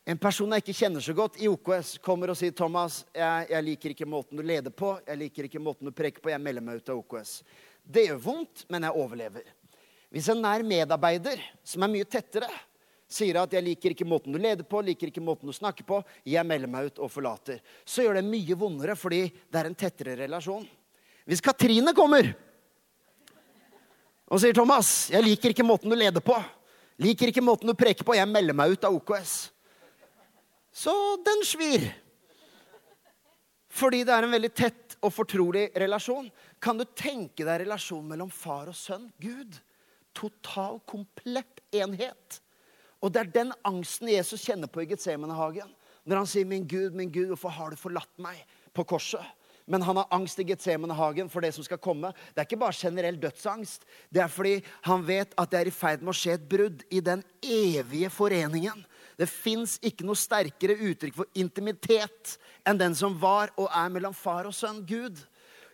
En 0.03 0.19
person 0.19 0.51
jeg 0.51 0.65
ikke 0.65 0.75
kjenner 0.75 1.05
så 1.05 1.15
godt 1.15 1.37
i 1.39 1.47
OKS, 1.47 1.93
kommer 2.03 2.33
og 2.33 2.39
sier 2.39 2.55
Thomas, 2.59 3.05
jeg, 3.15 3.45
jeg 3.53 3.67
liker 3.69 3.93
ikke 3.93 4.09
måten 4.11 4.41
du 4.41 4.43
leder 4.43 4.75
på, 4.75 4.97
jeg 5.07 5.21
liker 5.21 5.47
ikke 5.47 5.63
måten 5.63 5.87
du 5.87 5.95
preker 5.95 6.25
på, 6.25 6.33
jeg 6.33 6.43
melder 6.43 6.65
meg 6.67 6.81
ut 6.81 6.91
av 6.91 6.99
OKS. 6.99 7.37
Det 7.87 8.09
gjør 8.09 8.19
vondt, 8.25 8.65
men 8.73 8.89
jeg 8.89 8.99
overlever. 8.99 9.47
Hvis 10.11 10.27
en 10.33 10.43
nær 10.43 10.67
medarbeider 10.67 11.45
som 11.63 11.87
er 11.87 11.93
mye 11.95 12.09
tettere, 12.11 12.51
sier 13.13 13.37
at 13.41 13.53
'jeg 13.53 13.65
liker 13.65 13.91
ikke 13.95 14.09
måten 14.09 14.33
du 14.33 14.39
leder 14.39 14.65
på, 14.65 14.81
liker 14.83 15.09
ikke 15.09 15.23
måten 15.25 15.47
du 15.47 15.53
snakker 15.53 15.85
på', 15.85 16.05
'jeg 16.25 16.47
melder 16.47 16.69
meg 16.69 16.87
ut 16.87 16.99
og 16.99 17.11
forlater', 17.11 17.61
så 17.85 18.03
gjør 18.03 18.15
det 18.15 18.25
mye 18.25 18.59
vondere 18.59 18.97
fordi 18.97 19.29
det 19.29 19.61
er 19.61 19.67
en 19.67 19.75
tettere 19.75 20.17
relasjon. 20.17 20.67
Hvis 21.27 21.41
Katrine 21.41 21.95
kommer 21.95 22.35
og 24.27 24.41
sier 24.41 24.53
'Thomas, 24.53 25.11
jeg 25.11 25.23
liker 25.23 25.51
ikke 25.51 25.67
måten 25.67 25.91
du 25.91 25.97
leder 25.97 26.21
på', 26.21 26.45
'liker 26.99 27.29
ikke 27.29 27.45
måten 27.45 27.67
du 27.67 27.75
preker 27.75 28.05
på', 28.05 28.17
'jeg 28.17 28.29
melder 28.29 28.55
meg 28.55 28.73
ut 28.73 28.85
av 28.85 28.95
OKS', 28.95 29.51
så 30.73 31.23
den 31.23 31.45
svir. 31.45 31.93
Fordi 33.73 34.05
det 34.05 34.13
er 34.13 34.25
en 34.27 34.33
veldig 34.33 34.55
tett 34.55 34.97
og 35.03 35.13
fortrolig 35.13 35.71
relasjon. 35.81 36.31
Kan 36.61 36.79
du 36.79 36.85
tenke 36.85 37.45
deg 37.45 37.65
relasjonen 37.65 38.09
mellom 38.13 38.31
far 38.31 38.69
og 38.69 38.77
sønn? 38.77 39.11
Gud. 39.21 39.57
Total, 40.13 40.79
komplett 40.87 41.63
enhet. 41.73 42.41
Og 43.03 43.13
det 43.13 43.21
er 43.21 43.35
den 43.35 43.53
angsten 43.67 44.11
Jesus 44.13 44.45
kjenner 44.47 44.71
på 44.71 44.85
i 44.85 44.89
Getsemanehagen. 44.91 45.71
Når 46.07 46.17
han 46.17 46.27
sier, 46.27 46.45
'Min 46.45 46.67
Gud, 46.67 46.95
min 46.95 47.11
Gud, 47.11 47.27
hvorfor 47.27 47.49
har 47.49 47.71
du 47.71 47.77
forlatt 47.77 48.19
meg?' 48.19 48.45
på 48.75 48.85
korset. 48.85 49.23
Men 49.67 49.83
han 49.83 49.97
har 49.97 50.07
angst 50.11 50.39
i 50.39 50.45
Getsemanehagen 50.45 51.29
for 51.31 51.41
det 51.41 51.53
som 51.55 51.65
skal 51.65 51.79
komme. 51.79 52.13
Det 52.35 52.41
er 52.41 52.49
ikke 52.49 52.61
bare 52.61 52.73
generell 52.75 53.19
dødsangst. 53.21 53.85
Det 54.11 54.23
er 54.23 54.29
fordi 54.29 54.63
han 54.83 55.05
vet 55.07 55.35
at 55.39 55.51
det 55.51 55.61
er 55.61 55.71
i 55.71 55.75
ferd 55.75 56.03
med 56.03 56.13
å 56.15 56.19
skje 56.19 56.35
et 56.35 56.49
brudd 56.49 56.83
i 56.91 57.01
den 57.01 57.23
evige 57.43 58.11
foreningen. 58.11 58.85
Det 59.19 59.29
fins 59.31 59.79
ikke 59.85 60.07
noe 60.09 60.19
sterkere 60.19 60.75
uttrykk 60.75 61.15
for 61.15 61.27
intimitet 61.39 62.39
enn 62.67 62.81
den 62.81 62.97
som 62.99 63.15
var 63.21 63.53
og 63.57 63.69
er 63.71 63.93
mellom 63.93 64.17
far 64.17 64.49
og 64.51 64.57
sønn, 64.57 64.83
Gud. 64.87 65.21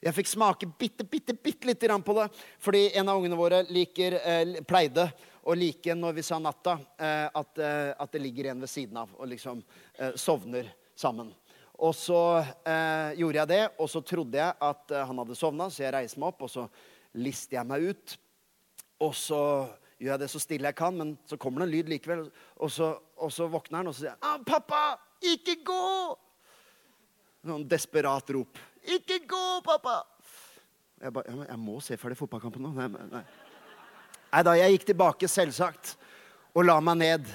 Jeg 0.03 0.15
fikk 0.15 0.29
smake 0.31 0.69
bitte, 0.79 1.07
bitte, 1.09 1.35
bitte 1.35 1.67
litt 1.67 1.81
på 1.81 2.15
det 2.21 2.29
fordi 2.63 2.85
en 2.95 3.09
av 3.09 3.19
ungene 3.19 3.39
våre 3.39 3.65
liker, 3.71 4.15
eh, 4.15 4.61
pleide 4.63 5.09
og 5.49 5.57
like 5.57 5.95
når 5.97 6.19
vi 6.19 6.25
sa 6.27 6.37
natta, 6.43 6.77
eh, 7.01 7.27
at, 7.41 7.59
eh, 7.65 7.91
at, 7.97 8.13
det 8.13 8.21
ligger 8.21 8.51
en 8.51 8.61
ved 8.61 8.69
siden 8.69 8.99
av 9.01 9.15
og 9.17 9.31
liksom 9.31 9.63
eh, 9.97 10.13
sovner 10.13 10.69
sammen. 10.99 11.33
Og 11.79 11.95
så 11.97 12.21
eh, 12.67 13.17
gjorde 13.21 13.41
jeg 13.41 13.51
det, 13.55 13.63
og 13.79 13.89
så 13.89 14.03
trodde 14.05 14.41
jeg 14.41 14.57
at 14.69 14.93
eh, 14.93 15.05
han 15.09 15.23
hadde 15.23 15.39
sovna, 15.39 15.71
så 15.71 15.87
jeg 15.87 15.95
reiste 15.95 16.21
meg 16.21 16.35
opp, 16.35 16.45
og 16.45 16.53
så 16.53 16.67
lister 17.17 17.61
jeg 17.61 17.71
meg 17.71 17.89
ut. 17.89 18.17
Og 19.07 19.15
så 19.17 19.43
gjør 19.97 20.13
jeg 20.17 20.23
det 20.25 20.31
så 20.35 20.43
stille 20.43 20.69
jeg 20.69 20.79
kan, 20.83 21.01
men 21.01 21.17
så 21.31 21.39
kommer 21.41 21.63
det 21.63 21.69
en 21.69 21.75
lyd 21.79 21.93
likevel. 21.95 22.27
Og 22.59 22.73
så, 22.75 22.93
og 23.17 23.33
så 23.33 23.49
våkner 23.49 23.81
han, 23.81 23.93
og 23.93 23.97
så 23.97 24.05
sier 24.05 24.19
han, 24.21 24.45
'Pappa, 24.45 24.99
ikke 25.33 25.61
gå!' 25.65 26.17
Noen 27.49 27.69
desperat 27.71 28.37
rop. 28.37 28.59
'Ikke 28.85 29.23
gå, 29.25 29.45
pappa!' 29.65 30.03
Jeg, 30.99 31.13
bare, 31.15 31.47
jeg 31.47 31.59
må 31.63 31.79
se 31.81 31.97
ferdig 31.97 32.19
fotballkampen 32.19 32.65
nå. 32.67 32.75
Nei, 32.75 32.89
nei. 33.13 33.23
Nei 34.29 34.43
da, 34.45 34.53
jeg 34.59 34.75
gikk 34.75 34.91
tilbake, 34.91 35.29
selvsagt, 35.31 35.95
og 36.53 36.67
la 36.67 36.77
meg 36.85 36.99
ned 37.01 37.31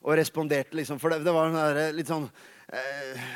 og 0.00 0.14
responderte, 0.16 0.78
liksom. 0.78 1.00
For 1.02 1.12
det, 1.12 1.20
det 1.26 1.34
var 1.34 1.52
der, 1.52 1.80
litt 1.96 2.08
sånn 2.08 2.28
eh, 2.72 3.28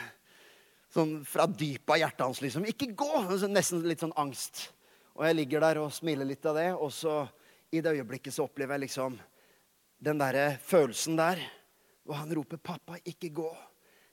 Sånn 0.93 1.23
fra 1.25 1.47
dypet 1.49 1.89
av 1.95 1.97
hjertet 2.03 2.21
hans, 2.21 2.43
liksom. 2.45 2.67
Ikke 2.69 2.91
gå! 2.93 3.23
Nesten 3.49 3.81
litt 3.89 4.03
sånn 4.05 4.13
angst. 4.21 4.67
Og 5.17 5.25
jeg 5.25 5.39
ligger 5.39 5.65
der 5.65 5.79
og 5.81 5.93
smiler 5.97 6.29
litt 6.29 6.45
av 6.45 6.59
det, 6.61 6.67
og 6.77 6.91
så 6.93 7.23
i 7.73 7.81
det 7.81 7.95
øyeblikket 7.97 8.35
så 8.37 8.45
opplever 8.45 8.77
jeg 8.77 8.83
liksom 8.85 9.17
den 10.05 10.21
derre 10.21 10.59
følelsen 10.61 11.17
der. 11.17 11.41
Og 12.05 12.13
han 12.19 12.35
roper 12.37 12.61
'Pappa, 12.61 12.99
ikke 13.09 13.33
gå'. 13.33 13.57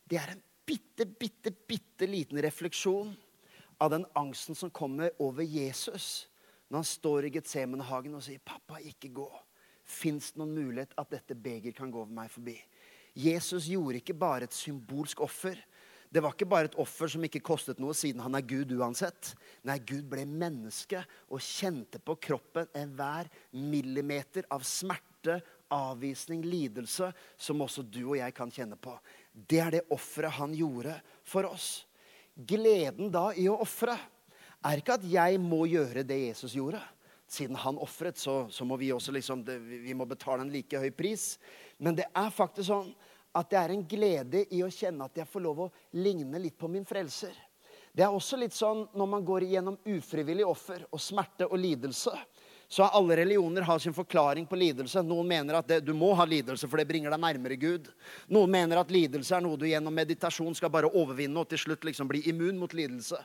Det 0.07 0.21
er 0.21 0.31
en 0.31 0.43
bitte, 0.63 1.03
bitte, 1.05 1.51
bitte 1.51 2.07
liten 2.07 2.39
refleksjon 2.39 3.11
av 3.83 3.91
den 3.91 4.05
angsten 4.15 4.55
som 4.55 4.71
kommer 4.71 5.11
over 5.19 5.43
Jesus 5.43 6.29
når 6.69 6.83
han 6.83 6.87
står 6.87 7.25
i 7.27 7.33
Getsemanehagen 7.33 8.15
og 8.15 8.23
sier, 8.23 8.41
'Pappa, 8.45 8.79
ikke 8.79 9.09
gå'. 9.13 9.41
Fins 9.83 10.31
det 10.31 10.41
noen 10.41 10.53
mulighet 10.53 10.93
at 11.01 11.09
dette 11.09 11.33
beger 11.35 11.73
kan 11.73 11.89
gå 11.91 12.03
over 12.03 12.13
meg 12.13 12.29
forbi? 12.29 12.57
Jesus 13.17 13.65
gjorde 13.71 13.97
ikke 13.97 14.13
bare 14.13 14.45
et 14.45 14.53
symbolsk 14.53 15.21
offer. 15.25 15.57
Det 16.09 16.21
var 16.21 16.33
ikke 16.33 16.49
bare 16.49 16.69
et 16.69 16.77
offer 16.81 17.09
som 17.09 17.23
ikke 17.25 17.41
kostet 17.45 17.81
noe, 17.81 17.93
siden 17.93 18.21
han 18.21 18.37
er 18.37 18.45
Gud 18.45 18.71
uansett. 18.77 19.33
Nei, 19.65 19.77
Gud 19.81 20.07
ble 20.09 20.25
menneske 20.25 21.01
og 21.29 21.41
kjente 21.41 22.01
på 22.01 22.15
kroppen 22.21 22.69
enhver 22.77 23.29
millimeter 23.53 24.45
av 24.49 24.65
smerte, 24.65 25.39
avvisning, 25.69 26.41
lidelse, 26.45 27.11
som 27.37 27.61
også 27.61 27.83
du 27.85 28.01
og 28.07 28.17
jeg 28.17 28.33
kan 28.37 28.53
kjenne 28.53 28.77
på. 28.77 28.95
Det 29.33 29.59
er 29.61 29.75
det 29.77 29.83
offeret 29.93 30.37
han 30.39 30.55
gjorde 30.57 30.95
for 31.25 31.49
oss. 31.49 31.85
Gleden 32.33 33.11
da 33.13 33.29
i 33.37 33.45
å 33.51 33.59
ofre 33.61 33.97
er 34.65 34.81
ikke 34.81 34.97
at 34.99 35.05
jeg 35.07 35.39
må 35.41 35.63
gjøre 35.69 36.03
det 36.07 36.17
Jesus 36.27 36.55
gjorde. 36.57 36.81
Siden 37.29 37.55
han 37.61 37.77
ofret, 37.77 38.17
så, 38.17 38.47
så, 38.49 38.65
må 38.65 38.77
vi 38.81 38.89
også 38.91 39.13
liksom, 39.13 39.43
det, 39.45 39.59
vi 39.61 39.93
må 39.93 40.07
betale 40.09 40.41
en 40.41 40.51
like 40.51 40.79
høy 40.81 40.89
pris. 40.89 41.35
Men 41.77 41.97
det 41.99 42.07
er 42.09 42.33
faktisk 42.33 42.71
sånn 42.71 42.89
at 43.37 43.51
det 43.51 43.59
er 43.59 43.73
en 43.75 43.85
glede 43.85 44.41
i 44.55 44.63
å 44.65 44.71
kjenne 44.73 45.05
at 45.05 45.21
jeg 45.21 45.29
får 45.29 45.45
lov 45.45 45.61
å 45.67 45.71
ligne 46.01 46.41
litt 46.41 46.57
på 46.57 46.67
min 46.71 46.87
frelser. 46.87 47.35
Det 47.93 48.05
er 48.05 48.13
også 48.13 48.37
litt 48.41 48.55
sånn 48.57 48.87
når 48.97 49.09
man 49.09 49.25
går 49.25 49.45
igjennom 49.45 49.77
ufrivillig 49.93 50.45
offer 50.47 50.85
og 50.89 51.01
smerte 51.01 51.45
og 51.45 51.57
lidelse. 51.61 52.13
Så 52.69 52.83
har 52.85 52.97
alle 52.97 53.15
religioner 53.17 53.65
har 53.65 53.79
sin 53.81 53.93
forklaring 53.93 54.45
på 54.45 54.57
lidelse. 54.57 55.01
Noen 55.05 55.29
mener 55.29 55.57
at 55.57 55.69
det, 55.69 55.79
du 55.85 55.93
må 55.97 56.11
ha 56.17 56.25
lidelse, 56.25 56.67
for 56.69 56.77
det 56.77 56.85
bringer 56.89 57.09
deg 57.13 57.21
nærmere 57.21 57.57
Gud. 57.57 57.87
Noen 58.29 58.53
mener 58.53 58.81
at 58.81 58.93
lidelse 58.93 59.33
er 59.37 59.41
noe 59.41 59.57
du 59.57 59.65
gjennom 59.65 59.95
meditasjon 59.97 60.57
skal 60.57 60.69
bare 60.73 60.91
overvinne 60.93 61.41
og 61.41 61.49
til 61.49 61.63
slutt 61.63 61.87
liksom 61.89 62.09
bli 62.11 62.21
immun 62.29 62.61
mot 62.61 62.75
lidelse. 62.77 63.17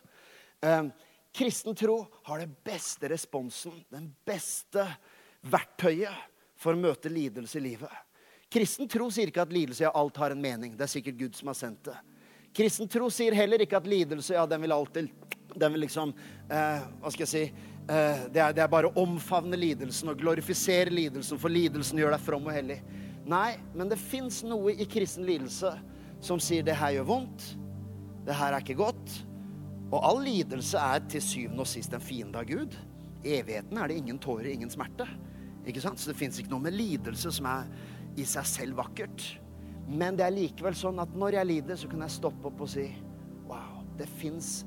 Uh, 0.65 0.89
Kristen 1.35 1.75
tro 1.75 2.07
har 2.23 2.39
den 2.39 2.55
beste 2.65 3.09
responsen, 3.11 3.73
den 3.91 4.13
beste 4.27 4.87
verktøyet 5.43 6.31
for 6.57 6.77
å 6.77 6.79
møte 6.79 7.11
lidelse 7.11 7.59
i 7.59 7.65
livet. 7.65 7.91
Kristen 8.55 8.87
tro 8.89 9.09
sier 9.11 9.33
ikke 9.33 9.43
at 9.43 9.55
lidelse 9.55 9.83
i 9.83 9.91
alt 9.91 10.21
har 10.23 10.31
en 10.31 10.43
mening. 10.43 10.77
Det 10.79 10.87
er 10.87 10.93
sikkert 10.93 11.19
Gud 11.19 11.35
som 11.35 11.51
har 11.51 11.59
sendt 11.59 11.89
det. 11.89 11.97
Kristen 12.55 12.87
tro 12.87 13.09
sier 13.11 13.35
heller 13.35 13.65
ikke 13.65 13.81
at 13.81 13.91
lidelse 13.91 14.37
ja, 14.37 14.47
den 14.47 14.63
vil 14.63 14.77
alltid 14.77 15.11
den 15.55 15.75
vil 15.75 15.85
liksom 15.85 16.15
eh, 16.51 16.87
Hva 17.01 17.11
skal 17.11 17.25
jeg 17.25 17.33
si 17.33 17.43
eh, 17.45 18.23
det, 18.31 18.41
er, 18.41 18.55
det, 18.55 18.63
er, 18.63 18.71
bare 18.71 18.91
å 18.91 19.03
omfavne 19.03 19.59
lidelsen 19.59 20.11
og 20.11 20.23
glorifisere 20.23 20.95
lidelsen, 20.95 21.39
for 21.39 21.51
lidelsen 21.53 21.99
gjør 21.99 22.15
deg 22.15 22.25
from 22.25 22.47
og 22.47 22.55
hellig. 22.55 22.79
Nei, 23.27 23.57
men 23.75 23.91
det 23.91 23.99
fins 23.99 24.43
noe 24.47 24.75
i 24.75 24.87
kristen 24.91 25.27
lidelse 25.27 25.75
som 26.25 26.41
sier 26.43 26.63
det 26.67 26.79
her 26.79 26.95
gjør 26.99 27.11
vondt, 27.11 27.55
det 28.25 28.39
her 28.39 28.55
er 28.55 28.63
ikke 28.63 28.79
godt. 28.87 29.23
Og 29.95 30.03
all 30.03 30.25
lidelse 30.27 30.81
er 30.81 31.05
til 31.07 31.23
syvende 31.23 31.63
og 31.63 31.71
sist 31.71 31.95
en 31.95 32.03
fiende 32.03 32.41
av 32.41 32.49
Gud. 32.49 32.75
I 33.25 33.39
evigheten 33.39 33.79
er 33.79 33.89
det 33.89 33.99
ingen 34.01 34.19
tårer, 34.19 34.51
ingen 34.51 34.73
smerte. 34.73 35.07
Ikke 35.65 35.83
sant? 35.85 36.01
Så 36.01 36.11
det 36.11 36.19
fins 36.19 36.41
ikke 36.41 36.51
noe 36.53 36.65
med 36.67 36.75
lidelse 36.75 37.31
som 37.33 37.47
er 37.49 37.69
i 38.19 38.27
seg 38.29 38.49
selv 38.49 38.81
vakkert. 38.83 39.29
Men 39.87 40.19
det 40.19 40.27
er 40.27 40.35
likevel 40.35 40.75
sånn 40.77 40.99
at 41.03 41.15
når 41.17 41.39
jeg 41.39 41.51
lider, 41.51 41.79
så 41.79 41.91
kan 41.91 42.03
jeg 42.05 42.17
stoppe 42.17 42.51
opp 42.51 42.65
og 42.65 42.71
si 42.73 42.89
Wow, 43.45 43.85
det 43.99 44.09
fins 44.09 44.65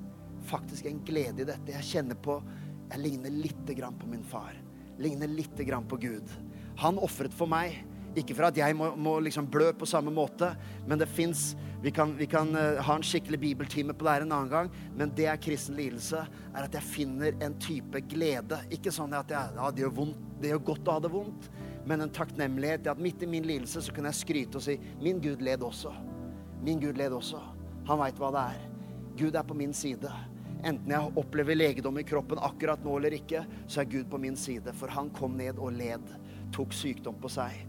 faktisk 0.47 0.87
en 0.87 1.01
glede 1.05 1.43
i 1.43 1.49
dette. 1.49 1.73
Jeg 1.75 1.89
kjenner 1.91 2.19
på 2.21 2.39
Jeg 2.87 3.03
ligner 3.03 3.33
lite 3.33 3.75
grann 3.75 3.97
på 3.99 4.07
min 4.07 4.23
far. 4.23 4.55
Ligner 4.97 5.27
lite 5.27 5.65
grann 5.67 5.87
på 5.89 5.99
Gud. 5.99 6.31
Han 6.79 7.01
ofret 7.03 7.33
for 7.35 7.49
meg. 7.51 7.81
Ikke 8.17 8.33
for 8.33 8.47
at 8.47 8.57
jeg 8.57 8.73
må, 8.77 8.89
må 8.97 9.17
liksom 9.21 9.45
blø 9.51 9.69
på 9.77 9.87
samme 9.89 10.11
måte, 10.13 10.53
men 10.87 10.99
det 10.99 11.09
fins 11.11 11.55
Vi 11.77 11.91
vi 12.17 12.25
kan 12.25 12.49
uh, 12.55 12.81
ha 12.81 12.95
en 12.95 13.03
skikkelig 13.05 13.37
bibeltime 13.39 13.93
på 13.93 14.05
det 14.05 14.13
her 14.15 14.23
en 14.25 14.31
annen 14.31 14.49
gang, 14.49 14.69
men 14.97 15.11
det 15.13 15.27
er 15.29 15.37
kristen 15.37 15.75
lidelse. 15.77 16.23
Er 16.55 16.65
at 16.65 16.73
jeg 16.73 16.81
finner 16.81 17.35
en 17.39 17.53
type 17.61 18.01
glede. 18.09 18.57
Ikke 18.73 18.89
sånn 18.91 19.13
at 19.13 19.29
jeg, 19.29 19.53
ja, 19.53 19.69
det, 19.69 19.83
gjør 19.83 19.93
vondt, 19.99 20.23
det 20.41 20.49
gjør 20.49 20.63
godt 20.71 20.89
å 20.89 20.95
ha 20.95 21.03
det 21.05 21.11
vondt, 21.13 21.49
men 21.85 22.01
en 22.01 22.09
takknemlighet 22.09 22.81
til 22.83 22.95
at 22.95 23.03
midt 23.03 23.21
i 23.21 23.29
min 23.29 23.45
lidelse 23.45 23.85
så 23.85 23.93
kan 23.93 24.09
jeg 24.09 24.19
skryte 24.23 24.57
og 24.57 24.65
si 24.65 24.79
Min 25.03 25.21
Gud 25.21 25.45
led 25.45 25.61
også. 25.61 25.93
Min 26.65 26.81
Gud 26.81 26.97
led 26.97 27.13
også. 27.13 27.43
Han 27.87 28.01
veit 28.01 28.17
hva 28.17 28.33
det 28.33 28.47
er. 28.55 28.65
Gud 29.21 29.37
er 29.37 29.45
på 29.45 29.55
min 29.61 29.77
side. 29.77 30.11
Enten 30.65 30.91
jeg 30.91 31.13
opplever 31.21 31.55
legedom 31.55 32.01
i 32.01 32.05
kroppen 32.09 32.41
akkurat 32.41 32.81
nå 32.83 32.97
eller 32.97 33.13
ikke, 33.19 33.45
så 33.69 33.83
er 33.83 33.91
Gud 33.93 34.09
på 34.09 34.19
min 34.21 34.35
side. 34.35 34.73
For 34.75 34.89
han 34.91 35.13
kom 35.13 35.37
ned 35.37 35.61
og 35.61 35.77
led. 35.77 36.09
Tok 36.57 36.73
sykdom 36.73 37.21
på 37.21 37.31
seg. 37.31 37.61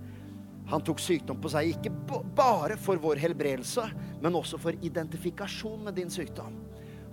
Han 0.68 0.84
tok 0.84 1.00
sykdom 1.00 1.38
på 1.40 1.50
seg 1.52 1.72
ikke 1.72 1.92
bare 2.36 2.76
for 2.80 3.00
vår 3.00 3.20
helbredelse, 3.22 3.86
men 4.20 4.36
også 4.36 4.60
for 4.60 4.76
identifikasjon 4.84 5.86
med 5.86 5.96
din 5.96 6.12
sykdom. 6.12 6.58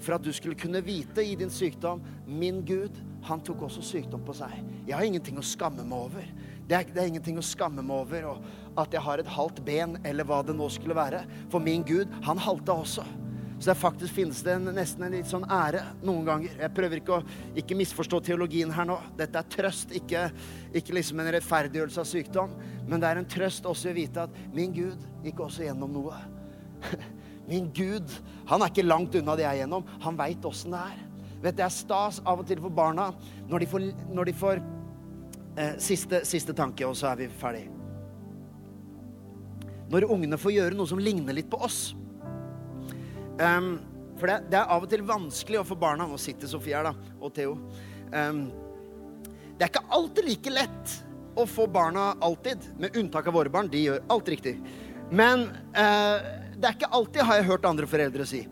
For 0.01 0.17
at 0.17 0.25
du 0.25 0.31
skulle 0.35 0.59
kunne 0.59 0.81
vite 0.83 1.23
i 1.23 1.37
din 1.39 1.51
sykdom 1.51 2.01
min 2.27 2.59
Gud, 2.67 2.97
han 3.25 3.41
tok 3.41 3.63
også 3.69 3.83
sykdom 3.85 4.25
på 4.27 4.35
seg. 4.37 4.51
Jeg 4.85 4.97
har 4.97 5.07
ingenting 5.07 5.39
å 5.39 5.45
skamme 5.45 5.85
meg 5.87 5.97
over. 6.09 6.27
Det 6.67 6.77
er, 6.77 6.89
det 6.91 7.01
er 7.01 7.11
ingenting 7.13 7.39
å 7.39 7.45
skamme 7.45 7.85
meg 7.85 8.03
over 8.03 8.27
at 8.75 8.93
jeg 8.93 9.05
har 9.05 9.21
et 9.21 9.31
halvt 9.37 9.63
ben, 9.65 9.95
eller 10.03 10.27
hva 10.27 10.41
det 10.45 10.57
nå 10.57 10.67
skulle 10.73 10.97
være. 10.97 11.23
For 11.53 11.63
min 11.63 11.85
Gud, 11.87 12.11
han 12.27 12.41
halta 12.41 12.75
også. 12.83 13.05
Så 13.66 13.72
det 13.72 13.80
faktisk 13.82 14.13
finnes 14.13 14.43
det 14.45 14.51
en, 14.53 14.68
nesten 14.78 15.07
en 15.07 15.13
litt 15.16 15.26
sånn 15.26 15.47
ære 15.49 15.80
noen 16.05 16.28
ganger. 16.28 16.51
Jeg 16.61 16.74
prøver 16.78 16.99
ikke 16.99 17.16
å 17.16 17.55
ikke 17.57 17.78
misforstå 17.80 18.20
teologien 18.28 18.70
her 18.70 18.86
nå. 18.86 18.99
Dette 19.18 19.41
er 19.41 19.47
trøst, 19.49 19.95
ikke, 19.97 20.28
ikke 20.78 20.93
liksom 20.93 21.24
en 21.24 21.32
rettferdiggjørelse 21.34 22.03
av 22.03 22.05
sykdom. 22.05 22.53
Men 22.86 23.01
det 23.01 23.09
er 23.09 23.22
en 23.24 23.28
trøst 23.34 23.66
også 23.66 23.89
å 23.89 23.95
vite 23.97 24.28
at 24.28 24.38
min 24.53 24.70
Gud 24.76 25.01
gikk 25.26 25.41
også 25.47 25.66
gjennom 25.66 25.97
noe. 25.97 26.22
Min 27.49 27.74
Gud, 27.74 28.13
han 28.53 28.61
er 28.61 28.70
ikke 28.70 28.86
langt 28.86 29.18
unna 29.18 29.34
det 29.34 29.47
jeg 29.47 29.55
er 29.55 29.61
gjennom. 29.63 29.89
Han 30.05 30.22
veit 30.22 30.45
åssen 30.45 30.78
det 30.78 30.86
er. 30.86 31.03
Vet 31.49 31.57
Det 31.57 31.66
er 31.66 31.76
stas 31.82 32.22
av 32.22 32.45
og 32.45 32.45
til 32.45 32.61
for 32.61 32.70
barna 32.84 33.09
når 33.49 33.66
de 33.66 33.74
får, 33.74 33.91
når 34.13 34.30
de 34.30 34.39
får 34.45 34.66
eh, 35.57 35.76
siste, 35.82 36.22
siste 36.22 36.53
tanke, 36.53 36.86
og 36.86 36.93
så 37.01 37.16
er 37.16 37.24
vi 37.26 37.34
ferdig. 37.41 37.66
Når 39.89 40.11
ungene 40.13 40.38
får 40.38 40.59
gjøre 40.61 40.78
noe 40.78 40.93
som 40.93 41.01
ligner 41.01 41.34
litt 41.34 41.49
på 41.49 41.66
oss. 41.66 41.95
Um, 43.39 43.79
for 44.15 44.31
det, 44.31 44.38
det, 44.51 44.59
er 44.61 44.71
av 44.71 44.86
og 44.86 44.91
til 44.91 45.03
vanskelig 45.03 45.59
å 45.59 45.65
få 45.67 45.75
barna 45.75 46.05
Nå 46.07 46.15
sitter 46.21 46.47
Sofie 46.47 46.77
her, 46.77 46.88
da, 46.88 47.15
og 47.19 47.33
Theo. 47.36 47.57
Um, 48.13 48.45
det 49.55 49.65
er 49.65 49.71
ikke 49.71 49.88
alltid 49.95 50.29
like 50.29 50.53
lett 50.53 50.93
å 51.36 51.43
få 51.47 51.65
barna 51.67 52.13
alltid, 52.23 52.63
med 52.79 52.95
unntak 52.95 53.27
av 53.27 53.36
våre 53.36 53.51
barn. 53.51 53.67
De 53.71 53.81
gjør 53.83 54.05
alt 54.11 54.31
riktig. 54.31 54.55
Men 55.11 55.49
uh, 55.75 56.23
det 56.55 56.69
er 56.69 56.77
ikke 56.77 56.93
alltid, 56.95 57.21
har 57.27 57.41
jeg 57.41 57.49
hørt 57.49 57.67
andre 57.67 57.89
foreldre 57.89 58.27
si, 58.29 58.45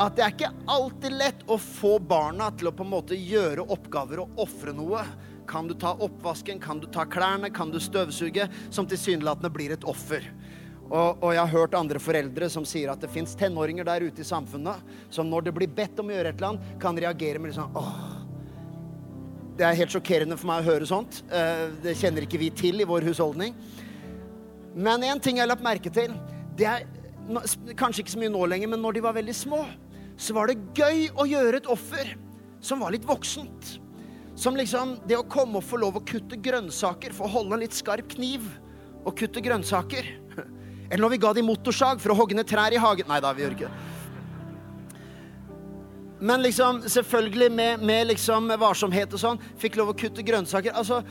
at 0.00 0.16
det 0.16 0.24
er 0.24 0.32
ikke 0.32 0.52
alltid 0.74 1.14
lett 1.14 1.44
å 1.46 1.58
få 1.60 1.98
barna 2.02 2.48
til 2.56 2.70
å 2.70 2.74
på 2.74 2.82
en 2.82 2.92
måte 2.96 3.18
gjøre 3.18 3.68
oppgaver 3.70 4.24
og 4.24 4.40
ofre 4.42 4.74
noe. 4.74 5.04
Kan 5.46 5.68
du 5.68 5.74
ta 5.78 5.92
oppvasken, 6.02 6.58
kan 6.58 6.80
du 6.80 6.88
ta 6.90 7.04
klærne, 7.06 7.52
kan 7.52 7.70
du 7.70 7.76
støvsuge, 7.82 8.48
som 8.74 8.88
tilsynelatende 8.88 9.52
blir 9.52 9.76
et 9.76 9.84
offer. 9.86 10.24
Og, 10.84 11.22
og, 11.22 11.30
jeg 11.32 11.40
har 11.40 11.52
hørt 11.52 11.76
andre 11.78 12.00
foreldre 12.02 12.48
som 12.52 12.66
sier 12.68 12.90
at 12.92 13.00
det 13.00 13.10
fins 13.12 13.32
tenåringer 13.38 13.86
der 13.88 14.04
ute 14.04 14.20
i 14.20 14.26
samfunnet 14.26 14.82
som 15.14 15.30
når 15.30 15.46
det 15.46 15.54
blir 15.56 15.72
bedt 15.72 16.00
om 16.02 16.10
å 16.10 16.14
gjøre 16.14 16.34
et 16.34 16.36
eller 16.36 16.50
annet, 16.52 16.74
kan 16.82 16.98
reagere 17.00 17.40
med 17.40 17.56
sånn 17.56 17.78
åh. 17.78 17.94
Det 19.54 19.64
er 19.64 19.78
helt 19.78 19.94
sjokkerende 19.94 20.36
for 20.36 20.50
meg 20.50 20.64
å 20.64 20.66
høre 20.66 20.86
sånt. 20.88 21.22
Eh, 21.30 21.68
det 21.82 21.94
kjenner 22.00 22.26
ikke 22.26 22.40
vi 22.42 22.50
til 22.54 22.82
i 22.82 22.88
vår 22.88 23.06
husholdning. 23.06 23.54
Men 24.74 25.06
én 25.06 25.22
ting 25.22 25.38
jeg 25.38 25.46
har 25.46 25.52
lagt 25.52 25.64
merke 25.64 25.92
til, 25.94 26.12
det 26.58 26.66
er 26.66 26.86
kanskje 27.78 28.02
ikke 28.02 28.14
så 28.16 28.20
mye 28.20 28.32
nå 28.34 28.42
lenger, 28.50 28.72
men 28.72 28.82
når 28.82 28.96
de 28.96 29.04
var 29.04 29.14
veldig 29.16 29.34
små, 29.38 29.62
så 30.18 30.34
var 30.36 30.50
det 30.50 30.58
gøy 30.76 31.06
å 31.14 31.26
gjøre 31.30 31.62
et 31.62 31.70
offer 31.70 32.12
som 32.64 32.82
var 32.82 32.94
litt 32.94 33.06
voksent. 33.06 33.78
Som 34.34 34.58
liksom 34.58 34.96
det 35.06 35.16
å 35.20 35.28
komme 35.30 35.60
og 35.60 35.66
få 35.66 35.78
lov 35.78 36.00
å 36.00 36.04
kutte 36.06 36.38
grønnsaker, 36.42 37.14
få 37.14 37.30
holde 37.30 37.54
en 37.54 37.62
litt 37.62 37.76
skarp 37.76 38.10
kniv 38.16 38.46
og 39.04 39.14
kutte 39.18 39.42
grønnsaker. 39.44 40.10
Eller 40.90 41.02
når 41.04 41.14
vi 41.16 41.22
ga 41.24 41.32
dem 41.36 41.48
motorsag 41.48 42.00
for 42.02 42.12
å 42.12 42.18
hogge 42.18 42.36
ned 42.36 42.48
trær 42.48 42.74
i 42.74 42.80
hagen. 42.80 43.08
Nei 43.10 43.20
da, 43.24 43.32
vi 43.34 43.44
gjør 43.44 43.56
ikke 43.56 43.68
det. 43.68 43.90
Men 46.24 46.42
liksom, 46.42 46.82
selvfølgelig 46.88 47.50
med, 47.52 47.80
med 47.84 48.06
liksom 48.06 48.46
varsomhet 48.60 49.12
og 49.12 49.20
sånn. 49.20 49.40
Fikk 49.60 49.76
lov 49.76 49.90
å 49.92 49.96
kutte 49.98 50.22
grønnsaker. 50.24 50.72
Altså, 50.78 51.02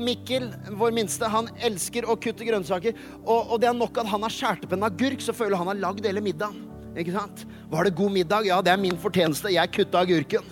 Mikkel, 0.00 0.48
vår 0.80 0.94
minste, 0.96 1.28
han 1.30 1.50
elsker 1.62 2.08
å 2.08 2.16
kutte 2.18 2.46
grønnsaker. 2.48 2.96
Og, 3.20 3.52
og 3.54 3.60
det 3.62 3.68
er 3.70 3.76
nok 3.78 4.00
at 4.02 4.10
han 4.10 4.26
har 4.26 4.34
skåret 4.34 4.66
opp 4.66 4.74
en 4.74 4.88
agurk, 4.88 5.22
så 5.22 5.36
føler 5.36 5.60
han 5.60 5.70
har 5.70 5.78
lagd 5.82 6.08
hele 6.08 6.24
middagen. 6.24 6.64
Ikke 6.98 7.14
sant? 7.14 7.44
Var 7.70 7.86
det 7.86 7.94
god 7.98 8.14
middag? 8.16 8.48
Ja, 8.48 8.58
det 8.64 8.72
er 8.74 8.80
min 8.80 8.98
fortjeneste. 8.98 9.52
Jeg 9.54 9.70
kutta 9.74 10.02
agurken. 10.02 10.50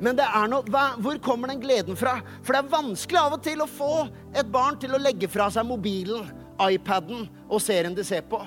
Men 0.00 0.16
det 0.16 0.24
er 0.24 0.48
noe, 0.48 0.64
hva, 0.72 0.86
hvor 1.00 1.20
kommer 1.20 1.52
den 1.52 1.60
gleden 1.60 1.98
fra? 2.00 2.22
For 2.40 2.56
det 2.56 2.62
er 2.62 2.72
vanskelig 2.72 3.20
av 3.20 3.36
og 3.36 3.42
til 3.44 3.60
å 3.60 3.68
få 3.68 3.94
et 4.32 4.48
barn 4.48 4.80
til 4.80 4.96
å 4.96 5.02
legge 5.02 5.28
fra 5.28 5.50
seg 5.52 5.68
mobilen 5.68 6.24
iPaden 6.68 7.28
og 7.48 7.62
serien 7.64 7.96
de 7.96 8.04
ser 8.06 8.24
på. 8.28 8.40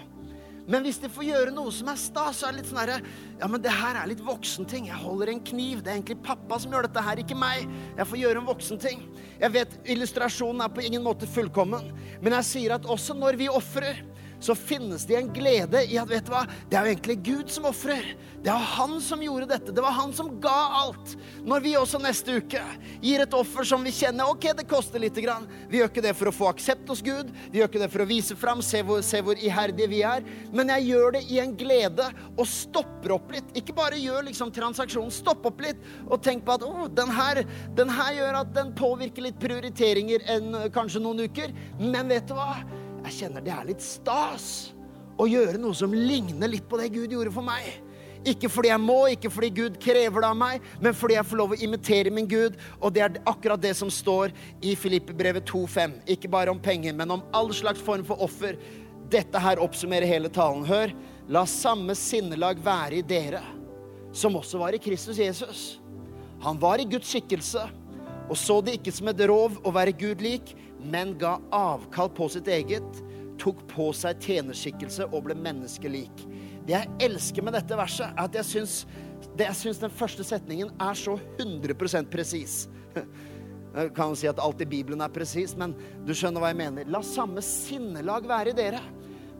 Men 0.64 0.86
hvis 0.86 1.00
de 1.02 1.10
får 1.12 1.26
gjøre 1.28 1.52
noe 1.52 1.72
som 1.76 1.90
er 1.92 2.00
stas, 2.00 2.40
så 2.40 2.48
er 2.48 2.54
det 2.54 2.62
litt 2.62 2.70
sånn 2.70 2.80
herre 2.80 3.00
Ja, 3.42 3.50
men 3.52 3.60
det 3.64 3.74
her 3.76 3.98
er 4.00 4.08
litt 4.08 4.22
voksenting. 4.24 4.88
Jeg 4.88 5.02
holder 5.02 5.34
en 5.34 5.42
kniv. 5.44 5.82
Det 5.84 5.92
er 5.92 5.98
egentlig 5.98 6.22
pappa 6.24 6.60
som 6.62 6.72
gjør 6.72 6.88
dette 6.88 7.04
her, 7.04 7.20
ikke 7.20 7.36
meg. 7.36 7.68
Jeg 7.98 8.08
får 8.08 8.22
gjøre 8.22 8.40
en 8.40 8.48
voksenting. 8.48 9.04
Jeg 9.42 9.56
vet 9.58 9.76
illustrasjonen 9.92 10.64
er 10.64 10.72
på 10.72 10.86
ingen 10.86 11.04
måte 11.04 11.28
fullkommen, 11.28 11.90
men 12.24 12.36
jeg 12.40 12.48
sier 12.48 12.78
at 12.78 12.88
også 12.88 13.18
når 13.18 13.36
vi 13.42 13.50
ofrer, 13.52 14.00
så 14.44 14.56
finnes 14.56 15.06
det 15.08 15.16
en 15.16 15.32
glede 15.34 15.86
i 15.88 15.98
at 16.02 16.10
vet 16.10 16.26
du 16.28 16.34
hva, 16.34 16.44
det 16.70 16.78
er 16.78 16.88
jo 16.88 16.94
egentlig 16.94 17.18
Gud 17.24 17.52
som 17.52 17.68
ofrer. 17.70 18.14
Det 18.44 18.52
var 18.52 18.66
han 18.76 18.98
som 19.02 19.22
gjorde 19.24 19.48
dette. 19.48 19.72
Det 19.72 19.82
var 19.82 19.96
han 19.96 20.12
som 20.14 20.34
ga 20.44 20.58
alt. 20.82 21.14
Når 21.48 21.64
vi 21.64 21.76
også 21.80 22.02
neste 22.04 22.42
uke 22.42 22.60
gir 23.00 23.24
et 23.24 23.38
offer 23.38 23.64
som 23.68 23.86
vi 23.86 23.94
kjenner 23.96 24.28
ok, 24.28 24.50
det 24.58 24.68
koster 24.68 25.00
lite 25.00 25.24
grann. 25.24 25.48
Vi 25.72 25.80
gjør 25.80 25.92
ikke 25.94 26.04
det 26.04 26.16
for 26.20 26.28
å 26.28 26.36
få 26.36 26.50
aksept 26.52 26.92
hos 26.92 27.04
Gud. 27.06 27.32
Vi 27.54 27.62
gjør 27.62 27.72
ikke 27.72 27.84
det 27.86 27.90
for 27.94 28.04
å 28.04 28.10
vise 28.10 28.36
fram, 28.36 28.60
se 28.66 28.84
hvor, 28.84 29.00
se 29.06 29.24
hvor 29.24 29.40
iherdige 29.40 29.88
vi 29.94 30.04
er. 30.08 30.28
Men 30.52 30.74
jeg 30.76 30.90
gjør 30.92 31.16
det 31.18 31.24
i 31.32 31.40
en 31.44 31.56
glede 31.56 32.10
og 32.34 32.46
stopper 32.52 33.16
opp 33.16 33.32
litt. 33.32 33.56
Ikke 33.56 33.78
bare 33.80 34.02
gjør 34.02 34.28
liksom 34.28 34.52
transaksjonen, 34.56 35.14
stopp 35.14 35.48
opp 35.48 35.64
litt 35.64 35.80
og 36.10 36.20
tenk 36.26 36.44
på 36.44 36.58
at 36.58 36.68
oh, 36.68 36.86
den, 36.92 37.16
den 37.80 37.96
her 37.96 38.16
gjør 38.20 38.42
at 38.44 38.56
den 38.60 38.76
påvirker 38.76 39.30
litt 39.30 39.40
prioriteringer 39.40 40.28
enn 40.36 40.66
kanskje 40.76 41.04
noen 41.04 41.30
uker. 41.30 41.56
Men 41.80 42.12
vet 42.12 42.28
du 42.28 42.36
hva? 42.36 42.60
Jeg 43.04 43.18
kjenner 43.18 43.44
det 43.44 43.54
er 43.54 43.66
litt 43.68 43.84
stas 43.84 44.46
å 45.20 45.28
gjøre 45.30 45.60
noe 45.62 45.76
som 45.78 45.94
ligner 45.94 46.50
litt 46.50 46.66
på 46.70 46.80
det 46.80 46.90
Gud 46.94 47.12
gjorde 47.14 47.34
for 47.34 47.46
meg. 47.46 47.68
Ikke 48.24 48.48
fordi 48.48 48.70
jeg 48.72 48.80
må, 48.80 48.98
ikke 49.12 49.30
fordi 49.34 49.50
Gud 49.52 49.76
krever 49.84 50.24
det 50.24 50.30
av 50.30 50.38
meg, 50.40 50.64
men 50.80 50.96
fordi 50.96 51.18
jeg 51.18 51.28
får 51.28 51.40
lov 51.42 51.54
å 51.54 51.60
imitere 51.68 52.14
min 52.16 52.30
Gud. 52.32 52.56
Og 52.80 52.96
det 52.96 53.04
er 53.04 53.20
akkurat 53.28 53.62
det 53.62 53.74
som 53.76 53.92
står 53.92 54.32
i 54.64 54.78
Filippebrevet 54.80 55.44
2,5. 55.50 55.98
Ikke 56.16 56.32
bare 56.32 56.54
om 56.54 56.62
penger, 56.64 56.96
men 56.96 57.12
om 57.18 57.26
all 57.36 57.52
slags 57.54 57.84
form 57.84 58.08
for 58.08 58.24
offer. 58.24 58.56
Dette 59.12 59.44
her 59.44 59.60
oppsummerer 59.62 60.08
hele 60.08 60.32
talen. 60.32 60.64
Hør. 60.66 60.96
La 61.32 61.44
samme 61.48 61.96
sinnelag 62.00 62.64
være 62.64 63.00
i 63.00 63.06
dere, 63.08 63.44
som 64.16 64.36
også 64.40 64.60
var 64.60 64.76
i 64.76 64.82
Kristus 64.82 65.20
Jesus. 65.20 65.62
Han 66.44 66.58
var 66.60 66.80
i 66.80 66.88
Guds 66.88 67.12
skikkelse 67.12 67.68
og 68.30 68.40
så 68.40 68.60
det 68.64 68.78
ikke 68.80 68.94
som 68.94 69.10
et 69.12 69.24
rov 69.30 69.60
å 69.64 69.74
være 69.74 69.96
Gud 69.98 70.24
lik, 70.24 70.54
men 70.84 71.16
ga 71.20 71.38
avkall 71.54 72.12
på 72.16 72.30
sitt 72.32 72.48
eget, 72.52 73.04
tok 73.42 73.64
på 73.72 73.90
seg 73.98 74.22
tjenerskikkelse 74.24 75.10
og 75.10 75.26
ble 75.28 75.38
menneskelik. 75.38 76.26
Det 76.68 76.76
jeg 76.76 76.92
elsker 77.10 77.46
med 77.46 77.58
dette 77.58 77.78
verset, 77.78 78.14
er 78.14 78.28
at 78.28 78.38
jeg 78.40 78.50
syns, 78.50 78.76
det 79.36 79.50
jeg 79.50 79.60
syns 79.60 79.82
den 79.82 79.94
første 79.94 80.26
setningen 80.28 80.72
er 80.82 80.98
så 81.00 81.18
100 81.40 82.08
presis. 82.12 82.66
Jeg 83.74 83.90
kan 83.98 84.12
si 84.14 84.28
at 84.30 84.38
alt 84.38 84.60
i 84.62 84.68
Bibelen 84.70 85.02
er 85.02 85.10
presis, 85.10 85.56
men 85.58 85.72
du 86.06 86.12
skjønner 86.14 86.44
hva 86.44 86.52
jeg 86.52 86.60
mener. 86.60 86.90
La 86.94 87.00
samme 87.02 87.42
sinnelag 87.42 88.28
være 88.30 88.52
i 88.52 88.58
dere. 88.60 88.82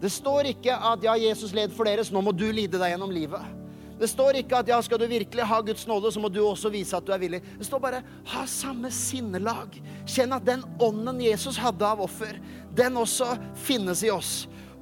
Det 0.02 0.10
står 0.10 0.50
ikke 0.50 0.74
at 0.74 1.06
ja, 1.06 1.14
Jesus 1.22 1.54
led 1.54 1.70
for 1.76 1.86
dere, 1.86 2.02
så 2.02 2.16
nå 2.16 2.24
må 2.26 2.34
du 2.34 2.48
lide 2.50 2.82
deg 2.82 2.96
gjennom 2.96 3.14
livet. 3.14 3.63
Det 4.00 4.10
står 4.10 4.40
ikke 4.42 4.60
at 4.60 4.72
ja, 4.72 4.80
skal 4.84 5.00
du 5.02 5.06
virkelig 5.10 5.46
ha 5.48 5.60
Guds 5.66 5.86
nåde, 5.88 6.12
så 6.12 6.22
må 6.22 6.32
du 6.32 6.42
også 6.44 6.72
vise 6.74 6.98
at 6.98 7.06
du 7.06 7.14
er 7.16 7.22
villig. 7.22 7.42
Det 7.60 7.68
står 7.68 7.84
bare 7.84 8.02
ha 8.34 8.44
samme 8.50 8.92
sinnelag. 8.94 9.78
Kjenn 10.10 10.36
at 10.36 10.48
den 10.48 10.66
ånden 10.82 11.22
Jesus 11.24 11.60
hadde 11.62 11.88
av 11.88 12.02
offer, 12.04 12.40
den 12.76 12.98
også 13.00 13.34
finnes 13.66 14.04
i 14.06 14.12
oss. 14.14 14.34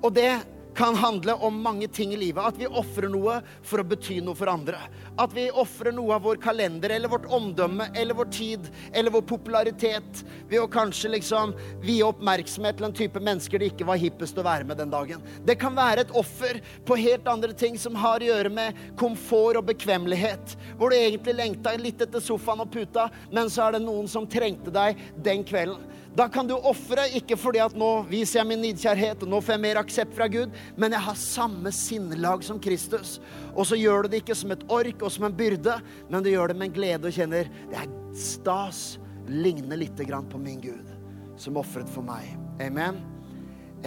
Og 0.02 0.14
det 0.16 0.30
kan 0.76 0.96
handle 0.96 1.34
om 1.34 1.62
mange 1.62 1.88
ting 1.88 2.14
i 2.14 2.18
livet. 2.18 2.44
At 2.44 2.60
vi 2.60 2.68
ofrer 2.68 3.10
noe 3.12 3.40
for 3.64 3.82
å 3.82 3.88
bety 3.88 4.20
noe 4.24 4.38
for 4.38 4.52
andre. 4.52 4.80
At 5.20 5.34
vi 5.36 5.50
ofrer 5.52 5.94
noe 5.96 6.16
av 6.16 6.26
vår 6.26 6.40
kalender 6.44 6.94
eller 6.96 7.12
vårt 7.12 7.28
omdømme 7.32 7.90
eller 7.96 8.18
vår 8.18 8.32
tid 8.34 8.70
eller 8.94 9.12
vår 9.12 9.26
popularitet 9.30 10.24
ved 10.50 10.62
å 10.62 10.70
kanskje 10.72 11.14
liksom 11.16 11.56
vie 11.84 12.06
oppmerksomhet 12.06 12.80
til 12.80 12.90
en 12.90 12.98
type 12.98 13.22
mennesker 13.22 13.62
det 13.62 13.72
ikke 13.74 13.88
var 13.90 14.02
hippest 14.02 14.40
å 14.40 14.46
være 14.48 14.68
med 14.68 14.80
den 14.82 14.94
dagen. 14.94 15.24
Det 15.46 15.58
kan 15.62 15.76
være 15.78 16.06
et 16.06 16.16
offer 16.18 16.62
på 16.88 17.00
helt 17.00 17.28
andre 17.32 17.54
ting 17.58 17.78
som 17.80 17.98
har 18.00 18.22
å 18.22 18.32
gjøre 18.32 18.54
med 18.54 18.84
komfort 19.00 19.60
og 19.60 19.68
bekvemmelighet. 19.72 20.56
Hvor 20.80 20.92
du 20.92 20.98
egentlig 20.98 21.38
lengta 21.38 21.76
litt 21.80 22.02
etter 22.02 22.24
sofaen 22.24 22.64
og 22.64 22.72
puta, 22.74 23.10
men 23.32 23.50
så 23.52 23.68
er 23.68 23.78
det 23.78 23.86
noen 23.86 24.10
som 24.12 24.28
trengte 24.30 24.74
deg 24.74 25.00
den 25.24 25.46
kvelden. 25.48 25.88
Da 26.16 26.28
kan 26.28 26.48
du 26.48 26.58
ofre, 26.58 27.06
ikke 27.16 27.38
fordi 27.40 27.62
at 27.64 27.76
nå 27.78 27.90
viser 28.10 28.42
jeg 28.42 28.50
min 28.50 28.60
nidkjærhet, 28.66 29.22
og 29.24 29.32
nå 29.32 29.40
får 29.40 29.56
jeg 29.56 29.64
mer 29.64 29.80
aksept 29.80 30.18
fra 30.18 30.28
Gud, 30.32 30.52
men 30.76 30.92
jeg 30.92 31.06
har 31.06 31.20
samme 31.20 31.72
sinnelag 31.72 32.44
som 32.44 32.60
Kristus. 32.60 33.20
Og 33.56 33.70
så 33.70 33.80
gjør 33.80 34.04
du 34.04 34.12
det 34.12 34.26
ikke 34.26 34.36
som 34.36 34.52
et 34.52 34.66
ork 34.68 35.06
og 35.06 35.14
som 35.16 35.30
en 35.30 35.38
byrde, 35.38 35.78
men 36.12 36.26
du 36.26 36.28
gjør 36.34 36.52
det 36.52 36.60
med 36.60 36.68
en 36.68 36.76
glede 36.76 37.08
og 37.08 37.16
kjenner 37.16 37.48
det 37.72 37.80
er 37.80 37.96
stas. 38.18 39.00
Ligner 39.32 39.80
litt 39.80 39.96
på 39.96 40.38
min 40.42 40.60
Gud, 40.60 40.92
som 41.40 41.56
ofret 41.62 41.88
for 41.88 42.04
meg. 42.04 42.36
Amen. 42.60 43.00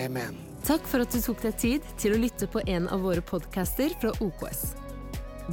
Amen. 0.01 0.39
Takk 0.65 0.87
for 0.89 1.05
at 1.05 1.13
du 1.13 1.21
tok 1.21 1.43
deg 1.43 1.59
tid 1.61 1.89
til 2.01 2.15
å 2.15 2.23
lytte 2.23 2.49
på 2.49 2.63
en 2.65 2.89
av 2.89 3.05
våre 3.05 3.21
podcaster 3.21 3.93
fra 4.01 4.15
OKS. 4.25 4.71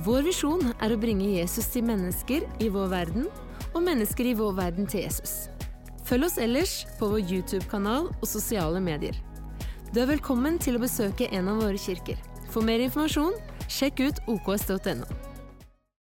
Vår 0.06 0.24
visjon 0.30 0.72
er 0.80 0.94
å 0.94 1.02
bringe 1.02 1.34
Jesus 1.34 1.68
til 1.74 1.84
mennesker 1.84 2.48
i 2.64 2.72
vår 2.72 2.94
verden, 2.94 3.28
og 3.76 3.84
mennesker 3.84 4.32
i 4.32 4.38
vår 4.40 4.56
verden 4.56 4.88
til 4.88 5.04
Jesus. 5.04 5.51
Følg 6.08 6.28
oss 6.28 6.38
ellers 6.42 6.74
på 7.00 7.12
vår 7.12 7.22
YouTube-kanal 7.24 8.10
og 8.12 8.28
sosiale 8.28 8.82
medier. 8.84 9.18
Du 9.92 10.02
er 10.02 10.10
velkommen 10.10 10.60
til 10.62 10.78
å 10.78 10.84
besøke 10.84 11.28
en 11.36 11.50
av 11.52 11.62
våre 11.64 11.80
kirker. 11.80 12.20
For 12.52 12.66
mer 12.66 12.84
informasjon, 12.84 13.36
sjekk 13.72 14.06
ut 14.08 14.24
oks.no. 14.32 15.31